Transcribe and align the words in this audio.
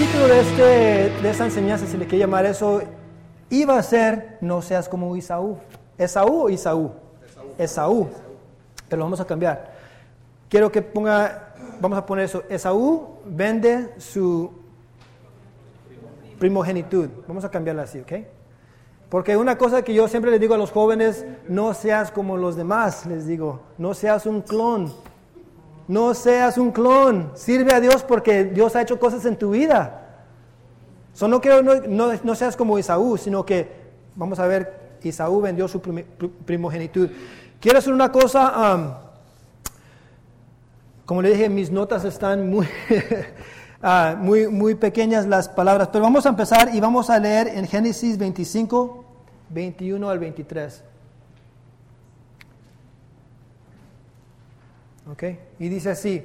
título 0.00 0.28
de, 0.28 0.40
este, 0.40 1.28
esta 1.28 1.44
enseñanza, 1.44 1.86
si 1.86 1.98
le 1.98 2.06
quiere 2.06 2.20
llamar 2.20 2.46
eso, 2.46 2.80
iba 3.50 3.76
a 3.76 3.82
ser 3.82 4.38
No 4.40 4.62
seas 4.62 4.88
como 4.88 5.14
Isaú. 5.14 5.58
¿Esaú 5.98 6.44
o 6.44 6.48
Isaú? 6.48 6.92
Esaú. 7.58 8.08
Pero 8.88 9.00
lo 9.00 9.04
vamos 9.04 9.20
a 9.20 9.26
cambiar. 9.26 9.74
Quiero 10.48 10.72
que 10.72 10.80
ponga, 10.80 11.52
vamos 11.82 11.98
a 11.98 12.06
poner 12.06 12.24
eso. 12.24 12.44
Esaú 12.48 13.18
vende 13.26 13.92
su 13.98 14.50
primogenitud. 16.38 17.10
Vamos 17.28 17.44
a 17.44 17.50
cambiarla 17.50 17.82
así, 17.82 18.00
¿ok? 18.00 18.12
Porque 19.10 19.36
una 19.36 19.58
cosa 19.58 19.82
que 19.82 19.92
yo 19.92 20.08
siempre 20.08 20.30
les 20.30 20.40
digo 20.40 20.54
a 20.54 20.58
los 20.58 20.70
jóvenes, 20.70 21.26
no 21.46 21.74
seas 21.74 22.10
como 22.10 22.38
los 22.38 22.56
demás, 22.56 23.04
les 23.04 23.26
digo, 23.26 23.60
no 23.76 23.92
seas 23.92 24.24
un 24.24 24.40
clon. 24.40 24.94
No 25.90 26.14
seas 26.14 26.56
un 26.56 26.70
clon, 26.70 27.32
sirve 27.34 27.74
a 27.74 27.80
Dios 27.80 28.04
porque 28.04 28.44
Dios 28.44 28.76
ha 28.76 28.82
hecho 28.82 29.00
cosas 29.00 29.24
en 29.24 29.36
tu 29.36 29.50
vida. 29.50 30.06
So, 31.14 31.26
no, 31.26 31.40
quiero, 31.40 31.64
no, 31.64 32.12
no, 32.22 32.34
seas 32.36 32.54
como 32.54 32.78
Isaú, 32.78 33.18
sino 33.18 33.44
que, 33.44 33.68
vamos 34.14 34.38
a 34.38 34.46
ver, 34.46 34.98
Isaú 35.02 35.40
vendió 35.40 35.66
su 35.66 35.82
primogenitud. 35.82 37.10
Quiero 37.58 37.78
hacer 37.78 37.92
una 37.92 38.12
cosa, 38.12 38.76
um, 38.76 38.92
como 41.06 41.22
le 41.22 41.30
dije, 41.30 41.48
mis 41.48 41.72
notas 41.72 42.04
están 42.04 42.48
muy, 42.48 42.68
uh, 43.82 44.16
muy, 44.18 44.46
muy 44.46 44.76
pequeñas 44.76 45.26
las 45.26 45.48
palabras, 45.48 45.88
pero 45.88 46.04
vamos 46.04 46.24
a 46.24 46.28
empezar 46.28 46.72
y 46.72 46.78
vamos 46.78 47.10
a 47.10 47.18
leer 47.18 47.48
en 47.48 47.66
Génesis 47.66 48.16
25, 48.16 49.04
21 49.48 50.08
al 50.08 50.20
23. 50.20 50.84
Y 55.58 55.68
dice 55.68 55.90
así, 55.90 56.24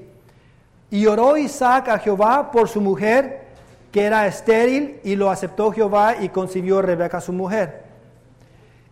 y 0.91 1.05
oró 1.07 1.37
Isaac 1.37 1.89
a 1.89 1.99
Jehová 1.99 2.51
por 2.51 2.69
su 2.69 2.79
mujer, 2.79 3.45
que 3.91 4.03
era 4.03 4.27
estéril, 4.27 4.99
y 5.03 5.15
lo 5.15 5.29
aceptó 5.29 5.71
Jehová 5.71 6.17
y 6.19 6.29
concibió 6.29 6.81
Rebeca 6.81 7.19
su 7.19 7.33
mujer. 7.33 7.83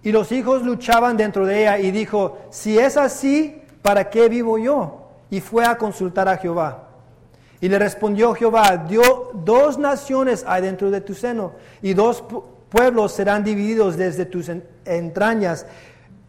Y 0.02 0.12
los 0.12 0.32
hijos 0.32 0.64
luchaban 0.64 1.16
dentro 1.16 1.46
de 1.46 1.62
ella 1.62 1.80
y 1.80 1.92
dijo, 1.92 2.40
si 2.50 2.78
es 2.78 2.98
así, 2.98 3.62
¿para 3.82 4.10
qué 4.10 4.28
vivo 4.28 4.58
yo? 4.58 5.08
Y 5.30 5.40
fue 5.40 5.66
a 5.66 5.78
consultar 5.78 6.28
a 6.28 6.38
Jehová. 6.38 6.90
Y 7.62 7.70
le 7.70 7.80
respondió 7.80 8.34
Jehová, 8.34 8.76
dio 8.78 9.32
dos 9.34 9.78
naciones 9.78 10.44
hay 10.46 10.64
dentro 10.64 10.92
de 10.92 11.00
tu 11.00 11.14
seno, 11.14 11.54
y 11.82 11.94
dos 11.94 12.24
pueblos 12.70 13.14
serán 13.14 13.44
divididos 13.44 13.96
desde 13.96 14.26
tus 14.26 14.52
entrañas 14.84 15.66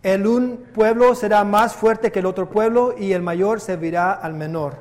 el 0.04 0.26
un 0.26 0.66
pueblo 0.74 1.14
será 1.14 1.42
más 1.44 1.74
fuerte 1.74 2.12
que 2.12 2.18
el 2.18 2.26
otro 2.26 2.50
pueblo 2.50 2.94
y 2.96 3.14
el 3.14 3.22
mayor 3.22 3.58
servirá 3.58 4.12
al 4.12 4.34
menor. 4.34 4.76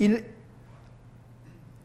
Y 0.00 0.16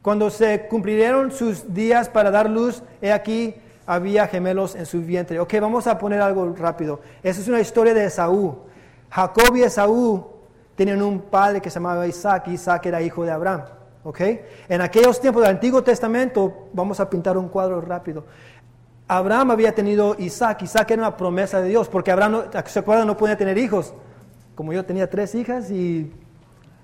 cuando 0.02 0.32
se 0.32 0.68
cumplieron 0.68 1.32
sus 1.32 1.72
días 1.72 2.10
para 2.10 2.32
dar 2.32 2.50
luz, 2.50 2.82
he 3.00 3.12
aquí 3.12 3.56
había 3.86 4.28
gemelos 4.28 4.76
en 4.76 4.88
su 4.88 5.02
vientre. 5.02 5.40
Ok, 5.40 5.54
vamos 5.62 5.86
a 5.86 6.00
poner 6.00 6.20
algo 6.20 6.52
rápido. 6.56 7.00
Esa 7.22 7.40
es 7.40 7.48
una 7.48 7.62
historia 7.62 7.94
de 7.94 8.06
Esaú. 8.06 8.58
Jacob 9.12 9.56
y 9.56 9.62
Esaú 9.62 10.26
tenían 10.76 11.04
un 11.04 11.22
padre 11.22 11.62
que 11.62 11.70
se 11.70 11.76
llamaba 11.76 12.08
Isaac 12.08 12.48
y 12.48 12.54
Isaac 12.54 12.88
era 12.88 13.04
hijo 13.04 13.24
de 13.24 13.32
Abraham. 13.32 13.66
¿ok? 14.04 14.20
En 14.68 14.82
aquellos 14.82 15.20
tiempos 15.20 15.42
del 15.44 15.52
Antiguo 15.52 15.84
Testamento, 15.84 16.68
vamos 16.74 17.00
a 17.00 17.10
pintar 17.10 17.38
un 17.38 17.50
cuadro 17.50 17.82
rápido. 17.82 18.26
Abraham 19.08 19.52
había 19.52 19.74
tenido 19.74 20.16
Isaac. 20.20 20.62
Isaac 20.64 20.92
era 20.92 21.02
una 21.02 21.18
promesa 21.18 21.62
de 21.62 21.70
Dios, 21.70 21.90
porque 21.90 22.12
Abraham, 22.12 22.44
¿se 22.66 22.80
acuerdan? 22.80 23.08
No 23.08 23.18
podía 23.18 23.38
tener 23.38 23.58
hijos. 23.58 23.94
Como 24.56 24.72
yo 24.72 24.86
tenía 24.86 25.10
tres 25.10 25.36
hijas 25.36 25.72
y 25.72 26.12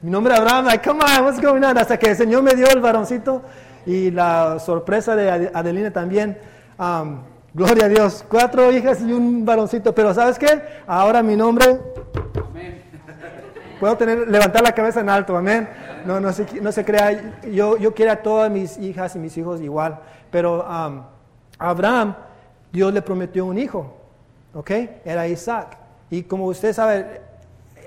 mi 0.01 0.09
nombre 0.11 0.33
es 0.33 0.39
Abraham, 0.39 0.65
like, 0.65 0.87
come 0.87 1.01
on, 1.03 1.25
what's 1.25 1.41
going 1.41 1.63
on? 1.63 1.77
Hasta 1.77 1.97
que 1.97 2.11
el 2.11 2.15
Señor 2.15 2.41
me 2.41 2.55
dio 2.55 2.67
el 2.67 2.79
varoncito 2.79 3.41
y 3.85 4.11
la 4.11 4.59
sorpresa 4.59 5.15
de 5.15 5.51
Adelina 5.53 5.91
también. 5.91 6.37
Um, 6.77 7.19
gloria 7.53 7.85
a 7.85 7.89
Dios, 7.89 8.25
cuatro 8.27 8.71
hijas 8.71 9.01
y 9.01 9.13
un 9.13 9.45
varoncito. 9.45 9.93
Pero 9.93 10.13
¿sabes 10.13 10.39
qué? 10.39 10.61
Ahora 10.87 11.21
mi 11.21 11.35
nombre... 11.35 11.79
Puedo 13.79 13.95
tener, 13.95 14.27
levantar 14.27 14.61
la 14.61 14.73
cabeza 14.73 14.99
en 14.99 15.09
alto, 15.09 15.37
amén. 15.37 15.69
No, 16.05 16.19
no 16.19 16.33
se, 16.33 16.45
no 16.61 16.69
se 16.71 16.83
crea, 16.83 17.39
yo, 17.43 17.77
yo 17.77 17.93
quiero 17.93 18.11
a 18.11 18.17
todas 18.17 18.51
mis 18.51 18.77
hijas 18.77 19.15
y 19.15 19.19
mis 19.19 19.37
hijos 19.37 19.61
igual, 19.61 19.99
pero 20.29 20.65
um, 20.67 21.03
Abraham, 21.59 22.15
Dios 22.71 22.93
le 22.93 23.01
prometió 23.01 23.45
un 23.45 23.57
hijo, 23.57 23.93
¿ok? 24.53 24.71
Era 25.03 25.27
Isaac. 25.27 25.77
Y 26.09 26.23
como 26.23 26.45
usted 26.45 26.73
sabe, 26.73 27.21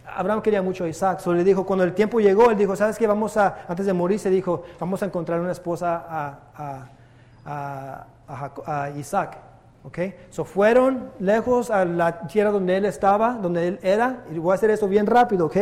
Abraham 0.07 0.43
quería 0.43 0.63
mucho 0.63 0.85
a 0.85 0.89
Isaac. 0.89 1.21
Solo 1.21 1.39
le 1.39 1.45
dijo, 1.45 1.65
cuando 1.65 1.85
el 1.85 1.95
tiempo 1.95 2.21
llegó, 2.21 2.51
él 2.51 2.57
dijo, 2.57 2.77
¿sabes 2.77 2.99
qué? 2.99 3.07
Vamos 3.07 3.37
a, 3.37 3.65
antes 3.67 3.87
de 3.87 3.93
morir, 3.93 4.19
se 4.19 4.31
dijo, 4.31 4.65
vamos 4.79 5.03
a 5.03 5.07
encontrar 5.07 5.41
una 5.41 5.53
esposa 5.53 6.05
a, 6.09 6.89
a, 7.47 8.91
Isaac. 8.97 9.39
¿Ok? 9.85 9.99
So 10.31 10.45
fueron 10.45 11.11
lejos 11.19 11.71
a 11.71 11.85
la 11.85 12.27
tierra 12.29 12.53
donde 12.53 12.77
él 12.77 12.85
estaba, 12.85 13.33
donde 13.35 13.67
él 13.67 13.79
era. 13.83 14.25
Y 14.31 14.39
voy 14.39 14.53
a 14.53 14.55
hacer 14.55 14.71
esto 14.71 14.87
bien 14.87 15.07
rápido, 15.07 15.47
¿ok? 15.47 15.57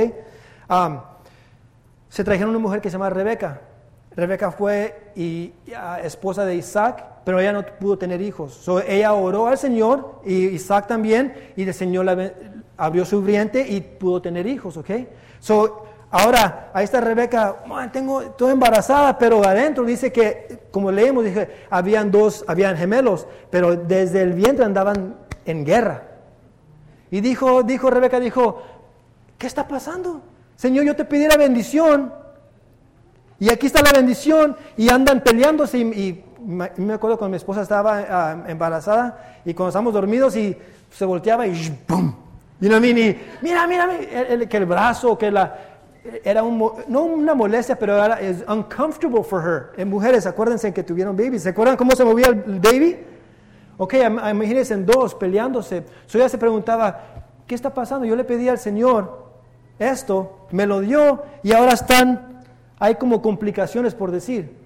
Se 2.08 2.24
trajeron 2.24 2.50
una 2.50 2.58
mujer 2.58 2.80
que 2.80 2.90
se 2.90 2.94
llama 2.94 3.08
Rebeca. 3.08 3.60
Rebeca 4.14 4.50
fue 4.50 5.12
y, 5.14 5.52
esposa 6.02 6.44
de 6.44 6.56
Isaac 6.56 7.10
pero 7.24 7.38
ella 7.38 7.52
no 7.52 7.64
pudo 7.64 7.98
tener 7.98 8.20
hijos. 8.20 8.54
So, 8.54 8.80
ella 8.80 9.12
oró 9.12 9.46
al 9.46 9.58
Señor 9.58 10.20
y 10.24 10.46
Isaac 10.48 10.86
también, 10.86 11.52
y 11.56 11.62
el 11.62 11.74
Señor 11.74 12.04
la, 12.04 12.32
abrió 12.76 13.04
su 13.04 13.22
vientre 13.22 13.66
y 13.68 13.80
pudo 13.80 14.22
tener 14.22 14.46
hijos, 14.46 14.76
¿ok? 14.76 14.90
So, 15.38 15.84
ahora, 16.10 16.70
ahí 16.72 16.84
está 16.84 17.00
Rebeca, 17.00 17.56
tengo, 17.92 18.22
estoy 18.22 18.52
embarazada, 18.52 19.18
pero 19.18 19.44
adentro 19.44 19.84
dice 19.84 20.10
que, 20.10 20.60
como 20.70 20.90
leemos, 20.90 21.24
dije, 21.24 21.66
habían 21.70 22.10
dos, 22.10 22.44
habían 22.48 22.76
gemelos, 22.76 23.26
pero 23.50 23.76
desde 23.76 24.22
el 24.22 24.32
vientre 24.32 24.64
andaban 24.64 25.16
en 25.44 25.64
guerra. 25.64 26.08
Y 27.10 27.20
dijo, 27.20 27.62
dijo 27.62 27.90
Rebeca, 27.90 28.18
dijo, 28.18 28.62
¿qué 29.36 29.46
está 29.46 29.68
pasando? 29.68 30.22
Señor, 30.56 30.84
yo 30.84 30.96
te 30.96 31.04
pedí 31.04 31.26
la 31.26 31.36
bendición, 31.36 32.12
y 33.40 33.50
aquí 33.50 33.66
está 33.66 33.82
la 33.82 33.92
bendición, 33.92 34.56
y 34.76 34.88
andan 34.88 35.20
peleándose 35.22 35.78
y 35.78 36.24
me 36.46 36.94
acuerdo 36.94 37.18
cuando 37.18 37.30
mi 37.30 37.36
esposa 37.36 37.62
estaba 37.62 37.98
ah, 38.08 38.44
embarazada 38.46 39.40
y 39.44 39.52
cuando 39.52 39.68
estábamos 39.68 39.92
dormidos 39.92 40.36
y 40.36 40.56
se 40.90 41.04
volteaba 41.04 41.46
y 41.46 41.70
¡pum! 41.86 42.14
Y 42.60 42.68
no, 42.68 42.80
mira, 42.80 43.66
mira, 43.66 43.88
el, 44.28 44.48
que 44.48 44.56
el 44.58 44.66
brazo, 44.66 45.16
que 45.16 45.30
la, 45.30 45.56
era 46.22 46.42
un, 46.42 46.58
no 46.88 47.04
una 47.04 47.34
molestia, 47.34 47.78
pero 47.78 48.04
era 48.04 48.20
es 48.20 48.44
uncomfortable 48.46 49.22
for 49.22 49.42
her. 49.42 49.80
En 49.80 49.88
mujeres, 49.88 50.26
acuérdense 50.26 50.72
que 50.72 50.82
tuvieron 50.82 51.16
babies. 51.16 51.42
¿Se 51.42 51.50
acuerdan 51.50 51.76
cómo 51.76 51.92
se 51.92 52.04
movía 52.04 52.26
el 52.28 52.60
baby? 52.60 52.98
Ok, 53.78 53.94
imagínense 54.30 54.74
en 54.74 54.84
dos 54.84 55.14
peleándose. 55.14 55.84
So 56.06 56.18
ella 56.18 56.28
se 56.28 56.36
preguntaba, 56.36 57.00
¿qué 57.46 57.54
está 57.54 57.72
pasando? 57.72 58.04
Yo 58.04 58.14
le 58.14 58.24
pedí 58.24 58.46
al 58.48 58.58
Señor 58.58 59.30
esto, 59.78 60.46
me 60.50 60.66
lo 60.66 60.80
dio 60.80 61.22
y 61.42 61.52
ahora 61.52 61.72
están, 61.72 62.29
hay 62.80 62.96
como 62.96 63.22
complicaciones 63.22 63.94
por 63.94 64.10
decir. 64.10 64.56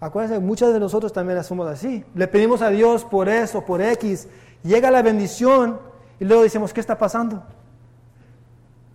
Acuérdense, 0.00 0.40
muchas 0.40 0.72
de 0.72 0.80
nosotros 0.80 1.12
también 1.12 1.42
somos 1.44 1.68
así. 1.68 2.04
Le 2.14 2.28
pedimos 2.28 2.62
a 2.62 2.70
Dios 2.70 3.04
por 3.04 3.28
eso, 3.28 3.64
por 3.64 3.82
X. 3.82 4.28
Llega 4.62 4.90
la 4.90 5.02
bendición 5.02 5.78
y 6.18 6.24
luego 6.24 6.42
decimos, 6.42 6.72
¿qué 6.72 6.80
está 6.80 6.96
pasando? 6.96 7.42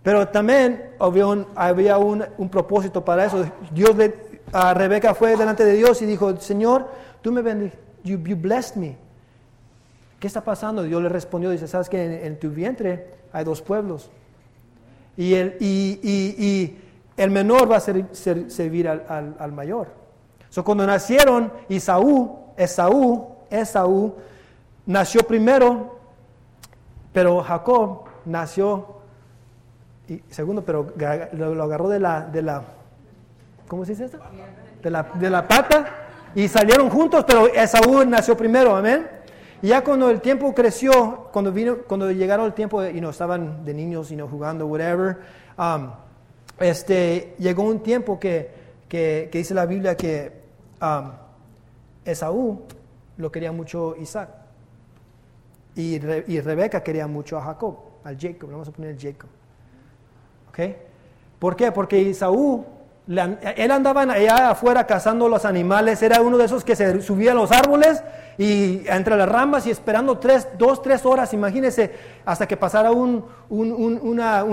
Pero 0.02 0.26
también 0.28 0.90
había 0.98 1.98
un, 1.98 2.48
propósito 2.50 3.04
para 3.04 3.26
eso. 3.26 3.44
Dios 3.72 3.94
le, 3.96 4.14
a 4.52 4.74
Rebeca 4.74 5.14
fue 5.14 5.36
delante 5.36 5.64
de 5.64 5.74
Dios 5.74 6.02
y 6.02 6.06
dijo, 6.06 6.36
Señor, 6.40 6.88
tú 7.20 7.30
me 7.30 7.42
bendices, 7.42 7.78
you, 8.02 8.18
blessed 8.18 8.76
me. 8.76 8.96
¿Qué 10.18 10.26
está 10.26 10.42
pasando? 10.42 10.82
Dios 10.82 11.02
le 11.02 11.08
respondió, 11.08 11.50
dice, 11.50 11.68
sabes 11.68 11.88
que 11.88 12.26
en, 12.26 12.38
tu 12.38 12.50
vientre 12.50 13.10
hay 13.32 13.44
dos 13.44 13.60
pueblos. 13.62 14.10
Y 15.16 15.34
el, 15.34 15.56
y, 15.60 16.00
y, 16.02 16.78
el 17.22 17.30
menor 17.30 17.70
va 17.70 17.76
a 17.76 17.80
servir 17.80 18.88
al, 18.88 19.36
al 19.38 19.52
mayor. 19.52 19.88
So, 20.48 20.64
cuando 20.64 20.86
nacieron 20.86 21.52
Isaú, 21.68 22.38
Esaú, 22.56 23.28
Esaú, 23.50 24.14
nació 24.86 25.22
primero, 25.26 25.98
pero 27.12 27.42
Jacob 27.42 28.04
nació 28.24 29.02
y 30.08 30.22
segundo, 30.30 30.62
pero 30.62 30.92
lo, 31.32 31.62
agarró 31.62 31.88
de 31.88 32.00
la, 32.00 32.26
de 32.26 32.42
la, 32.42 32.62
¿cómo 33.68 33.84
se 33.84 33.92
dice 33.92 34.06
esto? 34.06 34.18
De 34.82 34.90
la, 34.90 35.04
de 35.14 35.30
la 35.30 35.46
pata 35.46 35.86
y 36.34 36.48
salieron 36.48 36.90
juntos, 36.90 37.24
pero 37.26 37.46
Esaú 37.46 38.04
nació 38.04 38.36
primero, 38.36 38.76
amén. 38.76 39.08
Y 39.62 39.68
ya 39.68 39.84
cuando 39.84 40.10
el 40.10 40.20
tiempo 40.20 40.52
creció, 40.54 41.28
cuando 41.32 41.52
vino, 41.52 41.78
cuando 41.86 42.10
llegaron 42.10 42.46
el 42.46 42.52
tiempo 42.52 42.84
y 42.84 43.00
no 43.00 43.10
estaban 43.10 43.64
de 43.64 43.72
niños 43.72 44.10
y 44.10 44.16
no 44.16 44.26
jugando, 44.26 44.66
whatever, 44.66 45.20
um, 45.56 45.92
este, 46.62 47.34
llegó 47.38 47.62
un 47.62 47.80
tiempo 47.80 48.18
que, 48.18 48.50
que, 48.88 49.28
dice 49.32 49.54
la 49.54 49.66
Biblia 49.66 49.96
que 49.96 50.32
Esaú 52.04 52.62
lo 53.16 53.32
quería 53.32 53.52
mucho 53.52 53.96
Isaac. 53.96 54.30
Y, 55.74 55.94
y, 55.94 56.40
Rebeca 56.40 56.82
quería 56.82 57.06
mucho 57.06 57.38
a 57.38 57.42
Jacob, 57.42 57.78
al 58.04 58.18
Jacob, 58.18 58.50
vamos 58.50 58.68
a 58.68 58.72
poner 58.72 58.96
Jacob. 59.00 59.30
¿Ok? 60.50 60.58
¿Por 61.38 61.56
qué? 61.56 61.72
Porque 61.72 61.98
Isaú, 61.98 62.64
él 63.08 63.70
andaba 63.70 64.02
allá 64.02 64.50
afuera 64.50 64.86
cazando 64.86 65.28
los 65.28 65.44
animales, 65.44 66.02
era 66.02 66.20
uno 66.20 66.38
de 66.38 66.44
esos 66.44 66.62
que 66.62 66.76
se 66.76 67.02
subía 67.02 67.32
a 67.32 67.34
los 67.34 67.50
árboles 67.50 68.02
y 68.38 68.82
entre 68.86 69.16
las 69.16 69.28
ramas 69.28 69.66
y 69.66 69.70
esperando 69.70 70.18
tres, 70.18 70.48
dos, 70.56 70.82
tres 70.82 71.04
horas, 71.04 71.34
imagínense, 71.34 71.92
hasta 72.24 72.46
que 72.46 72.56
pasara 72.56 72.92
un, 72.92 73.24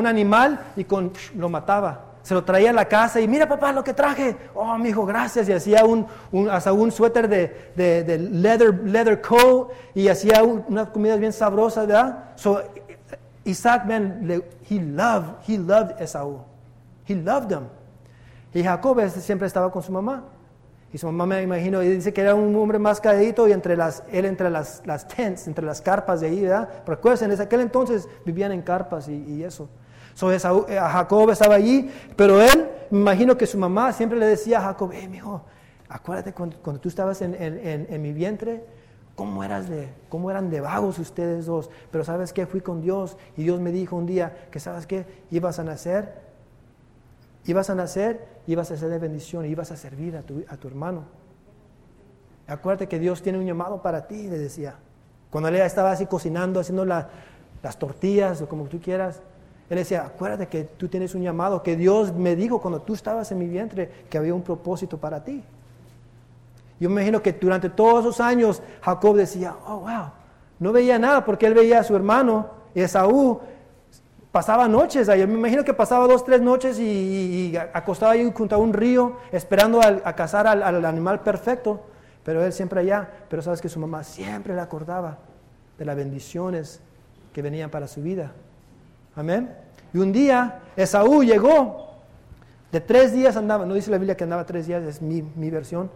animal 0.05 0.59
y 0.75 0.83
con, 0.83 1.11
lo 1.35 1.49
mataba. 1.49 2.05
Se 2.23 2.33
lo 2.33 2.43
traía 2.43 2.71
a 2.71 2.73
la 2.73 2.85
casa 2.85 3.21
y 3.21 3.27
mira 3.27 3.47
papá 3.47 3.71
lo 3.71 3.83
que 3.83 3.93
traje. 3.93 4.35
Oh, 4.53 4.77
mi 4.77 4.89
hijo, 4.89 5.05
gracias. 5.05 5.47
Y 5.47 5.53
hacía 5.53 5.85
un, 5.85 6.05
hasta 6.51 6.73
un 6.73 6.91
suéter 6.91 7.29
de, 7.29 8.29
leather, 8.31 8.73
leather 8.83 9.21
coat 9.21 9.71
y 9.95 10.09
hacía 10.09 10.43
unas 10.43 10.89
comidas 10.89 11.19
bien 11.19 11.31
sabrosas, 11.31 11.87
¿verdad? 11.87 12.25
So, 12.35 12.61
Isaac, 13.45 13.85
man, 13.85 14.43
he 14.69 14.79
loved, 14.79 15.37
he 15.47 15.57
loved 15.57 15.99
Esaú. 15.99 16.41
He 17.07 17.15
loved 17.15 17.49
them. 17.49 17.78
Y 18.53 18.63
Jacob 18.63 18.99
siempre 19.09 19.47
estaba 19.47 19.71
con 19.71 19.83
su 19.83 19.91
mamá. 19.91 20.23
Y 20.91 20.97
su 20.97 21.05
mamá 21.05 21.27
me 21.27 21.43
imagino, 21.43 21.83
y 21.83 21.89
dice 21.89 22.11
que 22.11 22.21
era 22.21 22.33
un 22.33 22.55
hombre 22.55 22.79
más 22.79 22.99
cadito 22.99 23.47
y 23.47 23.51
entre 23.51 23.77
las, 23.77 24.03
él 24.11 24.25
entre 24.25 24.49
las, 24.49 24.81
las 24.85 25.07
tents, 25.07 25.47
entre 25.47 25.63
las 25.63 25.81
carpas 25.81 26.21
de 26.21 26.27
ahí, 26.27 26.41
¿verdad? 26.41 26.67
Pero 26.83 26.97
acuérdense, 26.97 27.25
en 27.25 27.39
aquel 27.39 27.59
entonces 27.59 28.09
vivían 28.25 28.51
en 28.51 28.63
carpas 28.63 29.07
y, 29.07 29.43
eso. 29.43 29.69
So, 30.15 30.31
eh, 30.31 30.39
Jacob 30.39 31.29
estaba 31.29 31.55
allí, 31.55 31.91
pero 32.15 32.41
él, 32.41 32.67
me 32.89 32.99
imagino 33.01 33.37
que 33.37 33.45
su 33.45 33.59
mamá 33.59 33.93
siempre 33.93 34.17
le 34.17 34.25
decía 34.25 34.57
a 34.57 34.61
Jacob, 34.61 34.91
eh, 34.91 35.07
hijo, 35.13 35.43
acuérdate 35.87 36.33
cuando, 36.33 36.57
cuando 36.57 36.81
tú 36.81 36.89
estabas 36.89 37.21
en, 37.21 37.35
en, 37.35 37.87
en, 37.87 38.01
mi 38.01 38.11
vientre, 38.11 38.65
cómo, 39.13 39.43
eras 39.43 39.69
de, 39.69 39.89
cómo 40.09 40.31
eran 40.31 40.49
de 40.49 40.59
vagos 40.59 40.97
ustedes 40.97 41.45
dos. 41.45 41.69
Pero 41.91 42.03
sabes 42.03 42.33
qué, 42.33 42.47
fui 42.47 42.61
con 42.61 42.81
Dios 42.81 43.15
y 43.37 43.43
Dios 43.43 43.61
me 43.61 43.71
dijo 43.71 43.95
un 43.95 44.07
día 44.07 44.47
que 44.49 44.59
sabes 44.59 44.87
qué, 44.87 45.05
ibas 45.29 45.59
a 45.59 45.63
nacer, 45.63 46.28
ibas 47.51 47.69
a 47.69 47.75
nacer 47.75 48.25
ibas 48.47 48.71
a 48.71 48.77
ser 48.77 48.89
de 48.89 48.97
bendición, 48.97 49.45
ibas 49.45 49.71
a 49.71 49.77
servir 49.77 50.17
a 50.17 50.21
tu, 50.23 50.43
a 50.47 50.57
tu 50.57 50.67
hermano. 50.67 51.03
Acuérdate 52.47 52.87
que 52.87 52.97
Dios 52.97 53.21
tiene 53.21 53.37
un 53.37 53.45
llamado 53.45 53.81
para 53.81 54.07
ti, 54.07 54.27
le 54.27 54.39
decía. 54.39 54.75
Cuando 55.29 55.49
él 55.49 55.55
estaba 55.57 55.91
así 55.91 56.07
cocinando, 56.07 56.59
haciendo 56.59 56.83
las 56.83 57.77
tortillas 57.77 58.41
o 58.41 58.49
como 58.49 58.65
tú 58.65 58.79
quieras, 58.79 59.21
él 59.69 59.77
decía, 59.77 60.03
acuérdate 60.03 60.47
que 60.47 60.63
tú 60.63 60.87
tienes 60.87 61.13
un 61.13 61.21
llamado, 61.21 61.61
que 61.61 61.75
Dios 61.75 62.11
me 62.11 62.35
dijo 62.35 62.59
cuando 62.59 62.81
tú 62.81 62.95
estabas 62.95 63.31
en 63.31 63.37
mi 63.37 63.47
vientre 63.47 63.91
que 64.09 64.17
había 64.17 64.33
un 64.33 64.41
propósito 64.41 64.97
para 64.97 65.23
ti. 65.23 65.43
Yo 66.79 66.89
me 66.89 67.01
imagino 67.01 67.21
que 67.21 67.33
durante 67.33 67.69
todos 67.69 67.99
esos 67.99 68.19
años 68.19 68.63
Jacob 68.81 69.15
decía, 69.15 69.55
oh, 69.67 69.81
wow, 69.81 70.11
no 70.57 70.71
veía 70.71 70.97
nada 70.97 71.23
porque 71.23 71.45
él 71.45 71.53
veía 71.53 71.81
a 71.81 71.83
su 71.83 71.95
hermano 71.95 72.47
Esaú 72.73 73.41
pasaba 74.31 74.67
noches 74.67 75.09
ahí. 75.09 75.25
Me 75.25 75.33
imagino 75.33 75.63
que 75.63 75.73
pasaba 75.73 76.07
dos, 76.07 76.23
tres 76.23 76.41
noches 76.41 76.79
y, 76.79 77.55
acostaba 77.73 78.13
ahí 78.13 78.31
junto 78.35 78.55
a 78.55 78.57
un 78.57 78.73
río 78.73 79.17
esperando 79.31 79.81
a, 79.81 80.13
cazar 80.13 80.47
al, 80.47 80.85
animal 80.85 81.21
perfecto. 81.21 81.81
Pero 82.23 82.43
él 82.43 82.53
siempre 82.53 82.81
allá. 82.81 83.09
Pero 83.29 83.41
sabes 83.41 83.61
que 83.61 83.69
su 83.69 83.79
mamá 83.79 84.03
siempre 84.03 84.53
le 84.53 84.61
acordaba 84.61 85.17
de 85.77 85.85
las 85.85 85.95
bendiciones 85.95 86.81
que 87.33 87.41
venían 87.41 87.69
para 87.69 87.87
su 87.87 88.01
vida. 88.01 88.31
Amén. 89.15 89.55
Y 89.93 89.97
un 89.97 90.11
día 90.11 90.59
Esaú 90.75 91.23
llegó. 91.23 91.87
De 92.71 92.79
tres 92.79 93.13
días 93.13 93.35
andaba. 93.35 93.65
No 93.65 93.73
dice 93.73 93.89
la 93.89 93.97
Biblia 93.97 94.15
que 94.15 94.25
andaba 94.25 94.45
tres 94.45 94.67
días, 94.67 94.83
es 94.83 95.01
mi, 95.01 95.21
versión. 95.49 95.89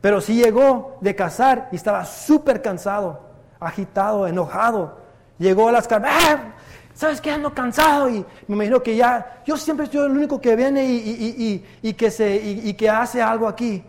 Pero 0.00 0.20
sí 0.20 0.36
llegó 0.36 0.96
de 1.00 1.16
cazar 1.16 1.68
y 1.72 1.76
estaba 1.76 2.04
súper 2.04 2.62
cansado, 2.62 3.20
agitado, 3.58 4.28
enojado. 4.28 4.98
Llegó 5.38 5.68
a 5.68 5.72
las 5.72 5.88
carpas. 5.88 6.12
¡Ah! 6.14 6.54
¿Sabes 7.00 7.18
qué? 7.18 7.30
Ando 7.30 7.54
cansado 7.54 8.10
y 8.10 8.26
me 8.46 8.56
imagino 8.56 8.82
que 8.82 8.94
ya, 8.94 9.40
yo 9.46 9.56
siempre 9.56 9.86
estoy 9.86 10.04
el 10.04 10.12
único 10.12 10.38
que 10.38 10.54
viene 10.54 10.84
y, 10.84 11.94
que, 11.94 12.10
se, 12.10 12.36
y, 12.36 12.74
que 12.74 12.90
hace 12.90 13.22
algo 13.22 13.48
aquí. 13.48 13.82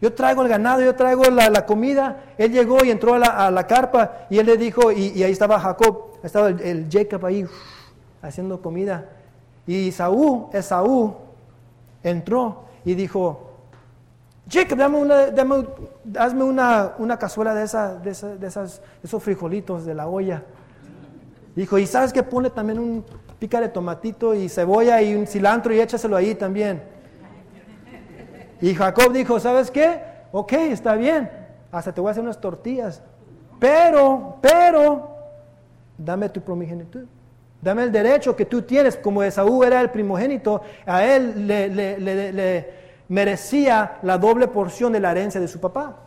Yo 0.00 0.10
traigo 0.14 0.40
el 0.40 0.48
ganado, 0.48 0.80
yo 0.80 0.94
traigo 0.94 1.24
la, 1.24 1.66
comida. 1.66 2.24
Él 2.38 2.50
llegó 2.50 2.82
y 2.82 2.90
entró 2.90 3.14
a 3.14 3.50
la, 3.50 3.66
carpa 3.66 4.26
y 4.30 4.38
él 4.38 4.46
le 4.46 4.56
dijo, 4.56 4.90
y, 4.90 5.22
ahí 5.22 5.32
estaba 5.32 5.60
Jacob, 5.60 6.14
estaba 6.22 6.48
el, 6.48 6.88
Jacob 6.90 7.26
ahí 7.26 7.46
haciendo 8.22 8.62
comida. 8.62 9.04
Y 9.66 9.92
Saúl, 9.92 10.46
Esaú, 10.54 11.14
entró 12.02 12.64
y 12.86 12.94
dijo, 12.94 13.50
Jacob, 14.50 14.78
dame 14.78 14.96
una, 14.96 15.26
dame, 15.26 15.66
hazme 16.18 16.42
una, 16.42 16.94
una 16.96 17.18
cazuela 17.18 17.54
de, 17.54 17.64
esa, 17.64 17.96
de, 17.96 18.14
de, 18.38 18.46
esas, 18.46 18.80
de 18.80 19.06
esos 19.06 19.22
frijolitos 19.22 19.84
de 19.84 19.94
la 19.94 20.06
olla. 20.06 20.42
Dijo, 21.54 21.78
y 21.78 21.86
sabes 21.86 22.12
que 22.12 22.22
pone 22.22 22.50
también 22.50 22.78
un 22.78 23.04
pica 23.38 23.60
de 23.60 23.68
tomatito 23.68 24.34
y 24.34 24.48
cebolla 24.48 25.00
y 25.02 25.14
un 25.14 25.26
cilantro 25.26 25.72
y 25.72 25.80
échaselo 25.80 26.16
ahí 26.16 26.34
también. 26.34 26.82
Y 28.60 28.74
Jacob 28.74 29.12
dijo, 29.12 29.38
¿sabes 29.38 29.70
qué? 29.70 30.00
Ok, 30.32 30.52
está 30.52 30.94
bien, 30.94 31.30
hasta 31.70 31.92
te 31.92 32.00
voy 32.00 32.08
a 32.08 32.12
hacer 32.12 32.24
unas 32.24 32.40
tortillas. 32.40 33.02
Pero, 33.60 34.36
pero, 34.40 35.16
dame 35.96 36.28
tu 36.28 36.40
primogenitud. 36.40 37.04
Dame 37.62 37.84
el 37.84 37.92
derecho 37.92 38.36
que 38.36 38.44
tú 38.44 38.62
tienes, 38.62 38.96
como 38.96 39.22
Esaú 39.22 39.64
era 39.64 39.80
el 39.80 39.90
primogénito, 39.90 40.60
a 40.84 41.04
él 41.06 41.46
le, 41.46 41.68
le 41.68 42.74
merecía 43.08 43.98
la 44.02 44.18
doble 44.18 44.48
porción 44.48 44.92
de 44.92 45.00
la 45.00 45.12
herencia 45.12 45.40
de 45.40 45.48
su 45.48 45.60
papá. 45.60 46.03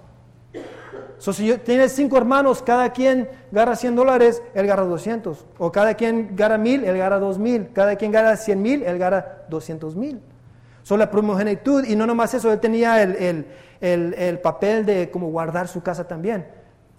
So, 1.19 1.33
si 1.33 1.57
tienes 1.59 1.93
cinco 1.93 2.15
hermanos, 2.17 2.61
cada 2.61 2.91
quien 2.91 3.27
gana 3.51 3.75
100 3.75 3.95
dólares, 3.95 4.43
él 4.53 4.67
gana 4.67 4.83
200. 4.83 5.45
O 5.57 5.71
cada 5.71 5.95
quien 5.95 6.35
gana 6.35 6.57
mil, 6.57 6.83
él 6.83 6.97
gana 6.97 7.17
2000. 7.17 7.71
Cada 7.73 7.95
quien 7.95 8.11
gana 8.11 8.35
100 8.35 8.61
mil, 8.61 8.83
él 8.83 8.99
gana 8.99 9.25
200 9.49 9.95
mil. 9.95 10.21
Son 10.83 10.99
la 10.99 11.09
primogenitud, 11.09 11.83
y 11.85 11.95
no 11.95 12.05
nomás 12.05 12.33
eso, 12.35 12.51
él 12.51 12.59
tenía 12.59 13.01
el, 13.01 14.39
papel 14.43 14.85
de 14.85 15.09
como 15.09 15.29
guardar 15.29 15.67
su 15.67 15.81
casa 15.81 16.07
también. 16.07 16.45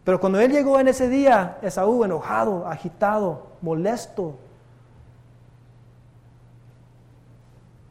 Pero 0.03 0.19
cuando 0.19 0.41
él 0.41 0.51
llegó 0.51 0.81
en 0.81 0.89
ese 0.89 1.09
día, 1.09 1.59
Esaú 1.63 2.05
enojado, 2.05 2.67
agitado, 2.67 3.53
molesto, 3.63 4.37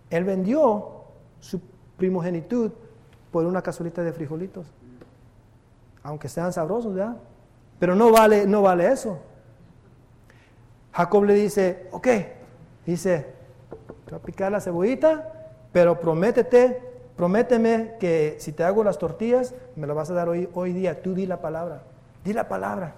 él 0.10 0.24
vendió 0.24 1.04
su 1.40 1.62
primogenitud 1.96 2.72
por 3.32 3.46
una 3.46 3.62
cazuelita 3.62 4.04
de 4.04 4.14
frijolitos 4.14 4.66
aunque 6.08 6.30
sean 6.30 6.54
sabrosos, 6.54 6.94
¿verdad? 6.94 7.18
Pero 7.80 7.94
no 7.94 8.14
vale, 8.14 8.48
no 8.48 8.62
vale 8.62 8.88
eso. 8.88 9.20
Jacob 10.94 11.26
le 11.26 11.34
dice, 11.34 11.90
ok, 11.92 12.08
dice, 12.86 13.26
te 14.06 14.12
voy 14.12 14.20
a 14.20 14.24
picar 14.24 14.50
la 14.50 14.62
cebollita, 14.62 15.50
pero 15.74 16.00
prométete, 16.00 16.82
prométeme 17.18 17.96
que 18.00 18.38
si 18.40 18.54
te 18.54 18.64
hago 18.64 18.86
las 18.86 18.98
tortillas, 18.98 19.54
me 19.76 19.86
lo 19.86 19.96
vas 19.96 20.10
a 20.10 20.14
dar 20.14 20.30
hoy, 20.30 20.48
hoy 20.54 20.72
día, 20.72 21.02
tú 21.02 21.14
di 21.14 21.26
la 21.26 21.42
palabra, 21.42 21.84
di 22.24 22.32
la 22.32 22.48
palabra. 22.48 22.96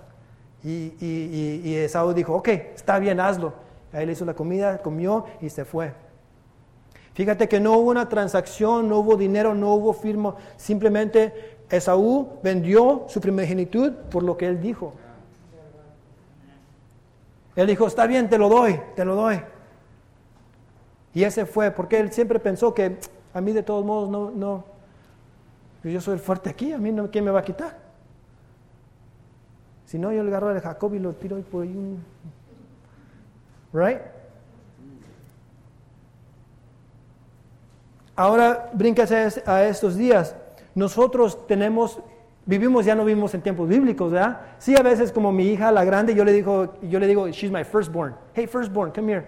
Y, 0.64 0.94
y, 1.00 1.62
y, 1.64 1.76
Esaú 1.78 2.14
dijo, 2.14 2.36
ok, 2.36 2.48
está 2.76 3.00
bien, 3.00 3.20
hazlo. 3.20 3.54
Ahí 3.92 4.06
le 4.06 4.12
hizo 4.12 4.24
la 4.24 4.36
comida, 4.36 4.84
comió 4.84 5.26
y 5.42 5.50
se 5.50 5.66
fue. 5.66 5.94
Fíjate 7.16 7.50
que 7.50 7.60
no 7.60 7.74
hubo 7.74 7.90
una 7.90 8.08
transacción, 8.08 8.88
no 8.88 9.00
hubo 9.00 9.18
dinero, 9.18 9.56
no 9.56 9.74
hubo 9.74 9.94
firma, 9.94 10.36
simplemente 10.58 11.59
Esaú 11.70 12.40
vendió 12.42 13.06
su 13.08 13.22
primogenitud 13.22 13.94
por 14.10 14.24
lo 14.24 14.38
que 14.38 14.48
él 14.48 14.62
dijo. 14.62 14.94
Él 17.56 17.68
dijo, 17.68 17.88
está 17.88 18.08
bien, 18.08 18.30
te 18.30 18.38
lo 18.38 18.50
doy, 18.50 18.80
te 18.96 19.06
lo 19.06 19.16
doy. 19.16 19.42
Y 21.14 21.24
ese 21.24 21.46
fue, 21.46 21.72
porque 21.72 22.00
él 22.00 22.12
siempre 22.12 22.40
pensó 22.40 22.74
que 22.74 22.98
a 23.34 23.42
mí 23.42 23.52
de 23.52 23.64
todos 23.64 23.84
modos 23.86 24.10
no, 24.10 24.32
no, 24.32 24.64
yo 25.84 26.02
soy 26.02 26.16
el 26.16 26.20
fuerte 26.20 26.50
aquí, 26.50 26.72
a 26.72 26.78
mí 26.78 26.92
no, 26.92 27.10
¿quién 27.10 27.24
me 27.24 27.32
va 27.32 27.40
a 27.40 27.44
quitar? 27.44 27.78
Si 29.86 29.98
no, 29.98 30.12
yo 30.12 30.24
le 30.24 30.30
agarro 30.30 30.50
a 30.50 30.60
Jacob 30.60 30.94
y 30.94 31.00
lo 31.00 31.14
tiro 31.14 31.38
por 31.42 31.64
ahí. 31.64 31.98
Right? 33.74 34.02
Ahora 38.16 38.70
bríncase 38.74 39.42
a 39.46 39.64
estos 39.64 39.96
días 39.96 40.36
nosotros 40.80 41.46
tenemos, 41.46 42.00
vivimos, 42.46 42.86
ya 42.86 42.96
no 42.96 43.04
vivimos 43.04 43.34
en 43.34 43.42
tiempos 43.42 43.68
bíblicos, 43.68 44.12
¿verdad? 44.12 44.40
Sí, 44.58 44.76
a 44.78 44.82
veces 44.82 45.12
como 45.12 45.32
mi 45.32 45.48
hija, 45.50 45.72
la 45.72 45.84
grande, 45.84 46.16
yo 46.16 46.24
le 46.24 46.32
digo, 46.32 46.76
yo 46.82 47.00
le 47.00 47.08
digo, 47.08 47.28
she's 47.28 47.52
my 47.52 47.66
firstborn. 47.66 48.16
Hey, 48.34 48.48
firstborn, 48.48 48.92
come 48.92 49.12
here. 49.12 49.28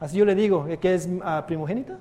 Así 0.00 0.18
yo 0.18 0.24
le 0.24 0.34
digo, 0.34 0.66
eh, 0.68 0.76
que 0.76 0.94
es 0.94 1.06
uh, 1.06 1.46
primogénita. 1.46 1.96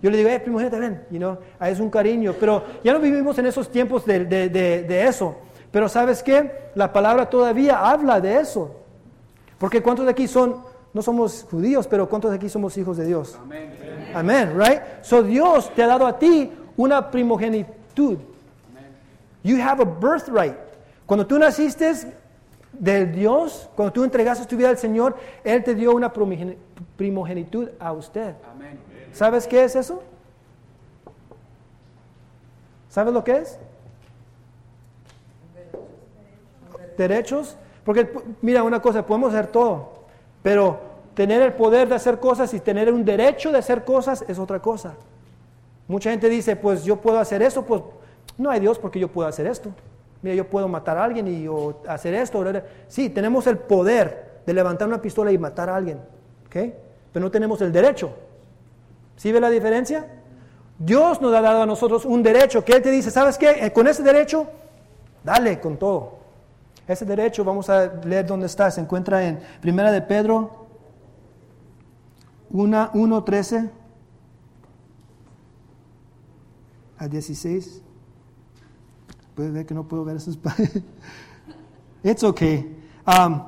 Yo 0.00 0.10
le 0.10 0.16
digo, 0.16 0.28
hey, 0.30 0.38
primogénita, 0.42 0.78
ven, 0.78 1.04
you 1.10 1.18
know, 1.18 1.38
ah, 1.58 1.68
es 1.68 1.80
un 1.80 1.90
cariño. 1.90 2.34
Pero 2.38 2.64
ya 2.84 2.92
no 2.92 3.00
vivimos 3.00 3.36
en 3.38 3.46
esos 3.46 3.68
tiempos 3.68 4.06
de, 4.06 4.24
de, 4.24 4.48
de, 4.48 5.04
eso. 5.04 5.36
Pero 5.70 5.88
¿sabes 5.88 6.22
qué? 6.22 6.70
La 6.74 6.92
palabra 6.92 7.28
todavía 7.28 7.88
habla 7.88 8.20
de 8.20 8.38
eso. 8.38 8.76
Porque 9.58 9.82
¿cuántos 9.82 10.04
de 10.04 10.12
aquí 10.12 10.28
son, 10.28 10.62
no 10.92 11.02
somos 11.02 11.46
judíos, 11.50 11.86
pero 11.88 12.08
cuántos 12.08 12.30
de 12.30 12.36
aquí 12.36 12.48
somos 12.48 12.76
hijos 12.78 12.96
de 12.96 13.06
Dios? 13.06 13.38
Amén. 13.40 13.72
Amén, 14.14 14.54
right? 14.56 14.80
So 15.02 15.22
Dios 15.22 15.72
te 15.74 15.82
ha 15.82 15.86
dado 15.86 16.06
a 16.06 16.18
ti 16.18 16.50
una 16.76 17.10
primogenitud. 17.10 18.18
You 19.42 19.60
have 19.60 19.82
a 19.82 19.84
birthright. 19.84 20.56
Cuando 21.06 21.26
tú 21.26 21.38
naciste, 21.38 21.92
de 22.72 23.06
Dios, 23.06 23.68
cuando 23.76 23.92
tú 23.92 24.04
entregaste 24.04 24.46
tu 24.46 24.56
vida 24.56 24.70
al 24.70 24.78
Señor, 24.78 25.16
Él 25.44 25.62
te 25.62 25.74
dio 25.74 25.92
una 25.92 26.12
primogenitud 26.96 27.68
a 27.78 27.92
usted. 27.92 28.34
¿Sabes 29.12 29.46
qué 29.46 29.64
es 29.64 29.76
eso? 29.76 30.02
¿Sabes 32.88 33.12
lo 33.12 33.22
que 33.22 33.36
es? 33.38 33.58
Derechos. 36.96 37.56
Porque, 37.84 38.10
mira, 38.40 38.62
una 38.62 38.80
cosa, 38.80 39.04
podemos 39.04 39.34
hacer 39.34 39.48
todo, 39.48 39.92
pero 40.42 40.80
tener 41.14 41.42
el 41.42 41.52
poder 41.52 41.88
de 41.88 41.96
hacer 41.96 42.20
cosas 42.20 42.54
y 42.54 42.60
tener 42.60 42.92
un 42.92 43.04
derecho 43.04 43.50
de 43.50 43.58
hacer 43.58 43.84
cosas 43.84 44.24
es 44.28 44.38
otra 44.38 44.60
cosa. 44.60 44.94
Mucha 45.88 46.10
gente 46.10 46.28
dice, 46.28 46.56
pues 46.56 46.84
yo 46.84 47.00
puedo 47.00 47.18
hacer 47.18 47.42
eso, 47.42 47.64
pues 47.64 47.82
no 48.38 48.50
hay 48.50 48.60
Dios 48.60 48.78
porque 48.78 48.98
yo 48.98 49.08
puedo 49.08 49.28
hacer 49.28 49.46
esto. 49.46 49.70
Mira, 50.22 50.36
yo 50.36 50.48
puedo 50.48 50.68
matar 50.68 50.96
a 50.98 51.04
alguien 51.04 51.26
y 51.26 51.48
o 51.48 51.80
hacer 51.88 52.14
esto. 52.14 52.44
Sí, 52.88 53.10
tenemos 53.10 53.46
el 53.46 53.58
poder 53.58 54.40
de 54.46 54.54
levantar 54.54 54.88
una 54.88 55.02
pistola 55.02 55.32
y 55.32 55.38
matar 55.38 55.68
a 55.68 55.76
alguien, 55.76 55.98
¿ok? 56.46 56.56
Pero 57.12 57.24
no 57.24 57.30
tenemos 57.30 57.60
el 57.60 57.72
derecho. 57.72 58.12
¿Sí 59.16 59.32
ve 59.32 59.40
la 59.40 59.50
diferencia? 59.50 60.06
Dios 60.78 61.20
nos 61.20 61.34
ha 61.34 61.40
dado 61.40 61.62
a 61.62 61.66
nosotros 61.66 62.04
un 62.04 62.22
derecho 62.22 62.64
que 62.64 62.72
Él 62.72 62.82
te 62.82 62.90
dice, 62.90 63.10
¿sabes 63.10 63.36
qué? 63.36 63.66
Eh, 63.66 63.72
con 63.72 63.86
ese 63.86 64.02
derecho, 64.02 64.46
dale 65.22 65.60
con 65.60 65.76
todo. 65.76 66.18
Ese 66.86 67.04
derecho, 67.04 67.44
vamos 67.44 67.68
a 67.70 67.86
leer 68.04 68.26
dónde 68.26 68.46
está, 68.46 68.70
se 68.70 68.80
encuentra 68.80 69.24
en 69.24 69.40
Primera 69.60 69.92
de 69.92 70.02
Pedro 70.02 70.66
1.13 72.52 73.70
a 77.02 77.08
16. 77.08 77.82
Puede 79.34 79.50
ver 79.50 79.66
que 79.66 79.74
no 79.74 79.84
puedo 79.88 80.04
ver 80.04 80.16
esos. 80.16 80.38
It's 82.04 82.22
okay. 82.22 82.76
Um, 83.06 83.42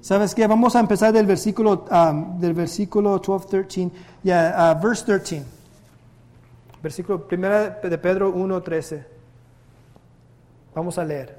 ¿Sabes 0.00 0.34
qué? 0.34 0.46
Vamos 0.46 0.74
a 0.74 0.80
empezar 0.80 1.12
del 1.12 1.26
versículo, 1.26 1.84
um, 1.90 2.38
del 2.40 2.54
versículo 2.54 3.18
12, 3.18 3.48
13. 3.48 3.90
Yeah, 4.22 4.74
uh, 4.76 4.82
verse 4.82 5.04
13. 5.04 5.44
Versículo 6.82 7.26
primera 7.26 7.70
de 7.70 7.98
Pedro 7.98 8.30
1, 8.30 8.62
13. 8.62 9.06
Vamos 10.74 10.98
a 10.98 11.04
leer. 11.04 11.38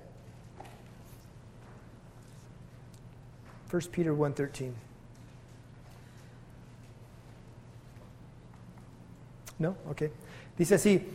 1 3.72 3.82
Peter 3.92 4.12
1, 4.12 4.34
13. 4.34 4.72
¿No? 9.60 9.75
Ok. 9.89 10.04
Dice 10.58 10.75
así. 10.75 11.08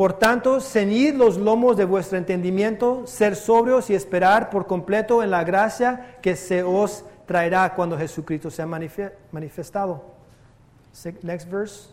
Por 0.00 0.14
tanto, 0.14 0.62
ceñid 0.62 1.14
los 1.14 1.36
lomos 1.36 1.76
de 1.76 1.84
vuestro 1.84 2.16
entendimiento, 2.16 3.06
ser 3.06 3.36
sobrios 3.36 3.90
y 3.90 3.94
esperar 3.94 4.48
por 4.48 4.66
completo 4.66 5.22
en 5.22 5.30
la 5.30 5.44
gracia 5.44 6.16
que 6.22 6.36
se 6.36 6.62
os 6.62 7.04
traerá 7.26 7.74
cuando 7.74 7.98
Jesucristo 7.98 8.50
sea 8.50 8.64
manifestado. 8.64 10.02
Next 11.20 11.50
verse. 11.50 11.90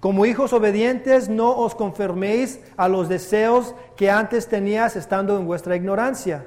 Como 0.00 0.26
hijos 0.26 0.52
obedientes, 0.52 1.30
no 1.30 1.56
os 1.56 1.74
conforméis 1.74 2.60
a 2.76 2.88
los 2.88 3.08
deseos 3.08 3.74
que 3.96 4.10
antes 4.10 4.46
tenías 4.46 4.94
estando 4.94 5.38
en 5.38 5.46
vuestra 5.46 5.76
ignorancia. 5.76 6.44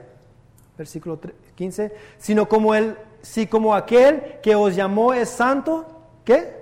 Versículo 0.77 1.19
15. 1.55 1.91
Sino 2.19 2.47
como 2.47 2.75
el, 2.75 2.97
si 3.23 3.47
como 3.47 3.73
aquel 3.73 4.35
que 4.43 4.53
os 4.53 4.75
llamó 4.75 5.11
es 5.11 5.27
santo, 5.29 5.87
¿qué? 6.23 6.60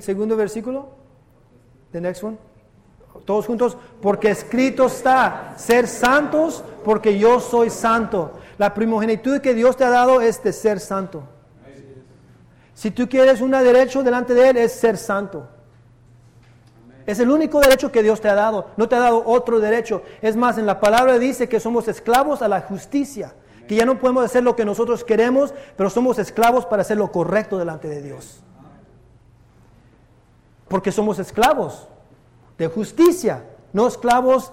Segundo 0.00 0.36
versículo. 0.36 0.88
The 1.92 2.00
next 2.00 2.22
one. 2.22 2.36
Todos 3.24 3.46
juntos. 3.46 3.76
Porque 4.02 4.30
escrito 4.30 4.86
está, 4.86 5.54
ser 5.56 5.86
santos 5.86 6.64
porque 6.84 7.18
yo 7.18 7.40
soy 7.40 7.70
santo. 7.70 8.32
La 8.58 8.74
primogenitud 8.74 9.40
que 9.40 9.54
Dios 9.54 9.76
te 9.76 9.84
ha 9.84 9.90
dado 9.90 10.20
es 10.20 10.42
de 10.42 10.52
ser 10.52 10.80
santo. 10.80 11.22
Si 12.74 12.90
tú 12.90 13.08
quieres 13.08 13.40
un 13.40 13.52
derecho 13.52 14.02
delante 14.02 14.34
de 14.34 14.48
Él 14.48 14.56
es 14.56 14.72
ser 14.72 14.96
santo. 14.96 15.48
Es 17.06 17.20
el 17.20 17.30
único 17.30 17.60
derecho 17.60 17.92
que 17.92 18.02
Dios 18.02 18.20
te 18.20 18.28
ha 18.28 18.34
dado. 18.34 18.70
No 18.76 18.88
te 18.88 18.96
ha 18.96 19.00
dado 19.00 19.22
otro 19.26 19.60
derecho. 19.60 20.02
Es 20.22 20.36
más, 20.36 20.58
en 20.58 20.66
la 20.66 20.80
palabra 20.80 21.18
dice 21.18 21.48
que 21.48 21.60
somos 21.60 21.86
esclavos 21.86 22.42
a 22.42 22.48
la 22.48 22.62
justicia. 22.62 23.34
Que 23.68 23.76
ya 23.76 23.86
no 23.86 23.98
podemos 23.98 24.24
hacer 24.24 24.42
lo 24.42 24.56
que 24.56 24.64
nosotros 24.64 25.04
queremos, 25.04 25.54
pero 25.76 25.88
somos 25.88 26.18
esclavos 26.18 26.66
para 26.66 26.82
hacer 26.82 26.96
lo 26.96 27.12
correcto 27.12 27.58
delante 27.58 27.88
de 27.88 28.02
Dios 28.02 28.42
porque 30.68 30.92
somos 30.92 31.18
esclavos 31.18 31.88
de 32.58 32.68
justicia, 32.68 33.44
no 33.72 33.86
esclavos 33.86 34.52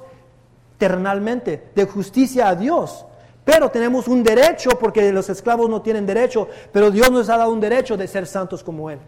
eternalmente, 0.75 1.69
de 1.75 1.85
justicia 1.85 2.49
a 2.49 2.55
Dios. 2.55 3.05
Pero 3.43 3.69
tenemos 3.69 4.07
un 4.07 4.23
derecho, 4.23 4.71
porque 4.79 5.11
los 5.11 5.29
esclavos 5.29 5.69
no 5.69 5.81
tienen 5.81 6.05
derecho, 6.05 6.47
pero 6.71 6.91
Dios 6.91 7.11
nos 7.11 7.29
ha 7.29 7.37
dado 7.37 7.51
un 7.51 7.59
derecho 7.59 7.97
de 7.97 8.07
ser 8.07 8.25
santos 8.25 8.63
como 8.63 8.89
Él. 8.89 8.99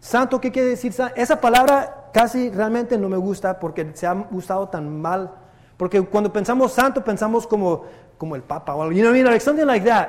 Santo, 0.00 0.40
¿qué 0.40 0.52
quiere 0.52 0.68
decir? 0.68 0.94
Esa 1.16 1.40
palabra 1.40 2.10
casi 2.12 2.50
realmente 2.50 2.98
no 2.98 3.08
me 3.08 3.16
gusta 3.16 3.58
porque 3.58 3.90
se 3.94 4.06
ha 4.06 4.14
usado 4.30 4.68
tan 4.68 5.00
mal. 5.00 5.30
Porque 5.76 6.02
cuando 6.02 6.32
pensamos 6.32 6.72
santo, 6.72 7.02
pensamos 7.02 7.46
como, 7.46 7.84
como 8.18 8.36
el 8.36 8.42
Papa 8.42 8.74
o 8.74 8.82
algo. 8.82 8.92
You 8.92 9.02
know, 9.02 9.14
like 9.14 9.40
something 9.40 9.66
like 9.66 9.86
that. 9.88 10.08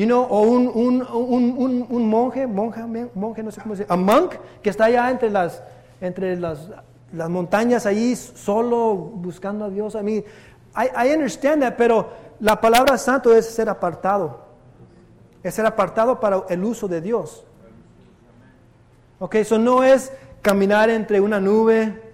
You 0.00 0.06
know, 0.06 0.22
o 0.30 0.40
un, 0.40 0.66
un, 0.66 1.02
un, 1.12 1.86
un, 1.90 2.08
monje, 2.08 2.46
monja, 2.46 2.86
monje, 3.14 3.42
no 3.42 3.50
sé 3.50 3.60
cómo 3.60 3.76
se 3.76 3.82
dice, 3.82 3.92
a 3.92 3.96
monk, 3.96 4.32
que 4.62 4.70
está 4.70 4.86
allá 4.86 5.10
entre 5.10 5.28
las, 5.28 5.62
entre 6.00 6.38
las, 6.38 6.70
las 7.12 7.28
montañas 7.28 7.84
ahí 7.84 8.16
solo 8.16 8.94
buscando 8.94 9.66
a 9.66 9.68
Dios. 9.68 9.94
A 9.96 10.02
mí, 10.02 10.14
I, 10.14 11.06
I 11.06 11.12
understand 11.12 11.60
that, 11.60 11.74
pero 11.76 12.08
la 12.40 12.58
palabra 12.58 12.96
santo 12.96 13.34
es 13.34 13.44
ser 13.44 13.68
apartado. 13.68 14.40
Es 15.42 15.52
ser 15.52 15.66
apartado 15.66 16.18
para 16.18 16.44
el 16.48 16.64
uso 16.64 16.88
de 16.88 17.02
Dios. 17.02 17.44
Ok, 19.18 19.34
eso 19.34 19.58
no 19.58 19.84
es 19.84 20.14
caminar 20.40 20.88
entre 20.88 21.20
una 21.20 21.40
nube, 21.40 22.09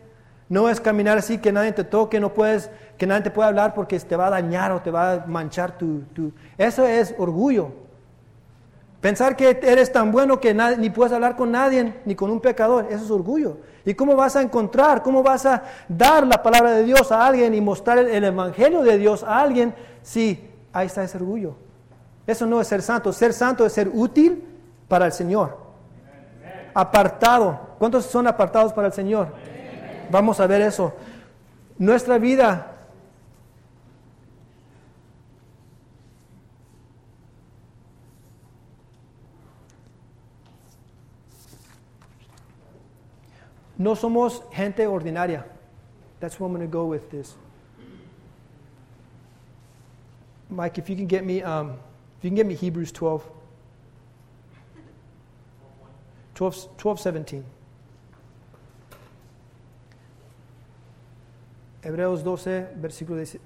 no 0.49 0.69
es 0.69 0.81
caminar 0.81 1.19
así 1.19 1.39
que 1.39 1.53
nadie 1.53 1.73
te 1.73 1.85
toque, 1.85 2.21
no 2.21 2.33
puedes 2.33 2.71
que 2.97 3.07
nadie 3.07 3.23
te 3.23 3.31
pueda 3.31 3.49
hablar 3.49 3.75
porque 3.75 3.99
te 4.01 4.17
va 4.17 4.29
a 4.29 4.31
dañar 4.31 4.73
o 4.73 4.81
te 4.81 4.91
va 4.91 5.13
a 5.13 5.27
manchar 5.27 5.77
tu... 5.77 6.03
Eso 6.57 6.87
es 6.87 7.15
orgullo. 7.19 7.73
Pensar 9.01 9.37
que 9.37 9.61
eres 9.63 9.93
tan 9.93 10.11
bueno 10.11 10.41
que 10.41 10.55
ni 10.55 10.91
puedes 10.91 11.13
hablar 11.13 11.37
con 11.37 11.53
nadie, 11.53 11.95
ni 12.05 12.15
con 12.15 12.31
un 12.31 12.41
pecador, 12.41 12.87
eso 12.91 13.05
es 13.05 13.11
orgullo. 13.11 13.59
¿Y 13.85 13.95
cómo 13.95 14.17
vas 14.17 14.35
a 14.35 14.43
encontrar, 14.43 15.03
cómo 15.03 15.23
vas 15.23 15.47
a 15.47 15.63
dar 15.89 16.27
la 16.27 16.43
palabra 16.43 16.73
de 16.73 16.83
Dios 16.83 17.13
a 17.13 17.25
alguien 17.25 17.55
y 17.55 17.61
mostrar 17.61 17.99
el, 17.99 18.25
evangelio 18.25 18.83
de 18.83 18.99
Dios 18.99 19.23
a 19.23 19.41
alguien 19.41 19.75
si 20.03 20.51
ahí 20.73 20.87
está 20.87 21.05
ese 21.05 21.19
orgullo? 21.19 21.55
Eso 22.27 22.47
no 22.47 22.61
es 22.61 22.67
ser 22.67 22.83
santo. 22.83 23.13
Ser 23.13 23.33
santo 23.33 23.65
es 23.65 23.73
ser 23.73 23.89
útil 23.93 24.43
para 24.89 25.07
el 25.07 25.13
Señor. 25.13 25.57
Apartado. 26.75 27.61
¿Cuántos 27.79 28.07
son 28.07 28.27
apartados 28.27 28.73
para 28.73 28.89
el 28.89 28.93
Señor? 28.93 29.29
Vamos 30.11 30.41
a 30.41 30.47
ver 30.47 30.61
eso. 30.63 30.93
Nuestra 31.79 32.19
vida 32.19 32.77
No 43.79 43.95
somos 43.95 44.43
gente 44.53 44.87
ordinaria. 44.87 45.45
That's 46.19 46.41
where 46.41 46.47
I'm 46.47 46.55
going 46.55 46.67
to 46.67 46.71
go 46.71 46.87
with 46.87 47.11
this. 47.11 47.37
Mike, 50.49 50.79
if 50.79 50.89
you 50.89 50.97
can 50.97 51.07
get 51.07 51.25
me, 51.25 51.43
um, 51.43 51.73
if 52.19 52.25
you 52.25 52.31
can 52.31 52.37
get 52.37 52.47
me 52.47 52.55
Hebrews 52.55 52.93
12, 52.93 53.23
12, 56.35 56.77
12 56.79 57.01
17. 57.01 57.45
Hebreos 61.87 62.25
12, 62.25 62.71
versículo 62.77 63.19
10. 63.19 63.39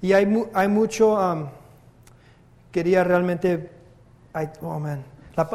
Y 0.00 0.12
hay, 0.12 0.48
hay 0.54 0.68
mucho, 0.68 1.50
quería 2.70 3.02
realmente, 3.02 3.68
oh 4.62 4.78
man, 4.78 5.02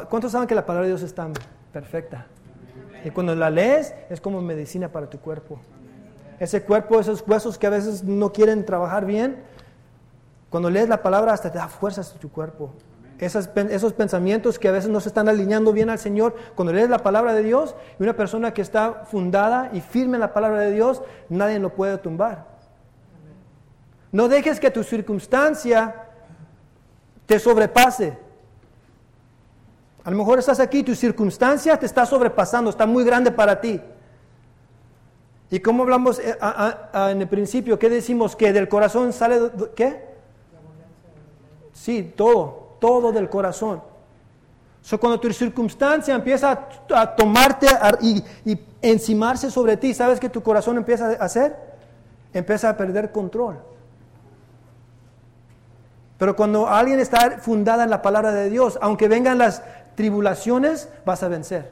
¿cuántos 0.09 0.33
saben 0.33 0.45
que 0.45 0.53
la 0.53 0.65
palabra 0.65 0.85
de 0.85 0.91
Dios 0.91 1.01
es 1.01 1.15
tan 1.15 1.31
perfecta? 1.71 2.25
Y 3.05 3.11
cuando 3.11 3.33
la 3.35 3.49
lees 3.49 3.93
es 4.09 4.19
como 4.19 4.41
medicina 4.41 4.89
para 4.89 5.09
tu 5.09 5.17
cuerpo. 5.19 5.61
Ese 6.37 6.61
cuerpo, 6.63 6.99
esos 6.99 7.23
huesos 7.25 7.57
que 7.57 7.67
a 7.67 7.69
veces 7.69 8.03
no 8.03 8.33
quieren 8.33 8.65
trabajar 8.65 9.05
bien, 9.05 9.37
cuando 10.49 10.69
lees 10.69 10.89
la 10.89 11.01
palabra 11.01 11.31
hasta 11.31 11.49
te 11.49 11.57
da 11.57 11.69
fuerzas 11.69 12.13
a 12.13 12.19
tu 12.19 12.29
cuerpo. 12.29 12.73
Esos, 13.19 13.93
pensamientos 13.93 14.59
que 14.59 14.67
a 14.67 14.71
veces 14.71 14.89
no 14.89 14.99
se 14.99 15.07
están 15.07 15.29
alineando 15.29 15.71
bien 15.71 15.89
al 15.89 15.99
Señor, 15.99 16.35
cuando 16.53 16.73
lees 16.73 16.89
la 16.89 16.99
palabra 16.99 17.33
de 17.33 17.43
Dios 17.43 17.75
y 17.97 18.03
una 18.03 18.13
persona 18.13 18.53
que 18.53 18.61
está 18.61 19.05
fundada 19.05 19.69
y 19.71 19.79
firme 19.79 20.17
en 20.17 20.21
la 20.21 20.33
palabra 20.33 20.59
de 20.59 20.71
Dios, 20.71 21.01
nadie 21.29 21.59
lo 21.59 21.69
puede 21.69 21.97
tumbar. 21.97 22.45
No 24.11 24.27
dejes 24.27 24.59
que 24.59 24.69
tu 24.69 24.83
circunstancia 24.83 25.95
te 27.25 27.39
sobrepase. 27.39 28.17
A 30.03 30.11
lo 30.11 30.17
mejor 30.17 30.39
estás 30.39 30.59
aquí, 30.59 30.83
tu 30.83 30.93
circunstancia 30.93 31.77
te 31.77 31.85
está 31.85 32.05
sobrepasando, 32.05 32.69
está 32.69 32.85
muy 32.85 33.03
grande 33.03 33.31
para 33.31 33.59
ti. 33.59 33.81
¿Y 35.49 35.59
cómo 35.59 35.83
hablamos 35.83 36.19
eh, 36.19 36.37
en 36.93 37.21
el 37.21 37.27
principio? 37.27 37.79
¿Qué 37.79 37.89
decimos? 37.89 38.35
Que 38.35 38.51
del 38.51 38.67
corazón 38.67 39.13
sale, 39.13 39.51
¿qué? 39.75 40.03
Sí, 41.73 42.13
todo, 42.15 42.64
todo 42.85 43.11
del 43.11 43.29
corazón. 43.29 43.81
So, 44.83 44.99
cuando 44.99 45.19
tu 45.19 45.33
circunstancia 45.33 46.13
empieza 46.13 46.67
a, 46.93 47.15
tomarte 47.15 47.65
y, 48.01 48.23
y, 48.45 48.59
encimarse 48.83 49.49
sobre 49.49 49.77
ti, 49.77 49.95
¿sabes 49.95 50.19
que 50.19 50.29
tu 50.29 50.43
corazón 50.43 50.77
empieza 50.77 51.07
a 51.07 51.25
hacer? 51.25 51.55
Empieza 52.31 52.69
a 52.69 52.77
perder 52.77 53.11
control. 53.11 53.57
Pero 56.19 56.35
cuando 56.35 56.67
alguien 56.67 56.99
está 56.99 57.39
fundada 57.39 57.83
en 57.83 57.89
la 57.89 58.03
palabra 58.03 58.31
de 58.31 58.51
Dios, 58.51 58.77
aunque 58.79 59.07
vengan 59.07 59.39
las 59.39 59.63
tribulaciones, 59.95 60.87
vas 61.05 61.23
a 61.23 61.27
vencer. 61.27 61.71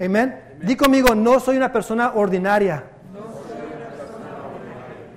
Amén. 0.00 0.40
Di 0.62 0.76
conmigo, 0.76 1.14
no 1.14 1.38
soy 1.40 1.58
una 1.58 1.70
persona 1.70 2.12
ordinaria. 2.14 2.84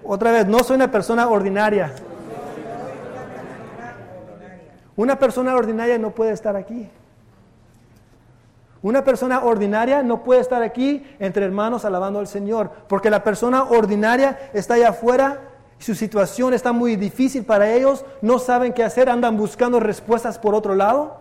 Otra 0.03 0.31
vez, 0.31 0.45
no 0.45 0.59
soy 0.59 0.75
una 0.75 0.91
persona 0.91 1.29
ordinaria. 1.29 1.93
Una 4.99 5.17
persona 5.17 5.55
ordinaria 5.55 5.97
no 5.97 6.11
puede 6.11 6.33
estar 6.33 6.57
aquí. 6.57 6.89
Una 8.81 9.05
persona 9.05 9.45
ordinaria 9.45 10.03
no 10.03 10.25
puede 10.25 10.41
estar 10.41 10.61
aquí 10.61 11.05
entre 11.19 11.45
hermanos 11.45 11.85
alabando 11.85 12.19
al 12.19 12.27
Señor, 12.27 12.69
porque 12.89 13.09
la 13.09 13.23
persona 13.23 13.63
ordinaria 13.63 14.37
está 14.51 14.73
allá 14.73 14.89
afuera, 14.89 15.39
su 15.77 15.95
situación 15.95 16.53
está 16.53 16.73
muy 16.73 16.97
difícil 16.97 17.45
para 17.45 17.71
ellos, 17.71 18.03
no 18.21 18.39
saben 18.39 18.73
qué 18.73 18.83
hacer, 18.83 19.09
andan 19.09 19.37
buscando 19.37 19.79
respuestas 19.79 20.37
por 20.37 20.53
otro 20.53 20.75
lado, 20.75 21.15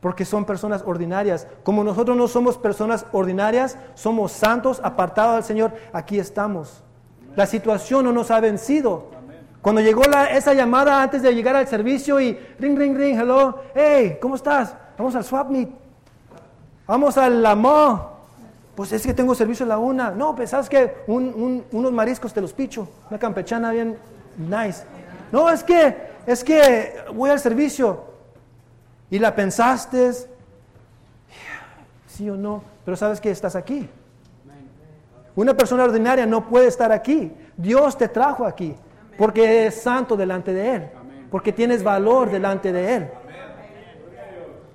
porque 0.00 0.24
son 0.24 0.46
personas 0.46 0.82
ordinarias. 0.86 1.46
Como 1.64 1.84
nosotros 1.84 2.16
no 2.16 2.26
somos 2.26 2.56
personas 2.56 3.04
ordinarias, 3.12 3.76
somos 3.92 4.32
santos, 4.32 4.80
apartados 4.82 5.34
del 5.34 5.44
Señor, 5.44 5.72
aquí 5.92 6.18
estamos. 6.18 6.82
La 7.36 7.44
situación 7.44 8.06
no 8.06 8.12
nos 8.12 8.30
ha 8.30 8.40
vencido, 8.40 9.17
cuando 9.62 9.80
llegó 9.80 10.02
esa 10.30 10.54
llamada 10.54 11.02
antes 11.02 11.22
de 11.22 11.34
llegar 11.34 11.56
al 11.56 11.66
servicio 11.66 12.20
y 12.20 12.38
ring, 12.58 12.78
ring, 12.78 12.96
ring, 12.96 13.18
hello, 13.18 13.62
hey, 13.74 14.18
¿cómo 14.20 14.36
estás? 14.36 14.74
Vamos 14.96 15.14
al 15.16 15.24
swap 15.24 15.50
meet. 15.50 15.68
Vamos 16.86 17.18
al 17.18 17.44
amor. 17.44 18.18
Pues 18.74 18.92
es 18.92 19.04
que 19.04 19.12
tengo 19.12 19.34
servicio 19.34 19.66
a 19.66 19.68
la 19.68 19.78
una. 19.78 20.12
No, 20.12 20.36
sabes 20.46 20.68
que 20.68 20.98
unos 21.08 21.92
mariscos 21.92 22.32
te 22.32 22.40
los 22.40 22.52
picho. 22.52 22.88
Una 23.10 23.18
campechana 23.18 23.72
bien 23.72 23.98
nice. 24.36 24.84
No, 25.32 25.50
es 25.50 25.64
que, 25.64 25.96
es 26.26 26.44
que 26.44 26.94
voy 27.12 27.30
al 27.30 27.40
servicio. 27.40 28.04
Y 29.10 29.18
la 29.18 29.34
pensaste, 29.34 30.12
sí 32.06 32.30
o 32.30 32.36
no, 32.36 32.62
pero 32.84 32.96
sabes 32.96 33.20
que 33.20 33.30
estás 33.30 33.56
aquí. 33.56 33.88
Una 35.34 35.54
persona 35.54 35.84
ordinaria 35.84 36.26
no 36.26 36.48
puede 36.48 36.68
estar 36.68 36.92
aquí. 36.92 37.32
Dios 37.56 37.98
te 37.98 38.08
trajo 38.08 38.44
aquí 38.44 38.76
porque 39.18 39.66
es 39.66 39.74
santo 39.74 40.16
delante 40.16 40.54
de 40.54 40.74
Él, 40.76 40.88
porque 41.30 41.52
tienes 41.52 41.82
valor 41.82 42.30
delante 42.30 42.72
de 42.72 42.96
Él. 42.96 43.10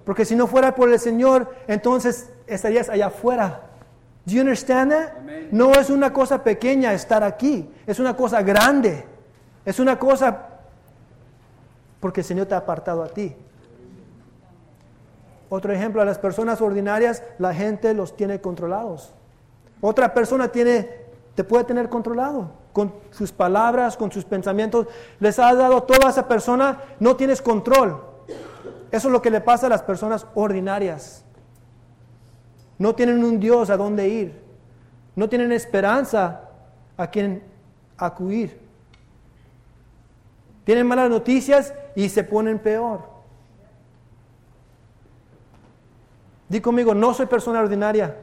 Porque 0.05 0.25
si 0.25 0.35
no 0.35 0.45
fuera 0.45 0.75
por 0.75 0.91
el 0.91 0.99
Señor, 0.99 1.55
entonces 1.65 2.29
estarías 2.45 2.89
allá 2.89 3.07
afuera. 3.07 3.61
Do 4.25 4.33
you 4.33 4.41
understand 4.41 4.91
that? 4.91 5.13
No 5.51 5.71
es 5.71 5.89
una 5.89 6.13
cosa 6.13 6.43
pequeña 6.43 6.93
estar 6.93 7.23
aquí, 7.23 7.69
es 7.87 7.99
una 7.99 8.15
cosa 8.15 8.41
grande. 8.43 9.05
Es 9.65 9.79
una 9.79 9.97
cosa 9.97 10.49
porque 11.99 12.19
el 12.19 12.25
Señor 12.25 12.47
te 12.47 12.53
ha 12.53 12.57
apartado 12.57 13.01
a 13.01 13.07
ti. 13.07 13.33
Otro 15.49 15.71
ejemplo, 15.71 16.01
a 16.01 16.05
las 16.05 16.17
personas 16.17 16.59
ordinarias 16.61 17.23
la 17.37 17.53
gente 17.53 17.93
los 17.93 18.17
tiene 18.17 18.41
controlados. 18.41 19.13
Otra 19.81 20.13
persona 20.13 20.47
tiene, 20.49 21.02
te 21.35 21.43
puede 21.43 21.63
tener 21.63 21.89
controlado 21.89 22.51
con 22.73 22.93
sus 23.11 23.31
palabras, 23.31 23.97
con 23.97 24.11
sus 24.11 24.25
pensamientos, 24.25 24.87
les 25.19 25.37
ha 25.39 25.53
dado 25.53 25.83
toda 25.83 26.09
esa 26.09 26.27
persona, 26.27 26.81
no 26.99 27.15
tienes 27.15 27.41
control. 27.41 28.01
Eso 28.91 29.07
es 29.07 29.11
lo 29.11 29.21
que 29.21 29.31
le 29.31 29.41
pasa 29.41 29.67
a 29.67 29.69
las 29.69 29.83
personas 29.83 30.27
ordinarias. 30.35 31.23
No 32.77 32.93
tienen 32.95 33.23
un 33.23 33.39
Dios 33.39 33.69
a 33.69 33.77
dónde 33.77 34.07
ir. 34.07 34.43
No 35.15 35.29
tienen 35.29 35.51
esperanza 35.51 36.41
a 36.97 37.07
quien 37.07 37.43
acudir. 37.97 38.59
Tienen 40.63 40.87
malas 40.87 41.09
noticias 41.09 41.73
y 41.95 42.09
se 42.09 42.23
ponen 42.23 42.59
peor. 42.59 43.13
Di 46.49 46.61
conmigo, 46.61 46.93
no 46.93 47.13
soy 47.13 47.25
persona 47.25 47.59
ordinaria. 47.59 48.15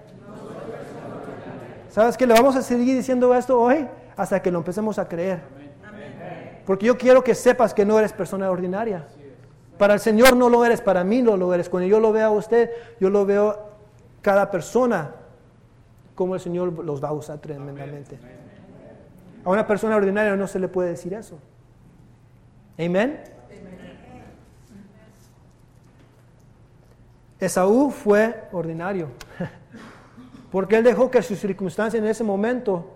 ¿Sabes 1.90 2.16
qué? 2.16 2.26
Le 2.26 2.34
vamos 2.34 2.56
a 2.56 2.62
seguir 2.62 2.96
diciendo 2.96 3.34
esto 3.34 3.60
hoy 3.60 3.86
hasta 4.16 4.40
que 4.40 4.50
lo 4.50 4.58
empecemos 4.58 4.98
a 4.98 5.08
creer. 5.08 5.40
Porque 6.64 6.86
yo 6.86 6.96
quiero 6.96 7.24
que 7.24 7.34
sepas 7.34 7.74
que 7.74 7.84
no 7.84 7.98
eres 7.98 8.12
persona 8.12 8.50
ordinaria. 8.50 9.06
Para 9.76 9.94
el 9.94 10.00
Señor 10.00 10.36
no 10.36 10.48
lo 10.48 10.64
eres, 10.64 10.80
para 10.80 11.04
mí 11.04 11.22
no 11.22 11.36
lo 11.36 11.52
eres. 11.52 11.68
Cuando 11.68 11.88
yo 11.88 12.00
lo 12.00 12.12
veo 12.12 12.26
a 12.26 12.30
usted, 12.30 12.70
yo 13.00 13.10
lo 13.10 13.26
veo 13.26 13.70
cada 14.22 14.50
persona 14.50 15.14
como 16.14 16.34
el 16.34 16.40
Señor 16.40 16.84
los 16.84 17.02
va 17.02 17.08
a 17.08 17.12
usar 17.12 17.38
tremendamente. 17.38 18.18
A 19.44 19.48
una 19.48 19.66
persona 19.66 19.96
ordinaria 19.96 20.36
no 20.36 20.46
se 20.46 20.58
le 20.58 20.68
puede 20.68 20.90
decir 20.90 21.14
eso. 21.14 21.38
Amén. 22.78 23.24
Esaú 27.40 27.90
fue 27.90 28.48
ordinario, 28.52 29.08
porque 30.50 30.76
él 30.76 30.84
dejó 30.84 31.10
que 31.10 31.22
sus 31.22 31.38
circunstancias 31.38 32.02
en 32.02 32.08
ese 32.08 32.24
momento 32.24 32.86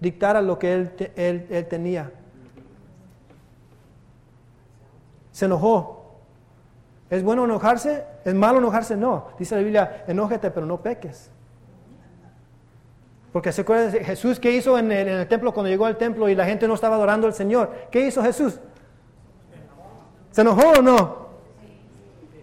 dictara 0.00 0.40
lo 0.40 0.58
que 0.58 0.72
él, 0.72 1.46
él, 1.50 1.66
tenía. 1.68 2.10
Se 5.32 5.44
enojó. 5.44 6.20
¿Es 7.10 7.22
bueno 7.22 7.44
enojarse? 7.44 8.04
¿Es 8.24 8.34
malo 8.34 8.58
enojarse? 8.58 8.96
No. 8.96 9.28
Dice 9.38 9.54
la 9.54 9.62
Biblia, 9.62 10.04
enójate 10.06 10.50
pero 10.50 10.66
no 10.66 10.80
peques. 10.80 11.30
Porque 13.32 13.52
se 13.52 13.62
acuerdan 13.62 13.92
Jesús, 14.04 14.38
¿qué 14.38 14.52
hizo 14.52 14.78
en 14.78 14.92
el, 14.92 15.08
en 15.08 15.18
el, 15.18 15.28
templo 15.28 15.52
cuando 15.52 15.68
llegó 15.68 15.86
al 15.86 15.98
templo 15.98 16.28
y 16.28 16.34
la 16.34 16.44
gente 16.44 16.68
no 16.68 16.74
estaba 16.74 16.96
adorando 16.96 17.26
al 17.26 17.34
Señor? 17.34 17.88
¿Qué 17.90 18.06
hizo 18.06 18.22
Jesús? 18.22 18.60
¿Se 20.30 20.40
enojó 20.40 20.70
o 20.78 20.82
no? 20.82 21.24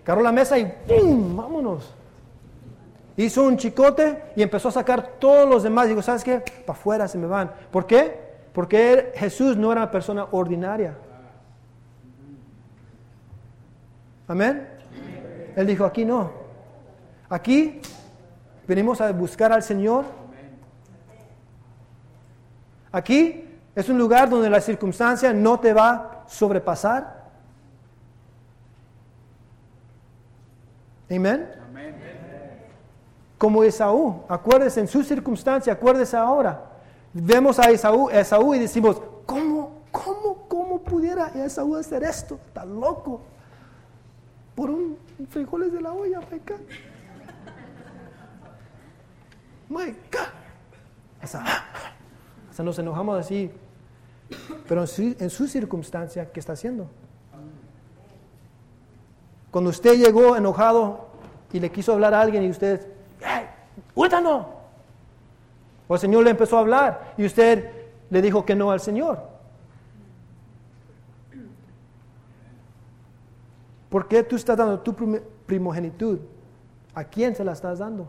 Cargó 0.03 0.21
la 0.21 0.31
mesa 0.31 0.57
y 0.59 0.65
¡pum! 0.65 1.35
¡Vámonos! 1.37 1.95
Hizo 3.21 3.43
un 3.43 3.55
chicote 3.55 4.31
y 4.35 4.41
empezó 4.41 4.69
a 4.69 4.71
sacar 4.71 5.19
todos 5.19 5.47
los 5.47 5.61
demás. 5.61 5.87
Digo, 5.87 6.01
¿sabes 6.01 6.23
qué? 6.23 6.39
Para 6.65 6.79
afuera 6.79 7.07
se 7.07 7.19
me 7.19 7.27
van. 7.27 7.51
¿Por 7.69 7.85
qué? 7.85 8.19
Porque 8.51 9.11
Jesús 9.15 9.55
no 9.57 9.71
era 9.71 9.81
una 9.81 9.91
persona 9.91 10.25
ordinaria. 10.31 10.97
Amén. 14.27 14.67
Él 15.55 15.67
dijo, 15.67 15.85
aquí 15.85 16.03
no. 16.03 16.31
Aquí 17.29 17.79
venimos 18.67 18.99
a 19.01 19.11
buscar 19.11 19.53
al 19.53 19.61
Señor. 19.61 20.05
Aquí 22.91 23.47
es 23.75 23.87
un 23.87 23.99
lugar 23.99 24.31
donde 24.31 24.49
la 24.49 24.61
circunstancia 24.61 25.31
no 25.31 25.59
te 25.59 25.73
va 25.73 25.91
a 25.91 26.23
sobrepasar. 26.27 27.21
Amén 31.07 31.60
como 33.41 33.63
Esaú. 33.63 34.21
Acuérdese 34.29 34.81
en 34.81 34.87
su 34.87 35.01
circunstancia, 35.01 35.73
acuérdese 35.73 36.15
ahora. 36.15 36.63
Vemos 37.11 37.57
a 37.57 37.71
Esaú, 37.71 38.07
Esaú 38.11 38.53
y 38.53 38.59
decimos, 38.59 39.01
¿cómo, 39.25 39.81
cómo, 39.91 40.45
cómo 40.47 40.79
pudiera 40.81 41.29
Esaú 41.29 41.75
hacer 41.75 42.03
esto? 42.03 42.39
Está 42.45 42.63
loco. 42.65 43.21
Por 44.53 44.69
un 44.69 44.95
frijoles 45.31 45.73
de 45.73 45.81
la 45.81 45.91
olla, 45.91 46.19
peca. 46.19 46.53
My 49.69 49.87
God. 49.87 51.23
O 51.23 51.27
sea, 51.27 52.63
nos 52.63 52.77
enojamos 52.77 53.19
así. 53.21 53.49
Pero 54.67 54.81
en 54.81 54.87
su, 54.87 55.01
en 55.17 55.29
su 55.31 55.47
circunstancia, 55.47 56.31
¿qué 56.31 56.39
está 56.39 56.53
haciendo? 56.53 56.85
Cuando 59.49 59.71
usted 59.71 59.95
llegó 59.97 60.35
enojado 60.35 61.07
y 61.51 61.59
le 61.59 61.71
quiso 61.71 61.93
hablar 61.93 62.13
a 62.13 62.21
alguien 62.21 62.43
y 62.43 62.49
usted 62.51 63.00
ahorita 63.95 64.21
no. 64.21 64.61
O 65.87 65.95
el 65.95 65.99
Señor 65.99 66.23
le 66.23 66.31
empezó 66.31 66.57
a 66.57 66.61
hablar 66.61 67.13
y 67.17 67.25
usted 67.25 67.71
le 68.09 68.21
dijo 68.21 68.45
que 68.45 68.55
no 68.55 68.71
al 68.71 68.79
Señor. 68.79 69.31
¿Por 73.89 74.07
qué 74.07 74.23
tú 74.23 74.37
estás 74.37 74.57
dando 74.57 74.79
tu 74.79 74.95
primogenitud? 75.45 76.19
¿A 76.95 77.03
quién 77.03 77.35
se 77.35 77.43
la 77.43 77.51
estás 77.51 77.79
dando? 77.79 78.07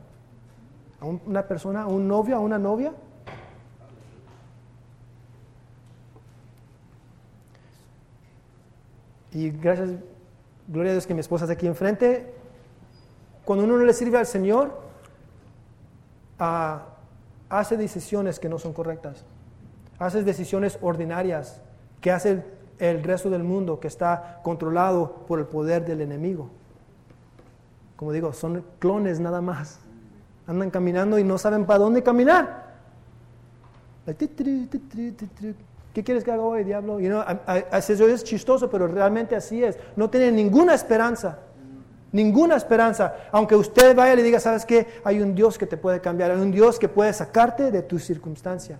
¿A 1.01 1.07
una 1.07 1.43
persona, 1.43 1.83
a 1.83 1.87
un 1.89 2.07
novio, 2.07 2.37
a 2.37 2.41
una 2.41 2.57
novia? 2.59 2.93
Y 9.33 9.51
gracias, 9.51 9.91
gloria 10.69 10.91
a 10.91 10.95
Dios 10.95 11.07
que 11.07 11.15
mi 11.15 11.21
esposa 11.21 11.47
está 11.47 11.55
aquí 11.55 11.67
enfrente. 11.67 12.33
Cuando 13.45 13.65
uno 13.65 13.79
no 13.79 13.85
le 13.85 13.93
sirve 13.93 14.19
al 14.19 14.27
Señor, 14.27 14.79
a, 16.43 16.87
hace 17.49 17.77
decisiones 17.77 18.41
que 18.41 18.49
no 18.49 18.59
son 18.59 18.73
correctas. 18.73 19.25
Haces 19.99 20.25
decisiones 20.25 20.77
ordinarias 20.83 21.63
que 22.01 22.11
hace 22.11 22.45
el 22.81 23.05
resto 23.05 23.31
del 23.31 23.45
mundo 23.45 23.79
que 23.79 23.87
está 23.87 24.41
controlado 24.43 25.25
por 25.29 25.39
el 25.39 25.47
poder 25.47 25.85
del 25.85 26.01
enemigo. 26.01 26.51
Como 27.95 28.11
digo, 28.11 28.33
son 28.33 28.65
clones 28.81 29.21
nada 29.21 29.41
más. 29.41 29.79
Andan 30.49 30.71
caminando 30.71 31.17
y 31.21 31.25
no 31.25 31.39
saben 31.39 31.65
para 31.65 31.79
dónde 31.79 32.03
caminar. 32.03 32.73
¿Qué 34.05 36.03
quieres 36.03 36.25
que 36.25 36.33
haga 36.33 36.43
hoy, 36.43 36.65
diablo? 36.65 36.99
You 36.99 37.09
know, 37.09 37.23
eso 37.73 38.09
es 38.09 38.25
chistoso, 38.25 38.69
pero 38.69 38.89
realmente 38.89 39.37
así 39.37 39.63
es. 39.63 39.79
No 39.95 40.11
tienen 40.11 40.35
ninguna 40.35 40.75
esperanza. 40.75 41.39
Ninguna 42.13 42.57
esperanza. 42.57 43.15
Aunque 43.33 43.57
usted 43.57 43.97
vaya 43.97 44.13
y 44.13 44.17
le 44.17 44.23
diga, 44.23 44.39
¿sabes 44.39 44.67
qué? 44.67 44.87
Hay 45.03 45.21
un 45.21 45.35
Dios 45.35 45.57
que 45.57 45.67
te 45.67 45.77
puede 45.79 46.01
cambiar. 46.01 46.31
Hay 46.31 46.41
un 46.41 46.53
Dios 46.53 46.79
que 46.79 46.89
puede 46.89 47.13
sacarte 47.13 47.71
de 47.71 47.83
tu 47.83 47.99
circunstancia. 47.99 48.79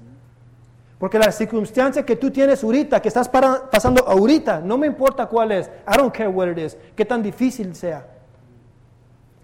Porque 0.99 1.19
la 1.19 1.33
circunstancia 1.33 2.05
que 2.05 2.15
tú 2.15 2.31
tienes 2.31 2.63
ahorita, 2.63 3.01
que 3.03 3.09
estás 3.09 3.29
pasando 3.29 4.07
ahorita, 4.07 4.61
no 4.61 4.79
me 4.79 4.87
importa 4.87 5.27
cuál 5.27 5.51
es. 5.51 5.67
I 5.89 5.97
don't 5.97 6.15
care 6.15 6.29
what 6.29 6.47
it 6.49 6.59
is. 6.59 6.77
Qué 6.95 7.05
tan 7.05 7.23
difícil 7.23 7.75
sea. 7.75 8.07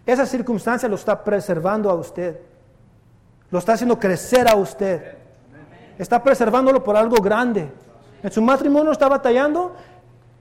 Esa 0.07 0.24
circunstancia 0.24 0.88
lo 0.88 0.94
está 0.94 1.24
preservando 1.24 1.90
a 1.90 1.94
usted. 1.94 2.38
Lo 3.51 3.59
está 3.59 3.72
haciendo 3.72 3.98
crecer 3.98 4.48
a 4.48 4.55
usted. 4.55 5.16
Está 5.98 6.22
preservándolo 6.22 6.85
por 6.85 6.96
algo 6.96 7.16
grande. 7.16 7.72
¿En 8.22 8.31
su 8.31 8.40
matrimonio 8.42 8.92
está 8.92 9.09
batallando? 9.09 9.74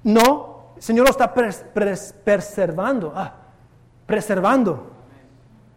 No. 0.03 0.56
Señor 0.79 1.05
lo 1.05 1.11
está 1.11 1.33
preservando. 1.33 3.13
Ah, 3.15 3.33
preservando 4.07 4.87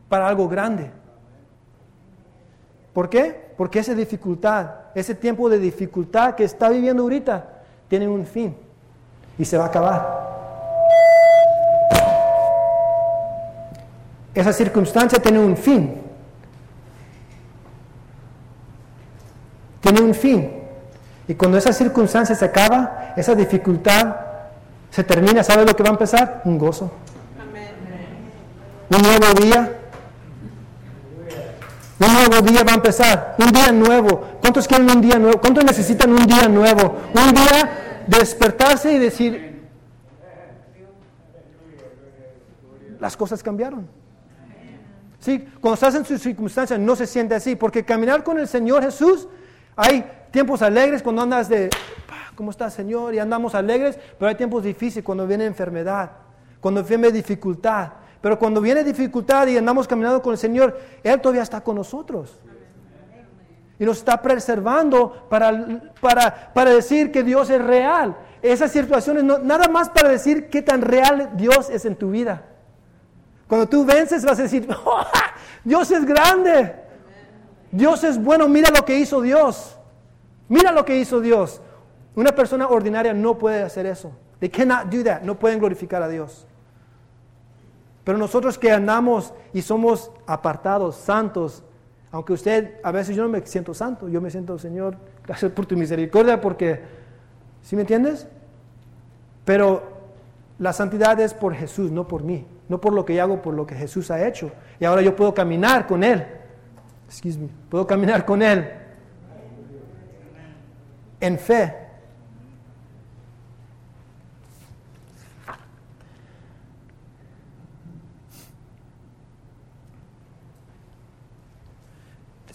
para 0.08 0.26
algo 0.26 0.48
grande. 0.48 0.90
¿Por 2.94 3.10
qué? 3.10 3.52
Porque 3.56 3.80
esa 3.80 3.94
dificultad, 3.94 4.70
ese 4.94 5.14
tiempo 5.14 5.48
de 5.50 5.58
dificultad 5.58 6.34
que 6.34 6.44
está 6.44 6.68
viviendo 6.70 7.02
ahorita, 7.02 7.62
tiene 7.88 8.08
un 8.08 8.24
fin 8.24 8.56
y 9.38 9.44
se 9.44 9.58
va 9.58 9.64
a 9.64 9.66
acabar. 9.66 10.30
Esa 14.34 14.52
circunstancia 14.52 15.20
tiene 15.20 15.40
un 15.40 15.56
fin. 15.56 16.00
Tiene 19.80 20.00
un 20.02 20.14
fin. 20.14 20.52
Y 21.26 21.34
cuando 21.34 21.58
esa 21.58 21.72
circunstancia 21.72 22.34
se 22.34 22.44
acaba, 22.44 23.12
esa 23.16 23.34
dificultad 23.34 24.29
se 24.90 25.04
termina, 25.04 25.42
¿sabe 25.44 25.64
lo 25.64 25.74
que 25.74 25.82
va 25.82 25.90
a 25.90 25.92
empezar? 25.92 26.42
Un 26.44 26.58
gozo. 26.58 26.90
Un 28.90 29.02
nuevo 29.02 29.40
día. 29.40 29.76
Un 32.00 32.12
nuevo 32.12 32.40
día 32.40 32.64
va 32.64 32.72
a 32.72 32.74
empezar. 32.74 33.36
Un 33.38 33.52
día 33.52 33.70
nuevo. 33.70 34.26
¿Cuántos 34.40 34.66
quieren 34.66 34.90
un 34.90 35.00
día 35.00 35.18
nuevo? 35.18 35.40
¿Cuántos 35.40 35.64
necesitan 35.64 36.10
un 36.10 36.26
día 36.26 36.48
nuevo? 36.48 36.96
Un 37.14 37.34
día 37.34 38.02
despertarse 38.06 38.92
y 38.92 38.98
decir, 38.98 39.62
las 42.98 43.16
cosas 43.16 43.42
cambiaron. 43.42 43.88
¿Sí? 45.20 45.46
Cuando 45.60 45.74
estás 45.74 45.94
en 45.94 46.04
sus 46.04 46.20
circunstancias 46.20 46.80
no 46.80 46.96
se 46.96 47.06
siente 47.06 47.34
así, 47.34 47.54
porque 47.54 47.84
caminar 47.84 48.24
con 48.24 48.38
el 48.38 48.48
Señor 48.48 48.82
Jesús, 48.82 49.28
hay 49.76 50.04
tiempos 50.30 50.62
alegres 50.62 51.02
cuando 51.02 51.22
andas 51.22 51.48
de, 51.48 51.70
¿cómo 52.40 52.52
estás 52.52 52.72
Señor? 52.72 53.12
Y 53.12 53.18
andamos 53.18 53.54
alegres, 53.54 53.98
pero 54.18 54.30
hay 54.30 54.34
tiempos 54.34 54.62
difíciles 54.62 55.04
cuando 55.04 55.26
viene 55.26 55.44
enfermedad, 55.44 56.10
cuando 56.58 56.82
viene 56.82 57.12
dificultad. 57.12 57.90
Pero 58.18 58.38
cuando 58.38 58.62
viene 58.62 58.82
dificultad 58.82 59.46
y 59.48 59.58
andamos 59.58 59.86
caminando 59.86 60.22
con 60.22 60.32
el 60.32 60.38
Señor, 60.38 60.80
Él 61.02 61.20
todavía 61.20 61.42
está 61.42 61.60
con 61.60 61.76
nosotros. 61.76 62.40
Y 63.78 63.84
nos 63.84 63.98
está 63.98 64.22
preservando 64.22 65.26
para, 65.28 65.82
para, 66.00 66.50
para 66.54 66.70
decir 66.70 67.12
que 67.12 67.22
Dios 67.22 67.50
es 67.50 67.62
real. 67.62 68.16
Esas 68.40 68.72
situaciones, 68.72 69.22
no, 69.22 69.36
nada 69.36 69.68
más 69.68 69.90
para 69.90 70.08
decir 70.08 70.48
qué 70.48 70.62
tan 70.62 70.80
real 70.80 71.32
Dios 71.34 71.68
es 71.68 71.84
en 71.84 71.94
tu 71.94 72.10
vida. 72.10 72.42
Cuando 73.48 73.68
tú 73.68 73.84
vences 73.84 74.24
vas 74.24 74.38
a 74.38 74.44
decir, 74.44 74.66
oh, 74.86 75.04
Dios 75.62 75.90
es 75.90 76.06
grande. 76.06 76.74
Dios 77.70 78.02
es 78.02 78.16
bueno, 78.16 78.48
mira 78.48 78.70
lo 78.70 78.86
que 78.86 78.98
hizo 78.98 79.20
Dios. 79.20 79.76
Mira 80.48 80.72
lo 80.72 80.86
que 80.86 80.96
hizo 80.96 81.20
Dios. 81.20 81.60
Una 82.20 82.32
persona 82.34 82.68
ordinaria 82.68 83.14
no 83.14 83.38
puede 83.38 83.62
hacer 83.62 83.86
eso. 83.86 84.12
They 84.38 84.48
cannot 84.48 84.86
do 84.86 85.02
that. 85.04 85.22
No 85.22 85.38
pueden 85.38 85.58
glorificar 85.58 86.02
a 86.02 86.08
Dios. 86.08 86.46
Pero 88.04 88.18
nosotros 88.18 88.58
que 88.58 88.70
andamos 88.70 89.32
y 89.52 89.62
somos 89.62 90.10
apartados, 90.26 90.96
santos, 90.96 91.62
aunque 92.10 92.32
usted, 92.32 92.74
a 92.82 92.90
veces 92.90 93.16
yo 93.16 93.22
no 93.22 93.28
me 93.28 93.44
siento 93.46 93.72
santo, 93.72 94.08
yo 94.08 94.20
me 94.20 94.30
siento, 94.30 94.58
Señor, 94.58 94.96
gracias 95.24 95.52
por 95.52 95.66
tu 95.66 95.76
misericordia, 95.76 96.40
porque, 96.40 96.80
¿sí 97.62 97.76
me 97.76 97.82
entiendes? 97.82 98.26
Pero 99.44 99.82
la 100.58 100.72
santidad 100.72 101.18
es 101.20 101.32
por 101.34 101.54
Jesús, 101.54 101.90
no 101.90 102.06
por 102.06 102.22
mí 102.22 102.46
no 102.70 102.80
por 102.80 102.92
lo 102.92 103.04
que 103.04 103.16
yo 103.16 103.22
hago, 103.24 103.42
por 103.42 103.52
lo 103.52 103.66
que 103.66 103.74
Jesús 103.74 104.12
ha 104.12 104.24
hecho. 104.24 104.52
Y 104.78 104.84
ahora 104.84 105.02
yo 105.02 105.16
puedo 105.16 105.34
caminar 105.34 105.88
con 105.88 106.04
Él. 106.04 106.24
Excuse 107.08 107.36
me, 107.36 107.48
puedo 107.68 107.84
caminar 107.84 108.24
con 108.24 108.40
Él 108.42 108.70
en 111.18 111.36
fe. 111.36 111.79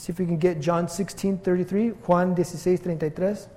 See 0.05 0.11
if 0.11 0.19
we 0.19 0.25
can 0.27 0.37
get 0.37 0.61
John 0.61 0.87
16, 0.87 1.39
33, 1.39 1.93
Juan 2.03 2.35
16, 2.35 2.79
33. 2.79 3.49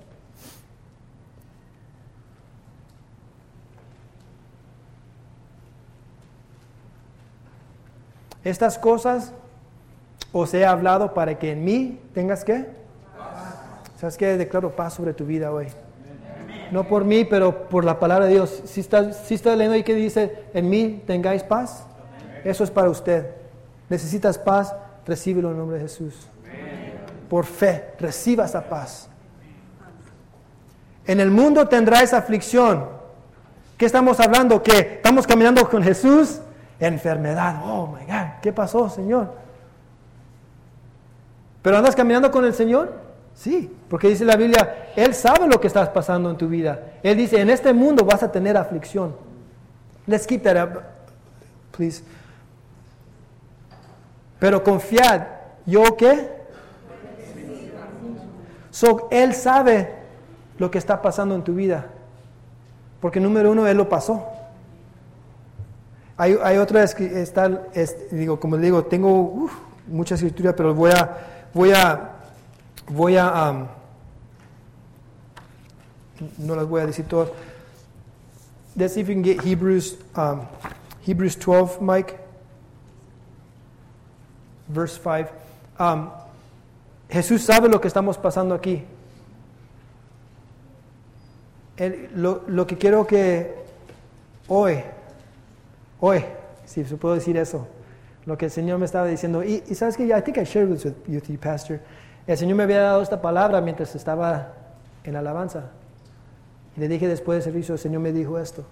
Estas 8.43 8.79
cosas 8.79 9.31
os 10.31 10.51
he 10.55 10.65
hablado 10.65 11.13
para 11.13 11.37
que 11.37 11.51
en 11.51 11.63
mí 11.63 11.99
tengas 12.15 12.43
que. 12.43 12.65
¿Sabes 13.97 14.17
qué? 14.17 14.37
Declaro 14.37 14.75
paz 14.75 14.95
sobre 14.95 15.13
tu 15.13 15.25
vida 15.25 15.51
hoy. 15.51 15.67
No 16.71 16.87
por 16.87 17.03
mí, 17.03 17.25
pero 17.25 17.69
por 17.69 17.85
la 17.85 17.99
palabra 17.99 18.25
de 18.25 18.33
Dios. 18.33 18.63
Si 18.65 18.79
estás, 18.79 19.17
si 19.17 19.35
estás 19.35 19.55
leyendo 19.55 19.75
ahí 19.75 19.83
que 19.83 19.93
dice, 19.93 20.45
en 20.53 20.67
mí 20.67 21.03
tengáis 21.05 21.43
paz, 21.43 21.85
eso 22.43 22.63
es 22.63 22.71
para 22.71 22.89
usted. 22.89 23.35
Necesitas 23.89 24.39
paz, 24.39 24.73
recíbelo 25.05 25.51
en 25.51 25.57
nombre 25.57 25.77
de 25.77 25.83
Jesús. 25.83 26.27
Por 27.29 27.45
fe, 27.45 27.93
reciba 27.99 28.45
esa 28.45 28.67
paz. 28.67 29.07
En 31.05 31.19
el 31.19 31.31
mundo 31.31 31.67
tendráis 31.67 32.13
aflicción. 32.13 32.87
¿Qué 33.77 33.85
estamos 33.85 34.19
hablando? 34.19 34.61
Que 34.61 34.95
estamos 34.95 35.25
caminando 35.25 35.69
con 35.69 35.81
Jesús 35.81 36.41
enfermedad. 36.79 37.61
Oh 37.63 37.87
my 37.87 38.05
God, 38.05 38.41
¿qué 38.41 38.53
pasó, 38.53 38.89
Señor? 38.89 39.33
¿Pero 41.61 41.77
andas 41.77 41.95
caminando 41.95 42.31
con 42.31 42.45
el 42.45 42.53
Señor? 42.53 42.93
Sí, 43.35 43.73
porque 43.89 44.07
dice 44.07 44.25
la 44.25 44.35
Biblia, 44.35 44.91
Él 44.95 45.13
sabe 45.13 45.47
lo 45.47 45.59
que 45.59 45.67
estás 45.67 45.89
pasando 45.89 46.29
en 46.29 46.37
tu 46.37 46.47
vida. 46.47 46.93
Él 47.03 47.17
dice, 47.17 47.39
en 47.39 47.49
este 47.49 47.73
mundo 47.73 48.05
vas 48.05 48.23
a 48.23 48.31
tener 48.31 48.57
aflicción. 48.57 49.15
Let's 50.07 50.25
keep 50.25 50.41
that 50.43 50.61
up, 50.61 50.81
please. 51.71 52.03
Pero 54.39 54.63
confiad, 54.63 55.23
¿yo 55.65 55.95
qué? 55.97 56.38
So, 58.79 59.09
él 59.11 59.33
sabe 59.33 59.93
lo 60.57 60.71
que 60.71 60.77
está 60.77 61.01
pasando 61.01 61.35
en 61.35 61.43
tu 61.43 61.53
vida. 61.53 61.87
Porque 63.01 63.19
número 63.19 63.51
uno, 63.51 63.67
Él 63.67 63.75
lo 63.75 63.89
pasó. 63.89 64.25
Hay, 66.15 66.37
hay 66.41 66.57
otra, 66.59 66.85
está, 66.85 67.49
digo, 68.09 68.39
como 68.39 68.55
digo, 68.55 68.85
tengo 68.85 69.49
mucha 69.85 70.15
escritura, 70.15 70.55
pero 70.55 70.73
voy 70.73 70.91
a, 70.91 71.17
voy 71.53 71.73
a, 71.73 72.11
voy 72.87 73.17
a, 73.17 73.51
um, 73.51 73.67
no 76.37 76.55
las 76.55 76.65
voy 76.65 76.79
a 76.79 76.85
decir 76.85 77.05
todas. 77.05 77.31
Let's 78.77 78.93
see 78.93 79.01
if 79.01 79.09
we 79.09 79.13
can 79.13 79.23
get 79.23 79.41
Hebrews, 79.41 79.97
um, 80.15 80.47
Hebrews 81.05 81.35
12, 81.35 81.81
Mike, 81.81 82.17
verse 84.69 84.97
5. 84.97 85.27
Um, 85.77 86.11
Jesús 87.09 87.43
sabe 87.43 87.69
lo 87.69 87.81
que 87.81 87.87
estamos 87.87 88.17
pasando 88.17 88.55
aquí. 88.55 88.85
lo, 92.15 92.43
lo 92.47 92.67
que 92.67 92.77
quiero 92.77 93.07
que 93.07 93.55
hoy 94.49 94.83
Hoy, 96.01 96.23
si 96.65 96.85
se 96.85 96.95
puedo 96.95 97.15
decir 97.15 97.35
eso, 97.37 97.67
lo 98.25 98.37
que 98.37 98.45
el 98.45 98.51
Señor 98.51 98.79
me 98.79 98.85
estaba 98.85 99.07
diciendo. 99.07 99.43
Y, 99.43 99.61
sabes 99.75 99.97
que, 99.97 100.05
I 100.05 100.21
think 100.21 100.37
I 100.37 100.43
shared 100.43 100.71
this 100.71 100.85
with 100.85 100.93
you, 101.07 101.37
Pastor. 101.37 101.79
El 102.25 102.37
Señor 102.37 102.55
me 102.55 102.63
había 102.63 102.81
dado 102.81 103.01
esta 103.01 103.21
palabra 103.21 103.59
mientras 103.59 103.95
estaba 103.95 104.53
en 105.03 105.15
alabanza. 105.15 105.71
Y 106.77 106.79
le 106.79 106.87
dije 106.87 107.07
después 107.07 107.37
del 107.37 107.43
servicio, 107.43 107.73
el 107.73 107.79
Señor 107.79 108.01
me 108.01 108.13
dijo 108.13 108.39
esto. 108.39 108.63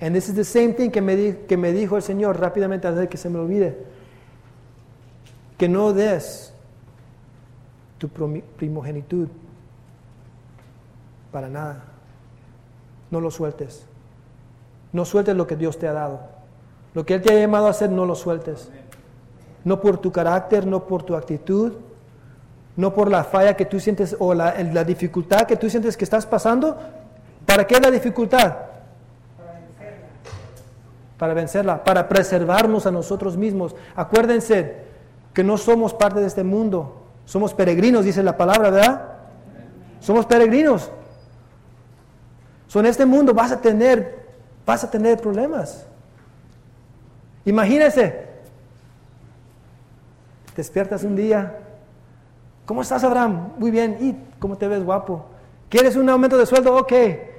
And 0.00 0.14
this 0.14 0.28
is 0.28 0.34
the 0.34 0.44
same 0.44 0.72
thing 0.74 0.90
que 0.90 1.00
me, 1.00 1.38
que 1.46 1.56
me 1.56 1.72
dijo 1.72 1.96
el 1.96 2.02
Señor 2.02 2.38
rápidamente 2.38 2.86
antes 2.86 3.02
de 3.02 3.08
que 3.08 3.16
se 3.16 3.30
me 3.30 3.38
olvide. 3.38 3.78
Que 5.56 5.68
no 5.68 5.92
des 5.92 6.52
tu 8.00 8.08
primogenitud. 8.08 9.28
Para 11.30 11.48
nada. 11.48 11.84
No 13.10 13.20
lo 13.20 13.30
sueltes. 13.30 13.86
No 14.92 15.04
sueltes 15.04 15.36
lo 15.36 15.46
que 15.46 15.54
Dios 15.54 15.78
te 15.78 15.86
ha 15.86 15.92
dado. 15.92 16.20
Lo 16.94 17.04
que 17.04 17.14
Él 17.14 17.22
te 17.22 17.32
ha 17.32 17.38
llamado 17.38 17.66
a 17.66 17.70
hacer, 17.70 17.90
no 17.90 18.06
lo 18.06 18.14
sueltes. 18.14 18.70
No 19.64 19.80
por 19.82 19.98
tu 19.98 20.10
carácter, 20.10 20.66
no 20.66 20.86
por 20.86 21.02
tu 21.02 21.14
actitud, 21.14 21.74
no 22.74 22.94
por 22.94 23.10
la 23.10 23.22
falla 23.22 23.54
que 23.54 23.66
tú 23.66 23.78
sientes 23.78 24.16
o 24.18 24.32
la, 24.32 24.54
la 24.62 24.82
dificultad 24.82 25.42
que 25.42 25.56
tú 25.56 25.68
sientes 25.68 25.96
que 25.96 26.04
estás 26.04 26.24
pasando. 26.24 26.78
¿Para 27.44 27.66
qué 27.66 27.78
la 27.78 27.90
dificultad? 27.90 28.56
Para 31.18 31.34
vencerla, 31.34 31.84
para 31.84 32.08
preservarnos 32.08 32.86
a 32.86 32.90
nosotros 32.90 33.36
mismos. 33.36 33.76
Acuérdense 33.94 34.84
que 35.34 35.44
no 35.44 35.58
somos 35.58 35.92
parte 35.92 36.20
de 36.20 36.26
este 36.26 36.42
mundo, 36.42 36.99
somos 37.30 37.54
peregrinos, 37.54 38.04
dice 38.04 38.24
la 38.24 38.36
palabra, 38.36 38.70
¿verdad? 38.70 39.02
Somos 40.00 40.26
peregrinos. 40.26 40.90
So, 42.66 42.80
en 42.80 42.86
este 42.86 43.06
mundo 43.06 43.32
vas 43.32 43.52
a 43.52 43.60
tener, 43.60 44.26
vas 44.66 44.82
a 44.82 44.90
tener 44.90 45.20
problemas. 45.20 45.86
Imagínese, 47.44 48.26
despiertas 50.56 51.04
un 51.04 51.14
día. 51.14 51.56
¿Cómo 52.66 52.82
estás, 52.82 53.04
Abraham? 53.04 53.50
Muy 53.58 53.70
bien. 53.70 53.96
¿Y 54.00 54.16
cómo 54.40 54.58
te 54.58 54.66
ves, 54.66 54.82
guapo? 54.82 55.26
¿Quieres 55.68 55.94
un 55.94 56.08
aumento 56.10 56.36
de 56.36 56.46
sueldo? 56.46 56.74
Ok. 56.74 56.92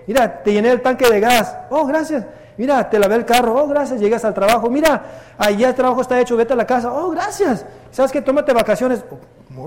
Mira, 0.08 0.42
te 0.42 0.54
llené 0.54 0.72
el 0.72 0.82
tanque 0.82 1.10
de 1.10 1.20
gas. 1.20 1.54
Oh, 1.70 1.86
gracias. 1.86 2.26
Mira, 2.56 2.90
te 2.90 2.98
lavé 2.98 3.16
el 3.16 3.26
carro. 3.26 3.62
Oh, 3.62 3.68
gracias. 3.68 4.00
Llegas 4.00 4.24
al 4.24 4.34
trabajo. 4.34 4.70
Mira, 4.70 5.04
allá 5.38 5.68
el 5.68 5.76
trabajo 5.76 6.00
está 6.00 6.18
hecho. 6.18 6.38
Vete 6.38 6.54
a 6.54 6.56
la 6.56 6.66
casa. 6.66 6.94
Oh, 6.94 7.10
gracias. 7.10 7.66
¿Sabes 7.92 8.14
qué? 8.14 8.22
Tómate 8.22 8.54
vacaciones. 8.54 9.04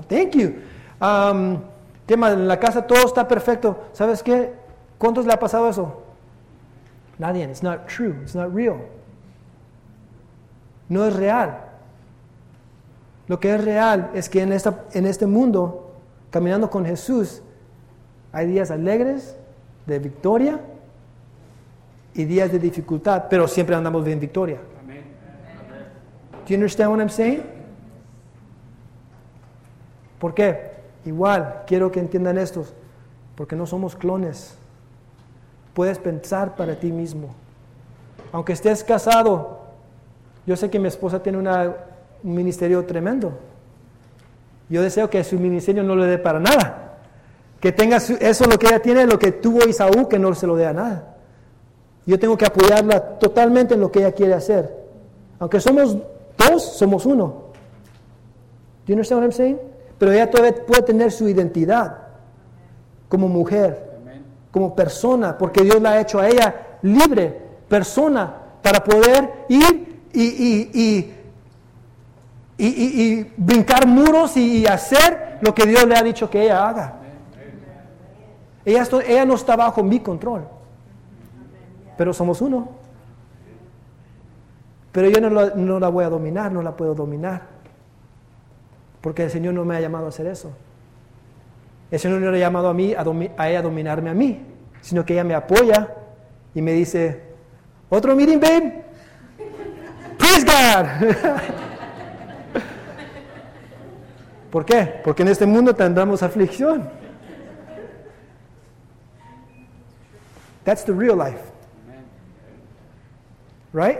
Thank 0.07 0.35
you. 0.35 0.55
Um, 0.99 1.59
tema, 2.05 2.31
en 2.31 2.47
la 2.47 2.59
casa 2.59 2.85
todo 2.85 3.05
está 3.05 3.27
perfecto. 3.27 3.85
¿Sabes 3.93 4.23
qué? 4.23 4.53
¿Cuántos 4.97 5.25
le 5.25 5.33
ha 5.33 5.39
pasado 5.39 5.69
eso? 5.69 6.03
Nadie. 7.17 7.43
It's 7.45 7.63
not 7.63 7.87
true. 7.87 8.15
It's 8.21 8.35
not 8.35 8.53
real. 8.53 8.77
No 10.89 11.05
es 11.05 11.15
real. 11.15 11.61
Lo 13.27 13.39
que 13.39 13.55
es 13.55 13.63
real 13.63 14.11
es 14.13 14.29
que 14.29 14.41
en, 14.41 14.51
esta, 14.51 14.83
en 14.93 15.05
este 15.05 15.25
mundo, 15.25 15.91
caminando 16.29 16.69
con 16.69 16.85
Jesús, 16.85 17.41
hay 18.31 18.47
días 18.47 18.69
alegres, 18.69 19.35
de 19.87 19.99
victoria, 19.99 20.59
y 22.15 22.23
días 22.23 22.51
de 22.51 22.59
dificultad, 22.59 23.25
pero 23.29 23.47
siempre 23.47 23.75
andamos 23.75 24.07
en 24.07 24.19
victoria. 24.19 24.57
Do 24.57 26.49
you 26.49 26.55
understand 26.55 26.91
what 26.91 26.99
I'm 26.99 27.09
saying? 27.09 27.54
¿Por 30.25 30.33
qué? 30.33 30.71
Igual, 31.05 31.61
quiero 31.67 31.91
que 31.91 31.99
entiendan 31.99 32.39
esto, 32.39 32.65
porque 33.35 33.55
no 33.55 33.67
somos 33.67 33.95
clones. 33.95 34.55
Puedes 35.75 35.99
pensar 35.99 36.55
para 36.55 36.79
ti 36.79 36.91
mismo. 36.91 37.35
Aunque 38.31 38.53
estés 38.53 38.83
casado, 38.83 39.59
yo 40.47 40.55
sé 40.55 40.71
que 40.71 40.79
mi 40.79 40.87
esposa 40.87 41.21
tiene 41.21 41.37
un 41.37 41.75
ministerio 42.23 42.83
tremendo. 42.87 43.33
Yo 44.67 44.81
deseo 44.81 45.11
que 45.11 45.23
su 45.23 45.37
ministerio 45.37 45.83
no 45.83 45.95
le 45.95 46.07
dé 46.07 46.17
para 46.17 46.39
nada. 46.39 46.97
Que 47.59 47.71
tenga 47.71 47.97
eso 47.97 48.45
lo 48.45 48.57
que 48.57 48.65
ella 48.65 48.81
tiene, 48.81 49.05
lo 49.05 49.19
que 49.19 49.31
tuvo 49.31 49.59
Isaú, 49.67 50.09
que 50.09 50.17
no 50.17 50.33
se 50.33 50.47
lo 50.47 50.55
dé 50.55 50.65
a 50.65 50.73
nada. 50.73 51.17
Yo 52.07 52.17
tengo 52.17 52.35
que 52.35 52.47
apoyarla 52.47 53.19
totalmente 53.19 53.75
en 53.75 53.81
lo 53.81 53.91
que 53.91 53.99
ella 53.99 54.11
quiere 54.11 54.33
hacer. 54.33 54.75
Aunque 55.37 55.59
somos 55.59 55.95
dos, 56.35 56.63
somos 56.63 57.05
uno. 57.05 57.25
Do 58.87 58.87
you 58.87 58.93
understand 58.95 59.21
what 59.21 59.25
I'm 59.25 59.31
saying? 59.31 59.74
Pero 59.97 60.11
ella 60.11 60.29
todavía 60.29 60.65
puede 60.65 60.81
tener 60.81 61.11
su 61.11 61.27
identidad 61.27 61.97
como 63.07 63.27
mujer, 63.27 63.99
como 64.51 64.75
persona, 64.75 65.37
porque 65.37 65.63
Dios 65.63 65.81
la 65.81 65.91
ha 65.91 66.01
hecho 66.01 66.19
a 66.19 66.27
ella 66.27 66.77
libre, 66.81 67.41
persona, 67.67 68.33
para 68.61 68.83
poder 68.83 69.45
ir 69.49 70.01
y, 70.11 70.23
y, 70.23 71.13
y, 72.57 72.65
y 72.65 73.33
brincar 73.37 73.87
muros 73.87 74.35
y 74.37 74.65
hacer 74.65 75.39
lo 75.41 75.53
que 75.53 75.65
Dios 75.65 75.85
le 75.85 75.95
ha 75.95 76.03
dicho 76.03 76.29
que 76.29 76.43
ella 76.43 76.67
haga. 76.67 76.93
Ella, 78.63 78.87
ella 79.07 79.25
no 79.25 79.35
está 79.35 79.55
bajo 79.55 79.83
mi 79.83 79.99
control 79.99 80.47
pero 81.97 82.13
somos 82.13 82.41
uno. 82.41 82.69
Pero 84.91 85.09
yo 85.09 85.19
no 85.19 85.79
la, 85.79 85.89
voy 85.89 86.05
a 86.05 86.09
dominar, 86.09 86.51
no 86.51 86.61
la 86.61 86.75
puedo 86.75 86.95
dominar, 86.95 87.41
porque 89.05 89.21
el 89.21 89.29
Señor 89.29 89.53
no 89.53 89.63
me 89.63 89.75
ha 89.75 89.79
llamado 89.79 90.07
a 90.07 90.09
hacer 90.09 90.25
eso. 90.25 90.51
El 91.91 91.99
Señor 91.99 92.21
no 92.21 92.31
le 92.31 92.37
ha 92.37 92.47
llamado 92.47 92.69
a 92.69 92.73
mí 92.73 92.95
a, 92.95 93.01
ella 93.47 93.59
a 93.59 93.61
dominarme 93.61 94.09
a 94.09 94.15
mí, 94.15 94.43
sino 94.81 95.05
que 95.05 95.13
ella 95.13 95.23
me 95.23 95.35
apoya 95.35 95.93
y 96.55 96.61
me 96.63 96.71
dice, 96.71 97.21
otro 97.87 98.15
meeting, 98.15 98.39
babe. 98.39 98.83
Praise 100.17 100.43
God. 100.43 101.15
¿Por 104.49 104.65
qué? 104.65 105.01
Porque 105.03 105.21
en 105.21 105.27
este 105.27 105.45
mundo 105.45 105.75
tendremos 105.75 106.23
aflicción. 106.23 106.89
That's 110.63 110.83
the 110.83 110.93
real 110.93 111.15
life. 111.15 111.43
Right? 113.71 113.99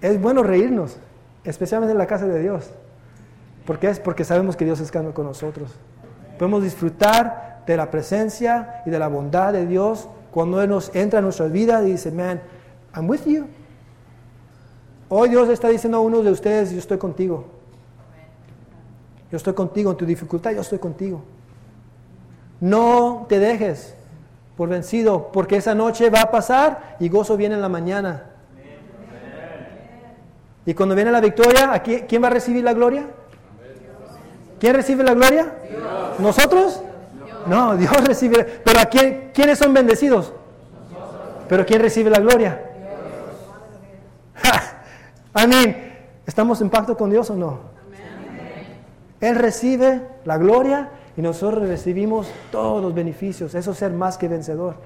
Es 0.00 0.20
bueno 0.20 0.42
reírnos, 0.42 0.96
especialmente 1.44 1.92
en 1.92 1.98
la 1.98 2.08
casa 2.08 2.26
de 2.26 2.40
Dios. 2.40 2.72
Porque 3.64 3.88
es? 3.88 4.00
Porque 4.00 4.24
sabemos 4.24 4.56
que 4.56 4.64
Dios 4.64 4.80
está 4.80 5.02
con 5.12 5.26
nosotros. 5.26 5.70
Podemos 6.38 6.62
disfrutar 6.62 7.62
de 7.66 7.76
la 7.76 7.90
presencia 7.90 8.82
y 8.84 8.90
de 8.90 8.98
la 8.98 9.08
bondad 9.08 9.52
de 9.52 9.66
Dios 9.66 10.08
cuando 10.30 10.60
Él 10.62 10.70
nos 10.70 10.94
entra 10.94 11.18
en 11.20 11.24
nuestra 11.24 11.46
vida 11.46 11.82
y 11.82 11.92
dice, 11.92 12.10
man, 12.10 12.40
I'm 12.94 13.08
with 13.08 13.24
you. 13.26 13.46
Hoy 15.08 15.28
Dios 15.28 15.48
está 15.48 15.68
diciendo 15.68 15.98
a 15.98 16.00
uno 16.00 16.22
de 16.22 16.30
ustedes, 16.30 16.72
yo 16.72 16.78
estoy 16.78 16.98
contigo. 16.98 17.44
Yo 19.30 19.36
estoy 19.36 19.54
contigo 19.54 19.90
en 19.90 19.96
tu 19.96 20.06
dificultad, 20.06 20.52
yo 20.52 20.60
estoy 20.60 20.78
contigo. 20.78 21.22
No 22.60 23.26
te 23.28 23.38
dejes 23.38 23.94
por 24.56 24.68
vencido, 24.68 25.30
porque 25.32 25.56
esa 25.56 25.74
noche 25.74 26.10
va 26.10 26.22
a 26.22 26.30
pasar 26.30 26.96
y 26.98 27.08
gozo 27.08 27.36
viene 27.36 27.54
en 27.54 27.62
la 27.62 27.68
mañana. 27.68 28.24
Y 30.64 30.74
cuando 30.74 30.94
viene 30.94 31.10
la 31.10 31.20
victoria, 31.20 31.82
¿quién 31.82 32.22
va 32.22 32.28
a 32.28 32.30
recibir 32.30 32.62
la 32.62 32.72
gloria? 32.72 33.06
¿Quién 34.62 34.76
recibe 34.76 35.02
la 35.02 35.14
gloria? 35.14 35.52
¿Nosotros? 36.20 36.80
No, 37.46 37.76
Dios 37.76 37.92
recibe. 38.06 38.44
¿Pero 38.44 38.78
a 38.78 38.84
quién, 38.84 39.32
quiénes 39.34 39.58
son 39.58 39.74
bendecidos? 39.74 40.32
¿Pero 41.48 41.66
quién 41.66 41.82
recibe 41.82 42.10
la 42.10 42.20
gloria? 42.20 42.62
Amén. 45.34 46.04
¿Estamos 46.24 46.60
en 46.60 46.70
pacto 46.70 46.96
con 46.96 47.10
Dios 47.10 47.28
o 47.30 47.34
no? 47.34 47.58
Él 49.20 49.34
recibe 49.34 50.00
la 50.24 50.38
gloria 50.38 50.90
y 51.16 51.22
nosotros 51.22 51.68
recibimos 51.68 52.28
todos 52.52 52.80
los 52.80 52.94
beneficios. 52.94 53.56
Eso 53.56 53.72
es 53.72 53.78
ser 53.78 53.90
más 53.90 54.16
que 54.16 54.28
vencedor. 54.28 54.76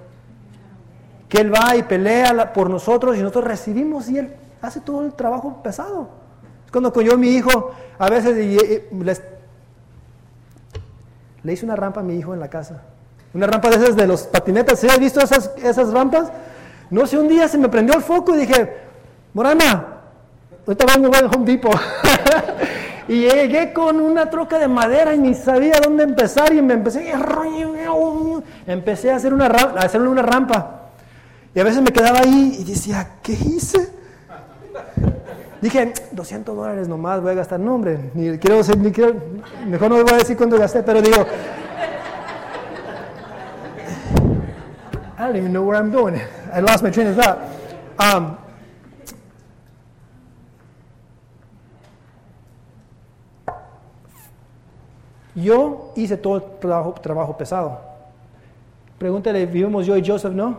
Que 1.29 1.43
Él 1.43 1.53
va 1.55 1.77
y 1.77 1.83
pelea 1.83 2.55
por 2.55 2.71
nosotros 2.71 3.15
y 3.19 3.21
nosotros 3.21 3.45
recibimos 3.45 4.09
y 4.09 4.21
Él 4.21 4.33
hace 4.63 4.81
todo 4.81 5.05
el 5.05 5.13
trabajo 5.13 5.63
pesado. 5.63 6.09
Es 6.65 6.73
cuando 6.73 6.99
yo 7.03 7.19
mi 7.19 7.29
hijo, 7.29 7.73
a 7.99 8.09
veces 8.09 8.39
le 11.47 11.53
hice 11.53 11.65
una 11.65 11.77
rampa 11.77 12.01
a 12.01 12.03
mi 12.03 12.17
hijo 12.17 12.35
en 12.35 12.41
la 12.41 12.51
casa. 12.51 12.83
Una 13.33 13.47
rampa 13.47 13.71
de 13.71 13.77
esas 13.77 13.95
de 13.95 14.05
los 14.05 14.23
patinetas. 14.23 14.81
¿Sí 14.81 14.89
has 14.89 14.99
visto 14.99 15.21
esas, 15.21 15.53
esas 15.63 15.93
rampas? 15.93 16.33
No 16.91 17.07
sé, 17.07 17.17
un 17.17 17.29
día 17.29 17.47
se 17.47 17.57
me 17.57 17.69
prendió 17.69 17.95
el 17.95 18.03
foco 18.03 18.35
y 18.35 18.39
dije, 18.39 18.77
Morana, 19.33 19.87
ahorita 20.67 20.87
vamos 20.87 21.17
a 21.17 21.27
Home 21.27 21.45
Depot. 21.47 21.73
y 23.09 23.21
llegué 23.21 23.73
con 23.73 24.01
una 24.01 24.29
troca 24.29 24.59
de 24.59 24.67
madera 24.67 25.15
y 25.15 25.21
ni 25.21 25.35
sabía 25.35 25.75
dónde 25.81 26.03
empezar 26.03 26.53
y 26.53 26.61
me 26.63 26.75
empecé, 26.75 27.13
empecé 28.67 29.13
a 29.13 29.17
hacer 29.17 29.33
una, 29.33 29.47
a 29.47 29.85
hacer 29.85 30.01
una 30.01 30.23
rampa. 30.23 30.89
Y 31.55 31.61
a 31.61 31.65
veces 31.65 31.81
me 31.81 31.93
quedaba 31.93 32.19
ahí 32.19 32.57
y 32.59 32.65
decía, 32.65 33.09
¿qué 33.23 33.35
hice? 33.35 33.89
Dije, 35.61 35.93
200 36.13 36.55
dólares 36.55 36.89
nomás 36.89 37.21
voy 37.23 37.33
a 37.33 37.35
gastar. 37.35 37.59
No, 37.59 37.75
hombre, 37.75 38.11
ni 38.15 38.39
quiero, 38.39 38.61
ni 38.77 38.93
quiero, 38.93 39.15
mejor 39.67 39.91
no 39.91 40.03
voy 40.03 40.13
a 40.13 40.19
decir 40.19 40.37
cuánto 40.37 40.59
gasté, 40.59 40.83
pero 40.83 41.01
digo, 41.01 41.25
I 45.19 45.23
don't 45.23 45.37
even 45.37 45.53
know 45.53 45.63
where 45.63 45.79
I'm 45.79 45.91
going. 45.91 46.21
I 46.53 46.61
lost 46.61 46.83
my 46.83 46.91
train 46.91 47.09
of 47.09 47.17
thought. 47.17 47.39
Um, 47.99 48.37
yo 55.35 55.93
hice 55.97 56.19
todo 56.19 56.37
el 56.37 56.59
trabajo, 56.61 56.93
trabajo 57.01 57.37
pesado. 57.37 57.81
Pregúntale, 58.99 59.47
vivimos 59.47 59.87
yo 59.87 59.97
y 59.97 60.07
Joseph, 60.07 60.33
¿no? 60.35 60.59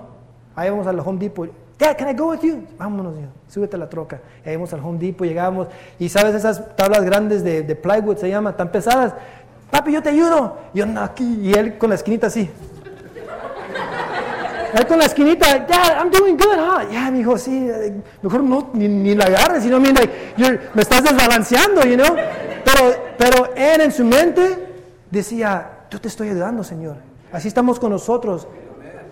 Ahí 0.55 0.71
vamos 0.71 0.87
al 0.87 0.99
Home 0.99 1.19
Depot. 1.19 1.66
Dad, 1.77 1.95
can 1.95 2.09
I 2.09 2.13
go 2.13 2.31
with 2.31 2.41
you? 2.41 2.63
Vámonos, 2.77 3.13
súbete 3.47 3.75
a 3.75 3.79
la 3.79 3.87
troca. 3.87 4.19
Y 4.43 4.49
al 4.49 4.79
Home 4.83 4.97
Depot, 4.97 5.27
llegamos, 5.27 5.67
y 5.99 6.09
sabes, 6.09 6.33
esas 6.33 6.75
tablas 6.75 7.03
grandes 7.03 7.43
de, 7.43 7.63
plywood 7.75 8.17
se 8.17 8.29
llaman, 8.29 8.57
tan 8.57 8.71
pesadas, 8.71 9.13
papi, 9.69 9.91
yo 9.91 10.01
te 10.01 10.09
ayudo. 10.09 10.57
Y 10.73 10.79
yo, 10.79 10.85
no, 10.87 11.01
aquí. 11.01 11.39
Y 11.41 11.53
él 11.53 11.77
con 11.77 11.89
la 11.89 11.95
esquinita 11.95 12.27
así. 12.27 12.49
Él 14.73 14.87
con 14.87 14.97
la 14.97 15.05
esquinita, 15.05 15.59
Dad, 15.59 15.97
I'm 15.99 16.09
doing 16.09 16.35
good, 16.35 16.57
huh? 16.57 16.81
Ya, 16.83 16.89
yeah, 16.89 17.11
mi 17.11 17.19
hijo, 17.19 17.37
sí, 17.37 17.69
mejor 18.21 18.43
no, 18.43 18.69
ni, 18.73 18.87
ni 18.87 19.15
la 19.15 19.25
agarres, 19.25 19.63
sino, 19.63 19.79
mira, 19.79 20.01
me 20.73 20.81
estás 20.81 21.03
desbalanceando, 21.03 21.81
you 21.83 21.95
know. 21.95 22.15
Pero, 22.65 22.95
pero 23.17 23.55
él 23.55 23.81
en 23.81 23.91
su 23.91 24.03
mente 24.03 24.67
decía, 25.11 25.85
yo 25.89 26.01
te 26.01 26.07
estoy 26.07 26.29
ayudando, 26.29 26.63
Señor. 26.63 26.97
Así 27.31 27.47
estamos 27.47 27.79
con 27.79 27.91
nosotros. 27.91 28.47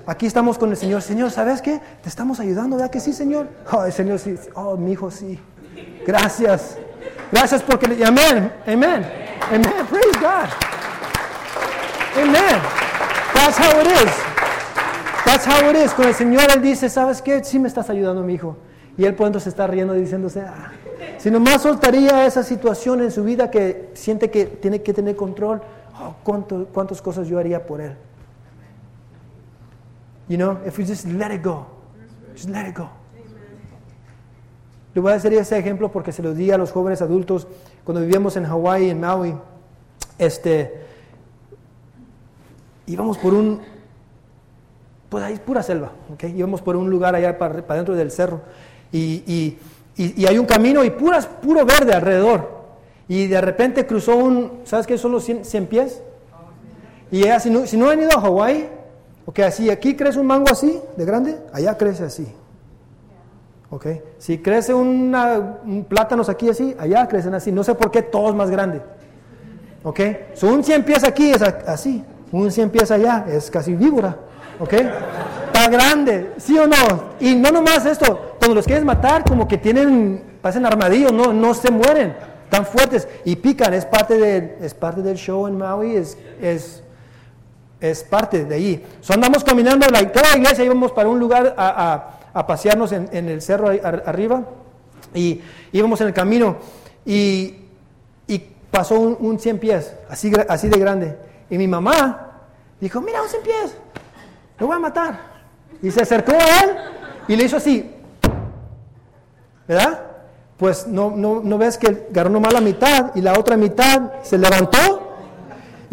Aquí 0.07 0.27
estamos 0.27 0.57
con 0.57 0.69
el 0.69 0.77
Señor. 0.77 1.01
Señor, 1.01 1.31
¿sabes 1.31 1.61
qué? 1.61 1.81
Te 2.03 2.09
estamos 2.09 2.39
ayudando, 2.39 2.75
¿verdad 2.75 2.91
que 2.91 2.99
sí, 2.99 3.11
Señor? 3.11 3.47
Oh, 3.71 3.89
Señor, 3.89 4.19
sí. 4.19 4.35
Oh, 4.53 4.77
mi 4.77 4.91
hijo, 4.91 5.09
sí. 5.09 5.39
Gracias. 6.05 6.77
Gracias 7.31 7.63
porque... 7.63 7.87
Amén. 8.05 8.53
Amén. 8.67 9.05
Amén. 9.49 9.63
Praise 9.89 10.19
God. 10.19 10.49
Amén. 12.21 12.61
That's 13.33 13.57
how 13.57 13.81
it 13.81 13.87
is. 13.87 14.11
That's 15.25 15.47
how 15.47 15.69
it 15.71 15.75
is. 15.75 15.91
Con 15.93 16.07
el 16.07 16.13
Señor 16.13 16.43
Él 16.55 16.61
dice, 16.61 16.87
¿sabes 16.87 17.21
qué? 17.21 17.43
Sí 17.43 17.57
me 17.57 17.67
estás 17.67 17.89
ayudando, 17.89 18.21
mi 18.21 18.35
hijo. 18.35 18.57
Y 18.97 19.05
Él 19.05 19.15
pronto 19.15 19.39
se 19.39 19.49
está 19.49 19.65
riendo 19.65 19.93
diciéndose, 19.93 20.41
ah. 20.41 20.71
si 21.17 21.29
nomás 21.31 21.63
soltaría 21.63 22.25
esa 22.25 22.43
situación 22.43 23.01
en 23.01 23.11
su 23.11 23.23
vida 23.23 23.51
que 23.51 23.89
siente 23.93 24.29
que 24.29 24.45
tiene 24.45 24.81
que 24.83 24.93
tener 24.93 25.15
control, 25.15 25.61
oh, 25.99 26.15
¿cuánto, 26.23 26.67
¿cuántas 26.71 27.01
cosas 27.01 27.27
yo 27.27 27.37
haría 27.37 27.65
por 27.65 27.81
Él? 27.81 27.97
You 30.27 30.37
know, 30.37 30.59
if 30.65 30.77
we 30.77 30.85
just 30.85 31.05
let 31.05 31.31
it 31.31 31.43
go. 31.43 31.65
Just 32.33 32.49
let 32.49 32.67
it 32.67 32.75
go. 32.75 32.89
Le 34.93 35.01
voy 35.01 35.11
a 35.11 35.15
hacer 35.15 35.33
ese 35.33 35.57
ejemplo 35.57 35.91
porque 35.91 36.11
se 36.11 36.23
lo 36.23 36.33
di 36.33 36.51
a 36.51 36.57
los 36.57 36.71
jóvenes 36.71 37.01
adultos 37.01 37.47
cuando 37.83 38.01
vivíamos 38.01 38.37
en 38.37 38.45
Hawái, 38.45 38.89
en 38.89 39.01
Maui. 39.01 39.35
Este, 40.17 40.73
íbamos 42.85 43.17
por 43.17 43.33
un, 43.33 43.61
pues 45.09 45.23
ahí 45.23 45.37
pura 45.45 45.61
selva, 45.61 45.91
¿ok? 46.13 46.23
Íbamos 46.35 46.61
por 46.61 46.77
un 46.77 46.89
lugar 46.89 47.13
allá 47.13 47.37
para, 47.37 47.61
para 47.67 47.75
dentro 47.75 47.93
del 47.93 48.09
cerro 48.09 48.41
y, 48.91 49.57
y, 49.97 50.25
hay 50.25 50.37
un 50.37 50.45
camino 50.45 50.83
y 50.83 50.89
puras, 50.89 51.25
puro 51.27 51.65
verde 51.65 51.93
alrededor. 51.93 52.55
Y 53.07 53.27
de 53.27 53.39
repente 53.39 53.85
cruzó 53.85 54.15
un, 54.15 54.61
¿sabes 54.63 54.87
qué 54.87 54.97
son 54.97 55.11
los 55.11 55.23
100, 55.23 55.67
pies? 55.67 56.01
Y 57.11 57.23
si 57.39 57.49
no, 57.49 57.65
si 57.65 57.77
no 57.77 57.89
han 57.89 58.01
ido 58.01 58.09
a 58.17 58.21
Hawái, 58.21 58.69
Ok, 59.25 59.39
así 59.39 59.69
aquí 59.69 59.95
crece 59.95 60.19
un 60.19 60.27
mango 60.27 60.51
así, 60.51 60.79
de 60.95 61.05
grande, 61.05 61.39
allá 61.51 61.77
crece 61.77 62.03
así. 62.03 62.27
Ok, 63.71 63.87
si 64.19 64.37
crece 64.37 64.73
un 64.73 65.85
plátanos 65.89 66.29
aquí 66.29 66.49
así, 66.49 66.75
allá 66.79 67.07
crecen 67.07 67.33
así. 67.33 67.51
No 67.51 67.63
sé 67.63 67.73
por 67.73 67.91
qué 67.91 68.03
todos 68.03 68.35
más 68.35 68.49
grandes. 68.49 68.81
Ok, 69.83 69.99
so, 70.33 70.47
un 70.47 70.63
100 70.63 70.83
pies 70.83 71.03
aquí 71.03 71.31
es 71.31 71.41
así, 71.41 72.03
un 72.31 72.51
100 72.51 72.69
pies 72.69 72.91
allá 72.91 73.25
es 73.27 73.51
casi 73.51 73.75
víbora. 73.75 74.17
Ok, 74.59 74.73
está 74.73 75.67
grande, 75.67 76.31
¿sí 76.37 76.57
o 76.57 76.67
no? 76.67 77.15
Y 77.19 77.35
no 77.35 77.51
nomás 77.51 77.85
esto, 77.85 78.35
cuando 78.37 78.55
los 78.55 78.65
quieres 78.65 78.85
matar, 78.85 79.23
como 79.25 79.47
que 79.47 79.57
tienen, 79.57 80.37
parecen 80.41 80.65
armadillos, 80.65 81.11
no, 81.11 81.33
no 81.33 81.53
se 81.53 81.69
mueren, 81.71 82.15
tan 82.49 82.65
fuertes 82.65 83.07
y 83.25 83.35
pican. 83.35 83.73
Es 83.73 83.85
parte, 83.85 84.17
de, 84.17 84.57
es 84.61 84.73
parte 84.73 85.01
del 85.01 85.17
show 85.17 85.47
en 85.47 85.57
Maui, 85.57 85.95
es, 85.95 86.17
es 86.41 86.81
es 87.91 88.03
parte 88.03 88.45
de 88.45 88.55
ahí. 88.55 88.85
So 89.01 89.13
andamos 89.13 89.43
caminando, 89.43 89.87
la, 89.87 90.11
toda 90.11 90.31
la 90.31 90.37
iglesia 90.37 90.63
íbamos 90.63 90.91
para 90.91 91.09
un 91.09 91.19
lugar 91.19 91.53
a, 91.57 92.45
pasearnos 92.47 92.91
en, 92.91 93.29
el 93.29 93.41
cerro 93.41 93.69
arriba 93.69 94.43
y 95.13 95.41
íbamos 95.71 96.01
en 96.01 96.07
el 96.07 96.13
camino 96.13 96.57
y, 97.05 97.61
pasó 98.71 98.99
un, 98.99 99.39
100 99.39 99.59
pies, 99.59 99.93
así, 100.09 100.33
así 100.49 100.67
de 100.67 100.77
grande. 100.77 101.17
Y 101.49 101.57
mi 101.57 101.65
mamá 101.65 102.41
dijo, 102.81 102.99
mira, 102.99 103.21
un 103.21 103.29
100 103.29 103.43
pies, 103.43 103.77
lo 104.59 104.67
voy 104.67 104.75
a 104.75 104.79
matar. 104.79 105.17
Y 105.81 105.91
se 105.91 106.01
acercó 106.01 106.33
a 106.33 106.63
él 106.63 106.77
y 107.29 107.37
le 107.37 107.45
hizo 107.45 107.55
así, 107.55 107.89
¿verdad? 109.65 110.01
Pues 110.57 110.87
no, 110.87 111.11
no, 111.11 111.39
no 111.41 111.57
ves 111.57 111.77
que 111.77 112.07
agarró 112.11 112.29
nomás 112.29 112.51
la 112.51 112.59
mitad 112.59 113.15
y 113.15 113.21
la 113.21 113.39
otra 113.39 113.55
mitad 113.55 114.21
se 114.23 114.37
levantó 114.37 115.04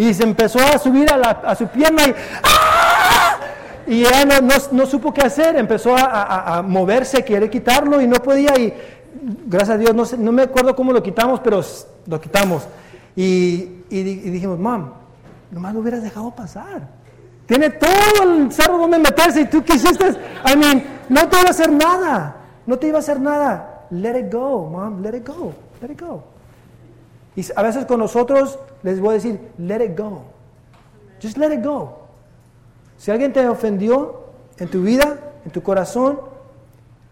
y 0.09 0.15
se 0.15 0.25
empezó 0.25 0.59
a 0.59 0.79
subir 0.79 1.09
a, 1.13 1.55
su 1.55 1.69
pierna 1.69 2.03
y 2.09 2.15
¡ah! 2.43 3.39
Y 3.87 4.01
ella 4.01 4.41
no, 4.73 4.87
supo 4.87 5.13
qué 5.13 5.23
hacer, 5.23 5.57
empezó 5.57 5.95
a, 5.97 6.63
moverse, 6.67 7.23
quiere 7.23 7.49
quitarlo 7.49 8.01
y 8.01 8.07
no 8.07 8.17
podía. 8.17 8.59
Y 8.59 8.73
gracias 9.47 9.71
a 9.71 9.79
Dios, 9.79 9.95
no, 9.95 10.05
no 10.19 10.33
me 10.33 10.43
acuerdo 10.43 10.75
cómo 10.75 10.93
lo 10.93 11.03
quitamos, 11.03 11.41
pero 11.41 11.63
lo 12.07 12.21
quitamos. 12.21 12.67
Y, 13.15 13.85
y, 13.91 14.03
dijimos, 14.03 14.59
mam, 14.59 14.93
nomás 15.51 15.75
lo 15.75 15.81
hubieras 15.81 16.03
dejado 16.03 16.31
pasar. 16.31 16.89
Tiene 17.47 17.71
todo 17.71 18.23
el 18.25 18.53
cerro 18.53 18.79
donde 18.79 18.99
meterse 18.99 19.43
y 19.43 19.45
tú 19.47 19.63
quisiste, 19.63 20.07
I 20.47 20.57
mean, 20.57 20.83
no 21.09 21.29
te 21.29 21.39
iba 21.39 21.49
a 21.49 21.51
hacer 21.51 21.71
nada, 21.71 22.37
no 22.67 22.79
te 22.79 22.89
iba 22.89 22.99
a 22.99 23.01
hacer 23.01 23.21
nada. 23.21 23.87
Let 23.91 24.19
it 24.19 24.33
go, 24.33 24.69
mom, 24.69 25.03
let 25.03 25.15
it 25.15 25.27
go, 25.27 25.53
let 25.81 25.91
it 25.93 26.01
go. 26.01 26.32
Y 27.35 27.45
a 27.55 27.63
veces 27.63 27.87
con 27.87 27.99
nosotros 27.99 28.59
les 28.83 29.01
voy 29.01 29.11
a 29.11 29.13
decir, 29.15 29.41
let 29.59 29.85
it 29.85 29.97
go. 29.97 30.23
Just 31.21 31.39
let 31.39 31.53
it 31.53 31.65
go. 31.65 31.99
Si 32.99 33.11
alguien 33.11 33.33
te 33.33 33.49
ofendió 33.49 34.27
en 34.59 34.69
tu 34.69 34.83
vida, 34.83 35.19
en 35.45 35.51
tu 35.51 35.63
corazón, 35.63 36.21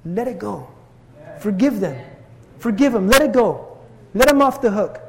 let 0.05 0.31
it 0.31 0.41
go. 0.41 0.67
Forgive 1.39 1.81
them. 1.81 1.97
Forgive 2.59 2.93
them. 2.93 3.09
Let 3.09 3.25
it 3.25 3.33
go. 3.33 3.79
Let 4.13 4.27
them 4.27 4.43
off 4.43 4.61
the 4.61 4.71
hook. 4.71 5.01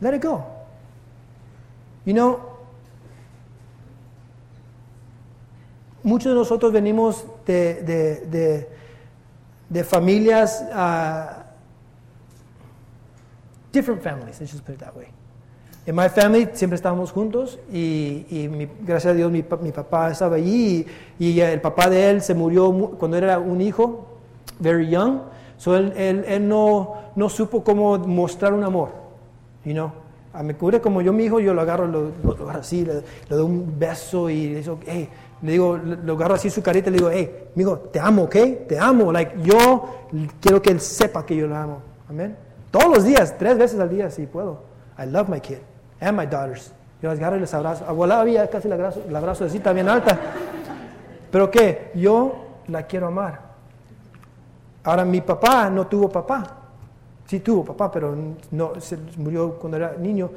Let 0.00 0.14
it 0.14 0.22
go. 0.22 0.44
You 2.04 2.14
know, 2.14 2.40
muchos 6.02 6.32
de 6.32 6.34
nosotros 6.34 6.72
venimos 6.72 7.24
de, 7.46 7.82
de, 7.82 8.68
de, 9.68 9.84
familias 9.84 10.64
uh, 10.72 11.41
different 13.72 14.02
families, 14.02 14.40
let's 14.40 14.52
just 14.52 14.64
put 14.64 14.74
it 14.74 14.80
that 14.80 14.94
way. 14.94 15.08
En 15.84 15.96
my 15.96 16.08
family 16.08 16.48
siempre 16.52 16.76
estábamos 16.76 17.10
juntos 17.10 17.58
y, 17.72 18.24
y 18.30 18.68
gracias 18.82 19.12
a 19.12 19.16
Dios 19.16 19.32
mi, 19.32 19.44
mi, 19.62 19.72
papá 19.72 20.12
estaba 20.12 20.36
allí 20.36 20.86
y, 21.18 21.40
el 21.40 21.60
papá 21.60 21.90
de 21.90 22.10
él 22.10 22.22
se 22.22 22.34
murió 22.34 22.70
cuando 22.98 23.16
era 23.16 23.40
un 23.40 23.60
hijo, 23.60 24.06
very 24.60 24.88
young, 24.88 25.22
so 25.56 25.76
él, 25.76 25.92
él, 25.96 26.24
él 26.28 26.48
no, 26.48 26.94
no, 27.16 27.28
supo 27.28 27.64
cómo 27.64 27.98
mostrar 27.98 28.52
un 28.52 28.62
amor, 28.62 28.90
you 29.64 29.72
know. 29.72 29.90
A 30.34 30.42
me 30.42 30.54
cubre 30.54 30.80
como 30.80 31.02
yo 31.02 31.12
mi 31.12 31.24
hijo, 31.24 31.40
yo 31.40 31.52
lo 31.52 31.60
agarro, 31.60 31.86
lo, 31.86 32.12
lo, 32.22 32.32
agarro 32.32 32.60
así, 32.60 32.84
le, 32.84 33.02
doy 33.28 33.44
un 33.44 33.74
beso 33.76 34.30
y 34.30 34.50
le 34.50 34.60
digo, 34.60 34.78
hey, 34.86 35.08
le 35.42 35.52
digo, 35.52 35.76
lo 35.76 36.14
agarro 36.14 36.34
así 36.34 36.48
su 36.48 36.62
carita 36.62 36.90
y 36.90 36.92
le 36.92 36.98
digo, 36.98 37.10
hey, 37.10 37.48
amigo, 37.54 37.78
te 37.92 37.98
amo, 37.98 38.22
¿ok? 38.22 38.36
Te 38.68 38.78
amo, 38.78 39.12
like, 39.12 39.34
yo 39.42 40.06
quiero 40.40 40.62
que 40.62 40.70
él 40.70 40.80
sepa 40.80 41.26
que 41.26 41.34
yo 41.36 41.48
lo 41.48 41.56
amo, 41.56 41.82
amén. 42.08 42.36
Todos 42.72 42.88
los 42.88 43.04
días, 43.04 43.36
tres 43.38 43.58
veces 43.58 43.78
al 43.78 43.90
día, 43.90 44.10
si 44.10 44.26
puedo. 44.26 44.62
I 44.98 45.04
love 45.06 45.28
my 45.28 45.40
kid 45.40 45.58
and 46.00 46.18
my 46.18 46.26
daughters. 46.26 46.72
Yo 47.02 47.10
las 47.10 47.18
agarro 47.18 47.36
y 47.36 47.40
les 47.40 47.52
abrazo. 47.52 47.84
Abuela 47.86 48.18
había 48.18 48.48
casi 48.48 48.66
la 48.66 48.76
abrazo, 48.76 49.02
la 49.10 49.18
abrazo 49.18 49.44
así 49.44 49.60
también 49.60 49.90
alta. 49.90 50.18
Pero 51.30 51.50
que 51.50 51.90
yo 51.94 52.46
la 52.68 52.86
quiero 52.86 53.08
amar. 53.08 53.40
Ahora, 54.84 55.04
mi 55.04 55.20
papá 55.20 55.68
no 55.68 55.86
tuvo 55.86 56.08
papá. 56.08 56.44
Sí 57.26 57.40
tuvo 57.40 57.62
papá, 57.62 57.90
pero 57.90 58.16
no, 58.50 58.80
se 58.80 58.96
murió 59.18 59.58
cuando 59.58 59.76
era 59.76 59.94
niño. 59.98 60.30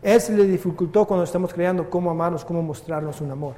Él 0.00 0.20
se 0.20 0.32
le 0.36 0.44
dificultó 0.44 1.04
cuando 1.04 1.24
estamos 1.24 1.52
creando 1.52 1.90
cómo 1.90 2.12
amarnos, 2.12 2.44
cómo 2.44 2.62
mostrarnos 2.62 3.20
un 3.20 3.32
amor. 3.32 3.54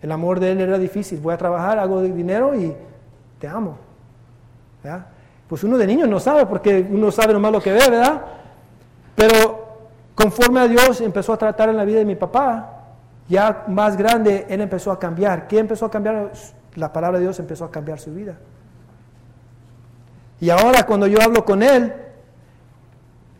El 0.00 0.10
amor 0.12 0.40
de 0.40 0.52
él 0.52 0.60
era 0.62 0.78
difícil. 0.78 1.20
Voy 1.20 1.34
a 1.34 1.36
trabajar, 1.36 1.78
hago 1.78 2.00
dinero 2.00 2.54
y 2.54 2.74
te 3.38 3.46
amo. 3.46 3.76
¿Ya? 4.82 5.06
Pues 5.50 5.64
uno 5.64 5.76
de 5.76 5.84
niño 5.84 6.06
no 6.06 6.20
sabe 6.20 6.46
porque 6.46 6.86
uno 6.88 7.10
sabe 7.10 7.32
nomás 7.32 7.50
lo 7.50 7.60
que 7.60 7.72
ve, 7.72 7.80
¿verdad? 7.90 8.22
Pero 9.16 9.88
conforme 10.14 10.60
a 10.60 10.68
Dios 10.68 11.00
empezó 11.00 11.32
a 11.32 11.36
tratar 11.36 11.68
en 11.70 11.76
la 11.76 11.84
vida 11.84 11.98
de 11.98 12.04
mi 12.04 12.14
papá, 12.14 12.84
ya 13.28 13.64
más 13.66 13.96
grande, 13.96 14.46
él 14.48 14.60
empezó 14.60 14.92
a 14.92 15.00
cambiar. 15.00 15.48
¿Qué 15.48 15.58
empezó 15.58 15.86
a 15.86 15.90
cambiar? 15.90 16.30
La 16.76 16.92
palabra 16.92 17.18
de 17.18 17.24
Dios 17.24 17.40
empezó 17.40 17.64
a 17.64 17.70
cambiar 17.72 17.98
su 17.98 18.14
vida. 18.14 18.36
Y 20.40 20.50
ahora 20.50 20.86
cuando 20.86 21.08
yo 21.08 21.20
hablo 21.20 21.44
con 21.44 21.64
él, 21.64 21.94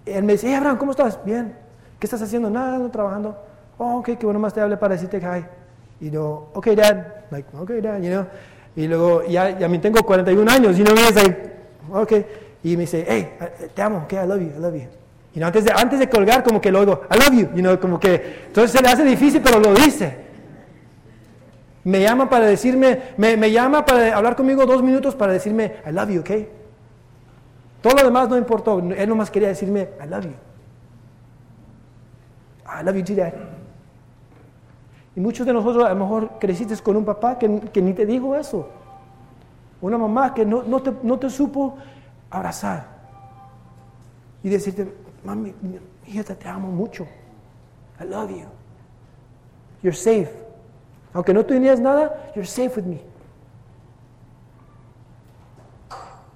él 0.05 0.25
me 0.25 0.33
dice, 0.33 0.49
hey 0.49 0.55
Abraham, 0.55 0.79
¿cómo 0.79 0.91
estás? 0.91 1.21
Bien. 1.25 1.55
¿Qué 2.01 2.09
estás 2.09 2.23
haciendo? 2.23 2.51
Nada, 2.51 2.77
no 2.77 2.91
trabajando. 2.91 3.39
Oh, 3.79 3.99
ok, 3.99 4.19
qué 4.19 4.27
bueno 4.27 4.41
más 4.41 4.53
te 4.53 4.61
hable 4.61 4.77
para 4.77 4.95
decirte 4.95 5.19
hi. 5.19 5.47
Y 6.05 6.11
yo, 6.11 6.51
ok, 6.55 6.67
dad. 6.71 7.07
Like, 7.31 7.57
ok, 7.57 7.71
dad, 7.81 8.01
you 8.01 8.11
know. 8.11 8.27
Y 8.75 8.89
luego, 8.89 9.25
ya, 9.27 9.57
ya 9.57 9.69
me 9.69 9.79
tengo 9.79 10.03
41 10.03 10.51
años, 10.51 10.77
y 10.77 10.83
no 10.83 10.93
me 10.93 11.03
dice, 11.03 11.60
ok. 11.93 12.12
Y 12.62 12.76
me 12.76 12.82
dice, 12.82 13.05
hey, 13.09 13.32
te 13.74 13.82
amo, 13.82 14.03
ok, 14.05 14.12
I 14.12 14.26
love 14.26 14.41
you, 14.41 14.53
I 14.57 14.61
love 14.61 14.74
you. 14.74 14.88
Y 15.32 15.43
antes, 15.43 15.64
de, 15.64 15.72
antes 15.72 15.99
de 15.99 16.09
colgar, 16.09 16.43
como 16.43 16.61
que 16.61 16.72
lo 16.72 16.82
I 16.82 16.86
love 16.86 17.32
you, 17.32 17.49
you 17.55 17.62
know, 17.62 17.78
como 17.78 18.01
que, 18.01 18.45
entonces 18.47 18.72
se 18.72 18.82
le 18.82 18.88
hace 18.88 19.05
difícil, 19.05 19.41
pero 19.41 19.61
lo 19.61 19.74
dice. 19.74 20.28
Me 21.84 22.01
llama 22.01 22.28
para 22.28 22.47
decirme, 22.47 23.01
me, 23.16 23.36
me 23.36 23.51
llama 23.51 23.84
para 23.84 24.14
hablar 24.16 24.36
conmigo 24.36 24.66
dos 24.66 24.82
minutos 24.82 25.14
para 25.14 25.32
decirme, 25.32 25.76
I 25.86 25.93
love 25.93 26.11
you, 26.11 26.20
ok. 26.20 26.30
Todo 27.80 27.95
lo 27.95 28.05
demás 28.05 28.28
no 28.28 28.36
importó, 28.36 28.78
él 28.78 29.09
nomás 29.09 29.30
quería 29.30 29.49
decirme, 29.49 29.88
I 30.05 30.09
love 30.09 30.24
you. 30.24 30.34
I 32.66 32.84
love 32.84 32.97
you 32.97 33.05
too, 33.05 33.14
Dad. 33.14 33.32
Y 35.16 35.20
muchos 35.20 35.47
de 35.47 35.53
nosotros 35.53 35.84
a 35.84 35.91
lo 35.91 35.97
mejor 35.97 36.30
creciste 36.38 36.76
con 36.82 36.97
un 36.97 37.05
papá 37.05 37.38
que, 37.38 37.61
que 37.72 37.80
ni 37.80 37.95
te 37.95 38.05
dijo 38.05 38.36
eso. 38.36 38.68
Una 39.81 39.97
mamá 39.97 40.35
que 40.35 40.45
no, 40.45 40.62
no, 40.62 40.81
te, 40.83 40.93
no 41.03 41.18
te 41.18 41.31
supo 41.31 41.76
abrazar. 42.31 42.87
Y 44.43 44.49
decirte, 44.49 44.93
mami, 45.24 45.55
hija, 46.07 46.22
te 46.24 46.49
amo 46.49 46.68
mucho. 46.68 47.07
I 48.01 48.05
love 48.05 48.31
you. 48.31 48.47
You're 49.83 49.97
safe. 49.97 50.31
Aunque 51.12 51.33
no 51.33 51.45
tenías 51.45 51.81
nada, 51.81 52.33
you're 52.35 52.47
safe 52.47 52.76
with 52.76 52.87
me. 52.87 53.01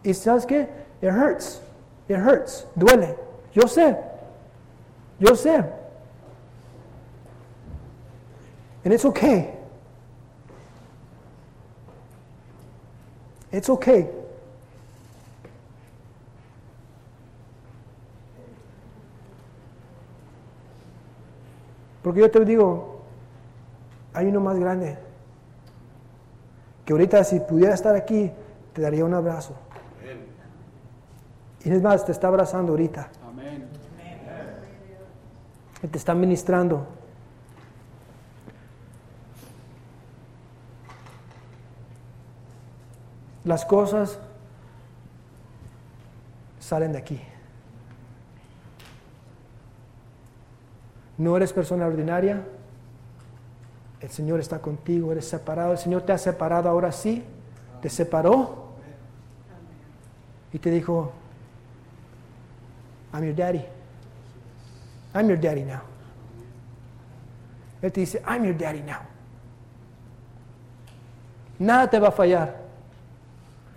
Y 0.02 0.12
sabes 0.12 0.44
qué? 0.46 0.68
It 1.00 1.10
hurts. 1.10 1.60
It 2.08 2.16
hurts. 2.16 2.66
Duele. 2.76 3.16
Yo 3.54 3.62
sé. 3.66 3.96
Yo 5.18 5.34
sé. 5.34 5.64
And 8.84 8.92
it's 8.92 9.04
okay. 9.04 9.54
It's 13.54 13.70
okay. 13.70 14.10
Porque 22.02 22.18
yo 22.18 22.30
te 22.32 22.44
digo, 22.44 23.02
hay 24.12 24.26
uno 24.26 24.40
más 24.40 24.58
grande. 24.58 24.98
Que 26.84 26.94
ahorita 26.94 27.22
si 27.22 27.38
pudiera 27.38 27.74
estar 27.74 27.94
aquí, 27.94 28.32
te 28.72 28.82
daría 28.82 29.04
un 29.04 29.14
abrazo. 29.14 29.54
Y 31.64 31.70
es 31.70 31.80
más, 31.80 32.04
te 32.04 32.10
está 32.10 32.26
abrazando 32.26 32.72
ahorita. 32.72 33.08
Amén. 33.24 33.68
Y 35.80 35.86
te 35.86 35.96
está 35.96 36.12
ministrando. 36.12 36.88
Las 43.44 43.64
cosas 43.64 44.18
salen 46.58 46.92
de 46.92 46.98
aquí. 46.98 47.20
No 51.18 51.36
eres 51.36 51.52
persona 51.52 51.86
ordinaria. 51.86 52.42
El 54.00 54.10
Señor 54.10 54.40
está 54.40 54.60
contigo, 54.60 55.12
eres 55.12 55.28
separado. 55.28 55.72
El 55.72 55.78
Señor 55.78 56.02
te 56.02 56.12
ha 56.12 56.18
separado 56.18 56.68
ahora 56.68 56.90
sí. 56.90 57.22
Te 57.80 57.90
separó. 57.90 58.64
Y 60.52 60.58
te 60.58 60.70
dijo, 60.70 61.12
I'm 63.12 63.24
your 63.24 63.34
daddy. 63.34 63.64
I'm 65.14 65.28
your 65.28 65.40
daddy 65.40 65.64
now. 65.64 65.82
Él 67.82 67.92
te 67.92 68.00
dice, 68.00 68.22
I'm 68.26 68.44
your 68.44 68.56
daddy 68.56 68.80
now. 68.80 69.00
Nada 71.58 71.88
te 71.88 71.98
va 71.98 72.08
a 72.08 72.12
fallar. 72.12 72.63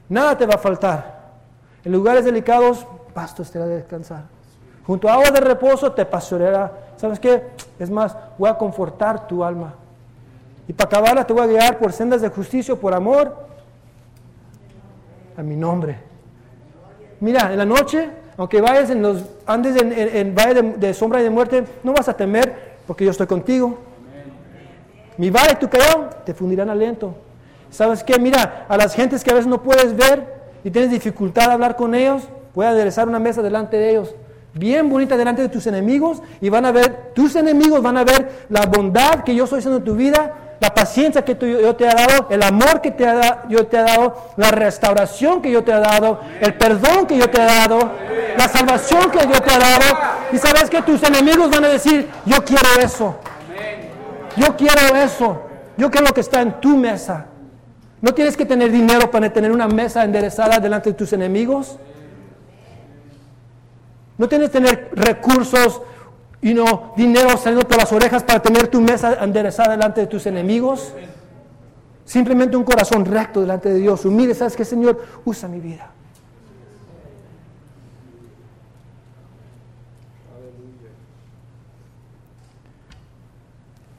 Nada 0.09 0.37
te 0.37 0.45
va 0.45 0.55
a 0.55 0.57
faltar. 0.57 1.17
En 1.83 1.91
lugares 1.91 2.25
delicados, 2.25 2.85
pastos 3.13 3.51
te 3.51 3.59
a 3.59 3.65
descansar. 3.65 4.23
Junto 4.85 5.09
a 5.09 5.13
agua 5.13 5.31
de 5.31 5.41
reposo 5.41 5.91
te 5.91 6.05
pastoreará. 6.05 6.71
¿Sabes 6.95 7.19
qué? 7.19 7.43
Es 7.77 7.89
más, 7.89 8.15
voy 8.37 8.49
a 8.49 8.57
confortar 8.57 9.27
tu 9.27 9.43
alma. 9.43 9.73
Y 10.67 10.73
para 10.73 10.87
acabarla 10.87 11.25
te 11.25 11.33
voy 11.33 11.43
a 11.43 11.47
guiar 11.47 11.77
por 11.77 11.91
sendas 11.91 12.21
de 12.21 12.29
justicia, 12.29 12.75
por 12.75 12.93
amor, 12.93 13.35
a 15.35 15.43
mi 15.43 15.55
nombre. 15.55 15.97
Mira, 17.19 17.51
en 17.51 17.57
la 17.57 17.65
noche, 17.65 18.09
aunque 18.37 18.61
vayas 18.61 18.89
en 18.89 19.01
los 19.01 19.23
andes 19.45 19.75
en, 19.81 20.35
valle 20.35 20.61
de, 20.77 20.93
sombra 20.93 21.19
y 21.19 21.23
de 21.23 21.29
muerte, 21.29 21.63
no 21.83 21.93
vas 21.93 22.07
a 22.07 22.15
temer, 22.15 22.77
porque 22.85 23.03
yo 23.03 23.11
estoy 23.11 23.27
contigo. 23.27 23.77
Mi 25.17 25.29
vara 25.29 25.57
tu 25.57 25.67
callado 25.69 26.09
te 26.25 26.33
fundirán 26.33 26.69
aliento. 26.69 27.15
¿Sabes 27.69 28.03
qué? 28.03 28.17
Mira, 28.19 28.65
a 28.69 28.77
las 28.77 28.93
gentes 28.95 29.23
que 29.23 29.31
a 29.31 29.33
veces 29.33 29.47
no 29.47 29.61
puedes 29.61 29.95
ver 29.95 30.35
y 30.63 30.71
tienes 30.71 30.91
dificultad 30.91 31.47
de 31.47 31.53
hablar 31.53 31.75
con 31.75 31.93
ellos, 31.95 32.23
voy 32.55 32.65
a 32.65 32.69
aderezar 32.69 33.07
una 33.07 33.19
mesa 33.19 33.41
delante 33.41 33.77
de 33.77 33.91
ellos, 33.91 34.15
bien 34.53 34.89
bonita 34.89 35.15
delante 35.17 35.41
de 35.41 35.49
tus 35.49 35.67
enemigos, 35.67 36.21
y 36.41 36.49
van 36.49 36.65
a 36.65 36.71
ver, 36.71 37.11
tus 37.13 37.35
enemigos 37.35 37.81
van 37.81 37.97
a 37.97 38.03
ver 38.03 38.45
la 38.49 38.65
bondad 38.65 39.23
que 39.23 39.35
yo 39.35 39.43
estoy 39.43 39.59
haciendo 39.59 39.77
en 39.77 39.83
tu 39.83 39.95
vida, 39.95 40.33
la 40.59 40.73
paciencia 40.73 41.23
que 41.23 41.35
tú- 41.35 41.45
yo 41.45 41.75
te 41.75 41.83
he 41.83 41.87
dado, 41.87 42.27
el 42.31 42.41
amor 42.41 42.81
que 42.81 42.89
te 42.89 43.05
ha 43.05 43.43
yo 43.47 43.67
te 43.67 43.77
he 43.77 43.81
dado, 43.81 44.31
la 44.37 44.49
restauración 44.49 45.39
que 45.39 45.51
yo 45.51 45.63
te 45.63 45.71
he 45.71 45.79
dado, 45.79 46.19
el 46.41 46.55
perdón 46.55 47.05
que 47.05 47.15
yo 47.15 47.29
te 47.29 47.39
he 47.39 47.45
dado, 47.45 47.77
la 48.35 48.47
salvación 48.47 49.11
que 49.11 49.19
yo 49.19 49.39
te 49.39 49.53
he 49.53 49.59
dado. 49.59 49.85
Y 50.31 50.37
sabes 50.39 50.67
que 50.69 50.81
tus 50.81 51.03
enemigos 51.03 51.51
van 51.51 51.65
a 51.65 51.67
decir, 51.67 52.09
yo 52.25 52.43
quiero 52.43 52.67
eso. 52.83 53.15
Yo 54.35 54.55
quiero 54.57 54.95
eso. 54.95 55.41
Yo 55.77 55.91
quiero 55.91 56.07
lo 56.07 56.13
que 56.15 56.21
está 56.21 56.41
en 56.41 56.59
tu 56.59 56.75
mesa. 56.75 57.27
No 58.01 58.13
tienes 58.13 58.37
que 58.37 58.45
tener 58.45 58.71
dinero 58.71 59.09
para 59.09 59.31
tener 59.33 59.51
una 59.51 59.67
mesa 59.67 60.03
enderezada 60.03 60.59
delante 60.59 60.91
de 60.91 60.95
tus 60.95 61.13
enemigos. 61.13 61.77
No 64.17 64.27
tienes 64.27 64.49
que 64.49 64.59
tener 64.59 64.89
recursos 64.93 65.81
y 66.41 66.53
no 66.53 66.93
dinero 66.95 67.37
saliendo 67.37 67.67
por 67.67 67.77
las 67.77 67.91
orejas 67.91 68.23
para 68.23 68.41
tener 68.41 68.67
tu 68.67 68.81
mesa 68.81 69.23
enderezada 69.23 69.71
delante 69.71 70.01
de 70.01 70.07
tus 70.07 70.25
enemigos. 70.27 70.93
Simplemente 72.05 72.55
un 72.55 72.63
corazón 72.63 73.03
recto 73.05 73.41
delante 73.41 73.69
de 73.69 73.79
Dios. 73.79 74.05
Humilde, 74.05 74.35
¿sabes 74.35 74.55
qué, 74.55 74.63
Señor? 74.63 75.03
Usa 75.25 75.49
mi 75.49 75.59
vida. 75.59 75.91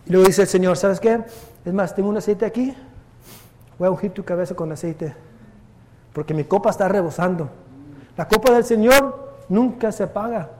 Y 0.06 0.12
luego 0.12 0.26
dice 0.26 0.42
el 0.42 0.48
Señor, 0.48 0.76
¿sabes 0.78 1.00
qué? 1.00 1.20
Es 1.64 1.72
más, 1.72 1.94
tengo 1.94 2.08
un 2.08 2.16
aceite 2.16 2.46
aquí. 2.46 2.74
Voy 3.78 3.88
a 3.88 3.90
ungir 3.90 4.12
tu 4.12 4.24
cabeza 4.24 4.54
con 4.54 4.72
aceite. 4.72 5.14
Porque 6.12 6.34
mi 6.34 6.44
copa 6.44 6.70
está 6.70 6.88
rebosando. 6.88 7.48
La 8.16 8.26
copa 8.26 8.52
del 8.52 8.64
Señor 8.64 9.36
nunca 9.48 9.92
se 9.92 10.02
apaga. 10.02 10.50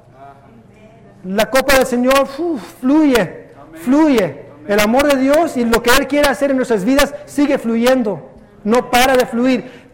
La 1.24 1.50
copa 1.50 1.74
del 1.74 1.86
Señor 1.86 2.28
uf, 2.38 2.62
fluye, 2.80 3.50
fluye. 3.74 4.46
El 4.68 4.80
amor 4.80 5.08
de 5.08 5.16
Dios 5.16 5.56
y 5.56 5.64
lo 5.64 5.82
que 5.82 5.90
Él 5.98 6.06
quiere 6.06 6.28
hacer 6.28 6.50
en 6.50 6.56
nuestras 6.56 6.84
vidas 6.84 7.14
sigue 7.26 7.58
fluyendo. 7.58 8.30
No 8.62 8.90
para 8.90 9.16
de 9.16 9.26
fluir. 9.26 9.88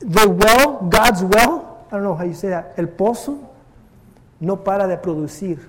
The 0.00 0.26
well, 0.26 0.78
God's 0.82 1.22
well, 1.22 1.86
I 1.90 1.94
don't 1.94 2.02
know 2.02 2.14
how 2.14 2.24
you 2.24 2.34
say 2.34 2.50
that, 2.50 2.76
el 2.76 2.88
pozo 2.88 3.38
no 4.40 4.64
para 4.64 4.88
de 4.88 4.96
producir 4.96 5.60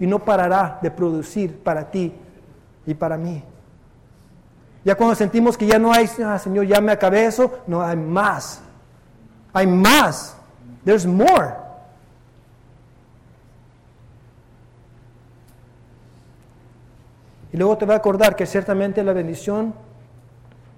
y 0.00 0.06
no 0.06 0.18
parará 0.18 0.78
de 0.82 0.90
producir 0.90 1.58
para 1.62 1.90
ti 1.90 2.12
y 2.84 2.94
para 2.94 3.16
mí. 3.16 3.42
Ya 4.86 4.94
cuando 4.94 5.16
sentimos 5.16 5.58
que 5.58 5.66
ya 5.66 5.80
no 5.80 5.92
hay, 5.92 6.08
ah, 6.24 6.38
Señor, 6.38 6.64
ya 6.64 6.80
me 6.80 6.92
acabé 6.92 7.24
eso, 7.24 7.58
no 7.66 7.82
hay 7.82 7.96
más. 7.96 8.60
Hay 9.52 9.66
más. 9.66 10.36
There's 10.84 11.04
more. 11.04 11.54
Y 17.52 17.56
luego 17.56 17.76
te 17.76 17.84
va 17.84 17.94
a 17.94 17.96
acordar 17.96 18.36
que 18.36 18.46
ciertamente 18.46 19.02
la 19.02 19.12
bendición 19.12 19.74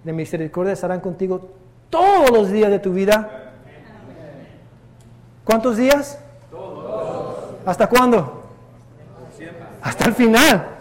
de 0.05 0.13
misericordia 0.15 0.73
estarán 0.73 1.01
contigo 1.01 1.51
todos 1.91 2.31
los 2.31 2.51
días 2.51 2.71
de 2.71 2.79
tu 2.79 2.95
vida. 2.95 3.53
¿Cuántos 5.45 5.77
días? 5.77 6.19
¿Hasta 7.67 7.87
cuándo? 7.87 8.43
Hasta 9.83 10.07
el 10.07 10.15
final. 10.15 10.78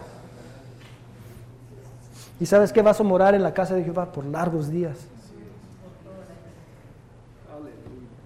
¿Y 2.40 2.46
sabes 2.46 2.72
que 2.72 2.82
vas 2.82 3.00
a 3.00 3.04
morar 3.04 3.34
en 3.36 3.44
la 3.44 3.54
casa 3.54 3.74
de 3.74 3.84
Jehová 3.84 4.12
por 4.12 4.26
largos 4.26 4.70
días? 4.70 4.98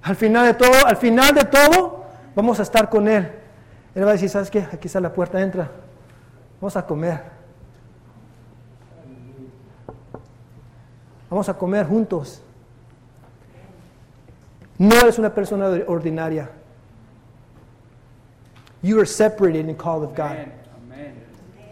Al 0.01 0.16
final 0.16 0.47
de 0.47 0.53
todo, 0.55 0.86
al 0.86 0.97
final 0.97 1.34
de 1.34 1.43
todo, 1.45 2.05
vamos 2.36 2.59
a 2.59 2.64
estar 2.64 2.89
con 2.89 3.07
Él. 3.07 3.32
Él 3.93 4.05
va 4.05 4.09
a 4.09 4.14
decir, 4.14 4.30
¿sabes 4.30 4.49
qué? 4.49 4.59
Aquí 4.59 4.88
está 4.88 4.99
la 4.99 5.14
puerta, 5.14 5.41
entra. 5.41 5.70
Vamos 6.59 6.76
a 6.76 6.86
comer. 6.86 7.22
Vamos 11.30 11.47
a 11.47 11.53
comer 11.53 11.86
juntos. 11.86 12.41
No 14.78 14.95
eres 14.95 15.20
una 15.20 15.34
persona 15.34 15.68
ordinaria. 15.88 16.49
You 18.82 18.97
are 18.97 19.05
separated 19.05 19.70
and 19.70 19.78
called 19.78 20.03
of 20.03 20.16
God. 20.16 20.61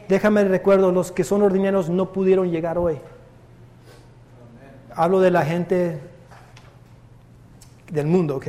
Déjame 0.09 0.43
recuerdo, 0.43 0.91
los 0.91 1.11
que 1.11 1.23
son 1.23 1.43
ordinarios 1.43 1.87
no 1.91 2.11
pudieron 2.11 2.49
llegar 2.49 2.79
hoy. 2.79 2.97
Hablo 4.95 5.19
de 5.19 5.29
la 5.29 5.45
gente 5.45 5.99
del 7.91 8.07
mundo, 8.07 8.37
¿ok? 8.37 8.47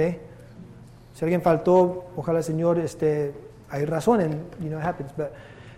Si 1.15 1.23
alguien 1.23 1.43
faltó, 1.43 2.07
ojalá 2.17 2.39
el 2.39 2.45
Señor, 2.45 2.79
este, 2.79 3.35
hay 3.69 3.85
razón 3.85 4.23
en, 4.23 4.31
you 4.59 4.69
know, 4.69 4.81
it 4.81 4.87
happens, 4.87 5.15
but 5.15 5.27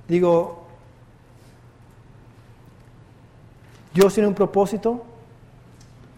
digo, 0.06 0.66
Dios 3.92 4.14
tiene 4.14 4.28
un 4.28 4.34
propósito, 4.36 5.02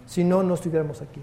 si 0.06 0.24
no, 0.24 0.42
no 0.42 0.52
estuviéramos 0.52 1.00
aquí. 1.00 1.22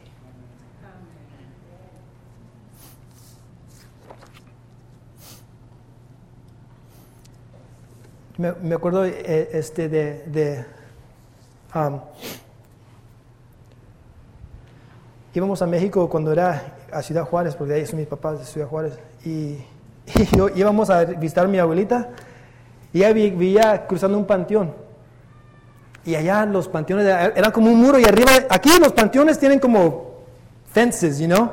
Me, 8.41 8.53
me 8.53 8.73
acuerdo 8.73 9.05
eh, 9.05 9.49
este, 9.53 9.87
de, 9.87 10.23
de 10.25 10.65
um, 11.75 11.99
íbamos 15.35 15.61
a 15.61 15.67
México 15.67 16.09
cuando 16.09 16.31
era 16.31 16.73
a 16.91 17.03
Ciudad 17.03 17.23
Juárez, 17.25 17.55
porque 17.55 17.73
ahí 17.75 17.85
son 17.85 17.99
mis 17.99 18.07
papás 18.07 18.39
de 18.39 18.45
Ciudad 18.45 18.67
Juárez, 18.67 18.97
y, 19.23 19.29
y 20.15 20.35
yo, 20.35 20.49
íbamos 20.49 20.89
a 20.89 21.03
visitar 21.05 21.45
a 21.45 21.47
mi 21.47 21.59
abuelita, 21.59 22.09
y 22.91 22.97
ella 23.03 23.13
vi- 23.13 23.29
vivía 23.29 23.85
cruzando 23.85 24.17
un 24.17 24.25
panteón. 24.25 24.73
Y 26.03 26.15
allá 26.15 26.43
los 26.47 26.67
panteones 26.67 27.05
era 27.05 27.51
como 27.51 27.69
un 27.69 27.79
muro, 27.79 27.99
y 27.99 28.05
arriba, 28.05 28.31
aquí 28.49 28.71
los 28.79 28.91
panteones 28.91 29.37
tienen 29.37 29.59
como 29.59 30.15
fences, 30.73 31.19
you 31.19 31.27
know, 31.27 31.51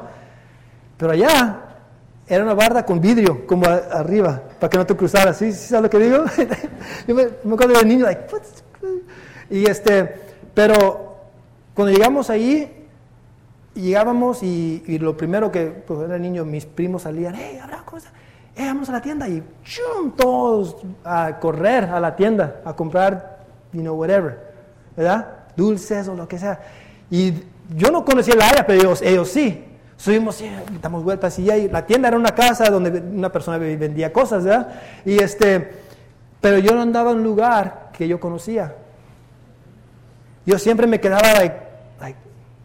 pero 0.97 1.13
allá 1.13 1.65
era 2.29 2.45
una 2.45 2.55
barda 2.55 2.85
con 2.85 3.01
vidrio, 3.01 3.47
como 3.47 3.67
a- 3.67 3.77
arriba, 3.93 4.43
para 4.61 4.71
que 4.71 4.79
no 4.79 4.87
te 4.87 4.95
cruzaras. 4.97 5.37
¿Sí, 5.39 5.53
¿Sí 5.53 5.69
sabes 5.69 5.85
lo 5.85 5.91
que 5.91 5.99
digo? 5.99 6.25
Yo 7.07 7.15
me, 7.15 7.29
me 7.45 7.55
acuerdo 7.55 7.79
de 7.79 7.85
niño, 7.85 8.05
like, 8.07 8.27
"What's- 8.31 8.63
y 9.51 9.65
este, 9.69 10.15
pero 10.55 11.17
cuando 11.75 11.93
llegamos 11.97 12.29
ahí, 12.31 12.87
llegábamos 13.75 14.43
y, 14.43 14.83
y 14.87 14.99
lo 14.99 15.17
primero 15.17 15.51
que, 15.53 15.67
pues 15.67 16.01
era 16.01 16.19
niño, 16.19 16.45
mis 16.45 16.67
primos 16.67 17.03
salían, 17.03 17.35
hey, 17.37 17.59
Abraham, 17.63 17.83
¿cómo 17.85 17.99
estás? 17.99 18.13
Eh, 18.57 18.67
vamos 18.67 18.89
a 18.89 18.93
la 18.93 19.01
tienda 19.01 19.29
y 19.29 19.43
¡chum! 19.63 20.11
todos 20.17 20.77
a 21.05 21.39
correr 21.39 21.85
a 21.85 22.01
la 22.01 22.17
tienda 22.17 22.61
a 22.65 22.75
comprar, 22.75 23.39
you 23.73 23.81
know, 23.83 23.95
whatever, 23.95 24.53
¿verdad? 24.97 25.29
Dulces 25.57 26.09
o 26.09 26.15
lo 26.15 26.27
que 26.27 26.39
sea. 26.39 26.61
Y 27.11 27.33
yo 27.77 27.91
no 27.93 28.05
conocía 28.05 28.35
la 28.35 28.49
área, 28.49 28.67
pero 28.67 28.81
ellos, 28.81 29.01
ellos 29.03 29.29
sí. 29.29 29.65
Subimos, 29.99 30.41
damos 30.81 31.03
vueltas 31.03 31.37
y 31.41 31.69
la 31.69 31.85
tienda 31.85 32.07
era 32.07 32.17
una 32.17 32.33
casa 32.33 32.71
donde 32.71 33.01
una 33.01 33.33
persona 33.33 33.59
vendía 33.59 34.13
cosas, 34.13 34.45
¿verdad? 34.45 34.69
Y 35.05 35.21
este, 35.21 35.73
pero 36.41 36.59
yo 36.59 36.73
no 36.73 36.83
andaba 36.83 37.11
en 37.11 37.17
un 37.19 37.25
lugar 37.25 37.91
que 37.93 38.07
yo 38.07 38.21
conocía. 38.21 38.77
Yo 40.47 40.57
siempre 40.57 40.87
me 40.87 41.01
quedaba, 41.01 41.33
like, 41.35 41.57
like, 42.01 42.19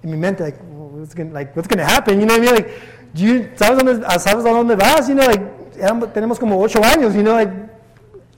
en 0.04 0.12
mi 0.12 0.16
mente, 0.18 0.44
like, 0.44 0.60
what's 0.64 1.16
gonna, 1.16 1.32
like, 1.34 1.52
what's 1.56 1.68
gonna 1.68 1.88
happen? 1.88 2.20
You 2.20 2.28
know 2.28 2.38
what 2.38 2.44
I 2.44 2.52
mean? 2.52 2.56
Like, 2.56 2.70
you, 3.16 3.50
¿sabes, 3.56 3.84
dónde, 3.84 4.08
¿sabes 4.20 4.46
a 4.46 4.50
dónde 4.52 4.76
vas? 4.76 5.08
You 5.08 5.16
know, 5.16 5.26
like, 5.28 5.44
éramos- 5.80 6.14
tenemos 6.14 6.38
como 6.38 6.62
ocho 6.62 6.82
años, 6.84 7.16
you 7.16 7.22
know, 7.24 7.34
like, 7.36 7.52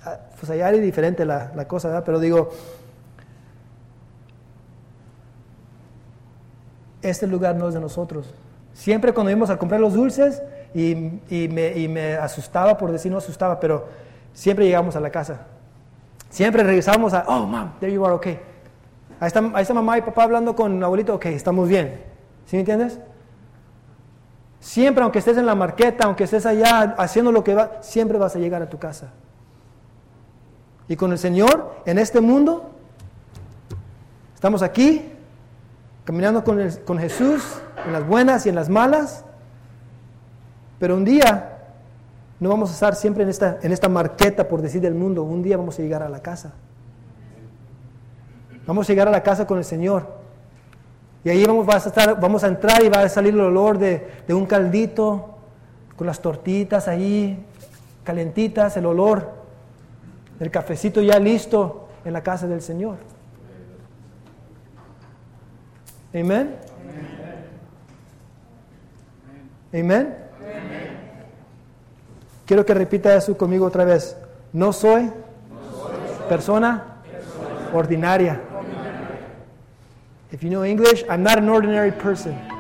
ah, 0.06 0.20
pues 0.40 0.50
allá 0.52 0.70
era 0.70 0.78
diferente 0.78 1.26
la, 1.26 1.52
la 1.54 1.68
cosa, 1.68 1.90
¿verdad? 1.90 2.06
Pero 2.06 2.18
digo, 2.22 2.50
este 7.02 7.28
lugar 7.28 7.56
no 7.58 7.68
es 7.68 7.74
de 7.74 7.82
nosotros. 7.82 8.26
Siempre 8.76 9.14
cuando 9.14 9.32
íbamos 9.32 9.50
a 9.50 9.58
comprar 9.58 9.80
los 9.80 9.94
dulces 9.94 10.44
y, 10.74 10.94
me, 11.48 12.14
asustaba, 12.16 12.78
por 12.78 12.92
decir 12.92 13.10
no 13.10 13.18
asustaba, 13.18 13.58
pero 13.58 13.88
siempre 14.34 14.66
llegamos 14.66 14.98
a 14.98 15.00
la 15.00 15.10
casa. 15.10 15.48
Siempre 16.30 16.62
regresamos 16.62 17.14
a, 17.14 17.24
oh, 17.28 17.48
mom, 17.48 17.72
there 17.80 17.92
you 17.92 18.06
are, 18.06 18.14
okay. 18.14 18.38
Ahí 19.22 19.30
está, 19.30 19.74
mamá 19.74 19.98
y 19.98 20.02
papá 20.02 20.24
hablando 20.24 20.54
con 20.54 20.84
abuelito, 20.84 21.16
ok, 21.16 21.28
estamos 21.28 21.70
bien. 21.70 22.02
¿Sí 22.46 22.58
me 22.58 22.60
entiendes? 22.60 23.00
Siempre, 24.60 25.04
aunque 25.04 25.20
estés 25.20 25.38
en 25.38 25.46
la 25.46 25.56
marqueta, 25.56 26.06
aunque 26.06 26.26
estés 26.26 26.46
allá 26.46 26.96
haciendo 26.98 27.32
lo 27.32 27.46
que 27.46 27.56
va, 27.56 27.78
siempre 27.82 28.18
vas 28.18 28.36
a 28.36 28.40
llegar 28.40 28.62
a 28.62 28.70
tu 28.70 28.78
casa. 28.78 29.14
Y 30.90 30.98
con 30.98 31.14
el 31.14 31.18
Señor, 31.18 31.76
en 31.86 31.98
este 31.98 32.20
mundo, 32.20 32.72
estamos 34.34 34.62
aquí, 34.62 35.14
caminando 36.04 36.44
con 36.44 37.00
Jesús, 37.00 37.62
en 37.86 37.94
las 37.94 38.08
buenas 38.08 38.46
y 38.46 38.50
en 38.50 38.56
las 38.56 38.70
malas, 38.70 39.24
pero 40.80 40.96
un 40.96 41.06
día 41.06 41.52
no 42.40 42.50
vamos 42.50 42.70
a 42.70 42.74
estar 42.74 42.96
siempre 42.96 43.24
en 43.24 43.30
esta, 43.30 43.60
en 43.62 43.72
esta 43.72 43.90
marqueta, 43.90 44.48
por 44.48 44.62
decir, 44.62 44.82
del 44.82 44.96
mundo, 44.96 45.24
un 45.24 45.42
día 45.42 45.58
vamos 45.58 45.80
a 45.80 45.82
llegar 45.82 46.04
a 46.04 46.10
la 46.10 46.22
casa. 46.22 46.54
Vamos 48.68 48.90
a 48.90 48.94
llegar 48.94 49.08
a 49.08 49.12
la 49.12 49.24
casa 49.24 49.46
con 49.46 49.58
el 49.58 49.64
Señor. 49.64 50.08
Y 51.24 51.30
ahí 51.30 51.46
vamos, 51.46 51.68
a 51.74 51.78
estar, 51.78 52.20
vamos 52.20 52.44
a 52.44 52.48
entrar 52.48 52.84
y 52.84 52.90
va 52.90 53.02
a 53.02 53.10
salir 53.10 53.34
el 53.34 53.40
olor 53.40 53.78
de, 53.78 54.08
de 54.28 54.34
un 54.34 54.46
caldito, 54.46 55.36
con 55.96 56.08
las 56.08 56.20
tortitas 56.20 56.88
ahí, 56.88 57.44
calentitas, 58.04 58.76
el 58.78 58.86
olor 58.86 59.32
del 60.40 60.52
cafecito 60.52 61.02
ya 61.02 61.20
listo 61.20 61.88
en 62.04 62.14
la 62.14 62.22
casa 62.22 62.48
del 62.48 62.62
Señor. 62.62 62.98
Amén. 66.14 66.56
Amén. 69.78 70.16
Quiero 72.46 72.66
que 72.66 72.74
repita 72.74 73.14
eso 73.14 73.38
conmigo 73.38 73.66
otra 73.66 73.84
vez. 73.84 74.16
No 74.54 74.72
soy 74.72 75.12
persona 76.30 77.02
ordinaria. 77.74 78.40
If 80.32 80.42
you 80.44 80.50
know 80.50 80.64
English, 80.64 81.04
I'm 81.10 81.24
not 81.24 81.38
an 81.38 81.50
ordinary 81.50 81.92
person. 81.92 82.55